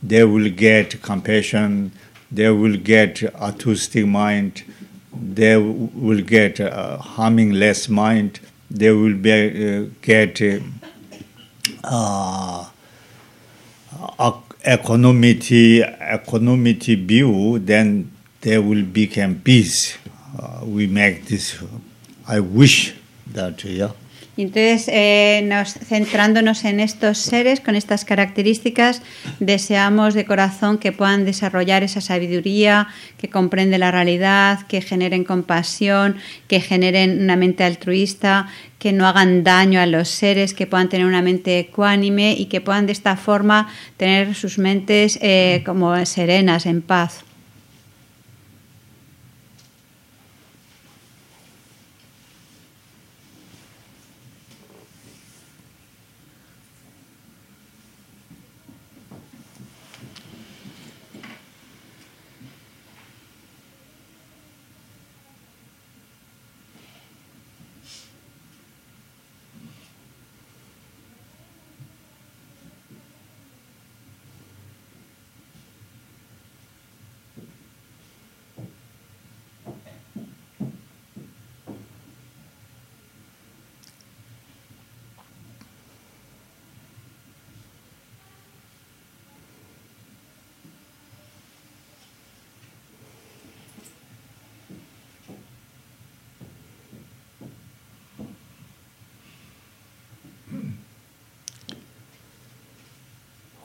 They 0.08 0.24
will 0.24 0.50
get 0.52 1.02
compassion. 1.02 1.92
They 2.32 2.50
will 2.50 2.78
get 2.78 3.24
artistic 3.36 4.06
mind. 4.06 4.64
They 5.14 5.58
will 5.58 6.22
get 6.22 6.60
uh, 6.60 6.98
harming 6.98 7.52
less 7.54 7.90
mind. 7.90 8.40
They 8.70 8.92
will 8.92 9.16
be, 9.16 9.32
uh, 9.32 9.86
get 10.02 10.42
uh, 10.42 10.60
uh, 11.84 12.66
economity 14.66 15.84
view, 16.96 17.60
then 17.60 18.12
there 18.42 18.62
will 18.62 18.84
become 18.84 19.40
peace. 19.40 19.98
Uh, 20.38 20.66
we 20.66 20.88
make 20.88 21.26
this. 21.26 21.64
I 22.28 22.40
wish 22.40 22.94
that, 23.28 23.64
yeah. 23.64 23.92
Y 24.38 24.42
Entonces, 24.42 24.90
eh, 24.92 25.44
nos, 25.46 25.74
centrándonos 25.74 26.66
en 26.66 26.82
estos 26.82 27.20
seres 27.20 27.62
con 27.62 27.76
estas 27.76 28.04
características, 28.04 29.02
deseamos 29.40 30.14
de 30.14 30.26
corazón 30.26 30.78
que 30.78 30.92
puedan 30.92 31.24
desarrollar 31.24 31.84
esa 31.84 32.02
sabiduría, 32.02 32.90
que 33.18 33.30
comprende 33.30 33.78
la 33.78 33.92
realidad, 33.92 34.68
que 34.68 34.82
generen 34.82 35.24
compasión, 35.24 36.18
que 36.50 36.60
generen 36.60 37.22
una 37.22 37.38
mente 37.38 37.64
altruista, 37.64 38.48
que 38.78 38.92
no 38.92 39.08
hagan 39.08 39.46
daño 39.46 39.80
a 39.80 39.86
los 39.86 40.10
seres, 40.10 40.54
que 40.54 40.68
puedan 40.68 40.90
tener 40.90 41.08
una 41.08 41.22
mente 41.22 41.58
ecuánime 41.58 42.34
y 42.34 42.48
que 42.48 42.60
puedan 42.60 42.88
de 42.88 42.92
esta 42.92 43.16
forma 43.16 43.70
tener 43.96 44.36
sus 44.36 44.58
mentes 44.58 45.18
eh, 45.22 45.64
como 45.66 46.06
serenas, 46.06 46.66
en 46.66 46.82
paz. 46.82 47.24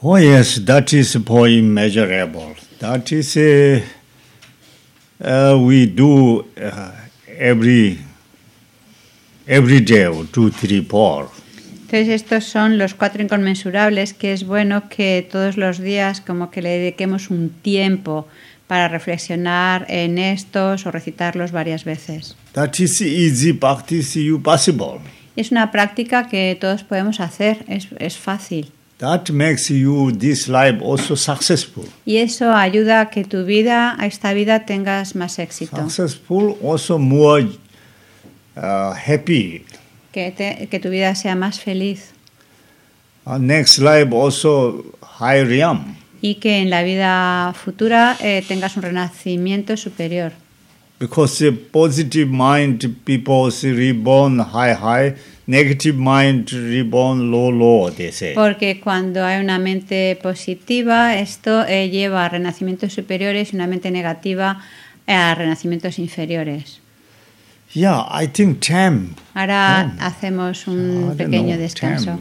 Oh 0.03 0.17
yes, 0.17 0.65
that 0.65 0.95
is 0.95 1.15
point 1.27 1.53
immeasurable. 1.53 2.55
That 2.79 3.13
is 3.13 3.37
uh, 3.37 3.83
uh, 5.23 5.59
we 5.61 5.85
do 5.85 6.47
uh, 6.57 6.93
every 7.27 7.99
every 9.47 9.81
day, 9.81 10.07
or 10.07 10.25
two, 10.25 10.51
three, 10.51 10.81
four. 10.81 11.29
Entonces 11.83 12.09
estos 12.09 12.45
son 12.45 12.79
los 12.79 12.95
cuatro 12.95 13.21
inconmensurables 13.23 14.15
que 14.15 14.33
es 14.33 14.45
bueno 14.45 14.89
que 14.89 15.29
todos 15.31 15.59
los 15.59 15.79
días 15.79 16.23
como 16.23 16.51
que 16.51 16.63
le 16.63 16.71
dediquemos 16.71 17.29
un 17.29 17.51
tiempo 17.51 18.27
para 18.69 18.89
reflexionar 18.89 19.85
en 19.89 20.17
estos 20.17 20.87
o 20.87 20.91
recitarlos 20.91 21.53
varias 21.53 21.85
veces. 21.85 22.37
That 22.53 22.79
is 22.79 23.03
easy 23.03 23.53
practice 23.53 24.19
you 24.19 24.41
possible. 24.41 25.01
Es 25.37 25.51
una 25.51 25.71
práctica 25.71 26.27
que 26.29 26.57
todos 26.59 26.85
podemos 26.85 27.21
hacer, 27.21 27.65
es, 27.69 27.89
es 27.99 28.17
fácil. 28.17 28.73
That 29.01 29.31
makes 29.31 29.71
you 29.71 30.13
this 30.13 30.47
life 30.47 30.83
also 30.83 31.17
successful. 31.17 31.87
Y 32.05 32.19
eso 32.19 32.53
ayuda 32.53 33.01
a 33.01 33.09
que 33.09 33.25
tu 33.25 33.47
vida, 33.47 33.97
a 33.99 34.05
esta 34.05 34.35
vida, 34.35 34.67
tengas 34.67 35.15
más 35.15 35.39
éxito. 35.39 35.75
Successful 35.75 36.59
also 36.63 36.99
more 36.99 37.49
uh, 38.57 38.93
happy. 38.93 39.65
Que, 40.13 40.31
te- 40.33 40.69
que 40.71 40.79
tu 40.79 40.91
vida 40.91 41.15
sea 41.15 41.35
más 41.35 41.61
feliz. 41.61 42.11
Uh, 43.25 43.39
next 43.39 43.79
life 43.79 44.13
also 44.13 44.85
high 45.01 45.45
realm. 45.45 45.97
Y 46.21 46.35
que 46.35 46.59
en 46.59 46.69
la 46.69 46.83
vida 46.83 47.55
futura 47.55 48.19
eh, 48.21 48.45
tengas 48.47 48.77
un 48.77 48.83
renacimiento 48.83 49.79
superior. 49.79 50.33
Because 50.99 51.39
the 51.39 51.53
positive 51.53 52.29
mind 52.29 52.85
people 53.07 53.51
reborn 53.63 54.41
high 54.41 54.75
high, 54.75 55.15
negative 55.51 55.97
mind 55.97 56.53
reborn 56.53 57.31
low 57.31 57.51
low. 57.51 57.91
They 57.91 58.13
say. 58.13 58.35
Porque 58.35 58.81
cuando 58.81 59.25
hay 59.25 59.41
una 59.41 59.59
mente 59.59 60.17
positiva, 60.23 61.17
esto 61.17 61.67
eh, 61.67 61.91
lleva 61.91 62.25
a 62.25 62.29
renacimientos 62.29 62.93
superiores 62.93 63.53
y 63.53 63.57
una 63.57 63.67
mente 63.67 63.91
negativa 63.91 64.61
a 65.07 65.35
renacimientos 65.35 65.99
inferiores. 65.99 66.81
Yeah, 67.73 68.07
I 68.11 68.27
think 68.27 68.61
time. 68.61 69.15
Ahora 69.35 69.93
Ten. 69.97 70.01
hacemos 70.01 70.67
I 70.67 70.71
un 70.71 71.01
don't 71.01 71.17
pequeño 71.17 71.55
know, 71.55 71.59
descanso. 71.59 72.19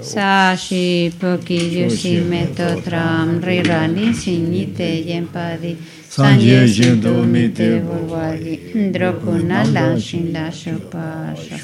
Sashi 0.00 1.12
poki 1.18 1.58
yushi 1.58 2.20
meto 2.20 2.80
tram 2.82 3.40
rirani 3.42 4.14
sinite 4.14 5.02
yempadi 5.04 5.76
sanye 6.08 6.68
shinto 6.68 7.24
mite 7.24 7.80
volwagi 7.80 8.92
dropunala 8.92 9.98
shinda 9.98 10.52
shopasho 10.52 11.58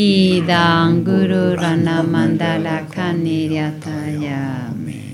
Idang 0.00 1.04
Guru 1.04 1.60
Ranamandala 1.60 2.88
Kaniryataya. 2.88 4.72
Amen. 4.72 5.09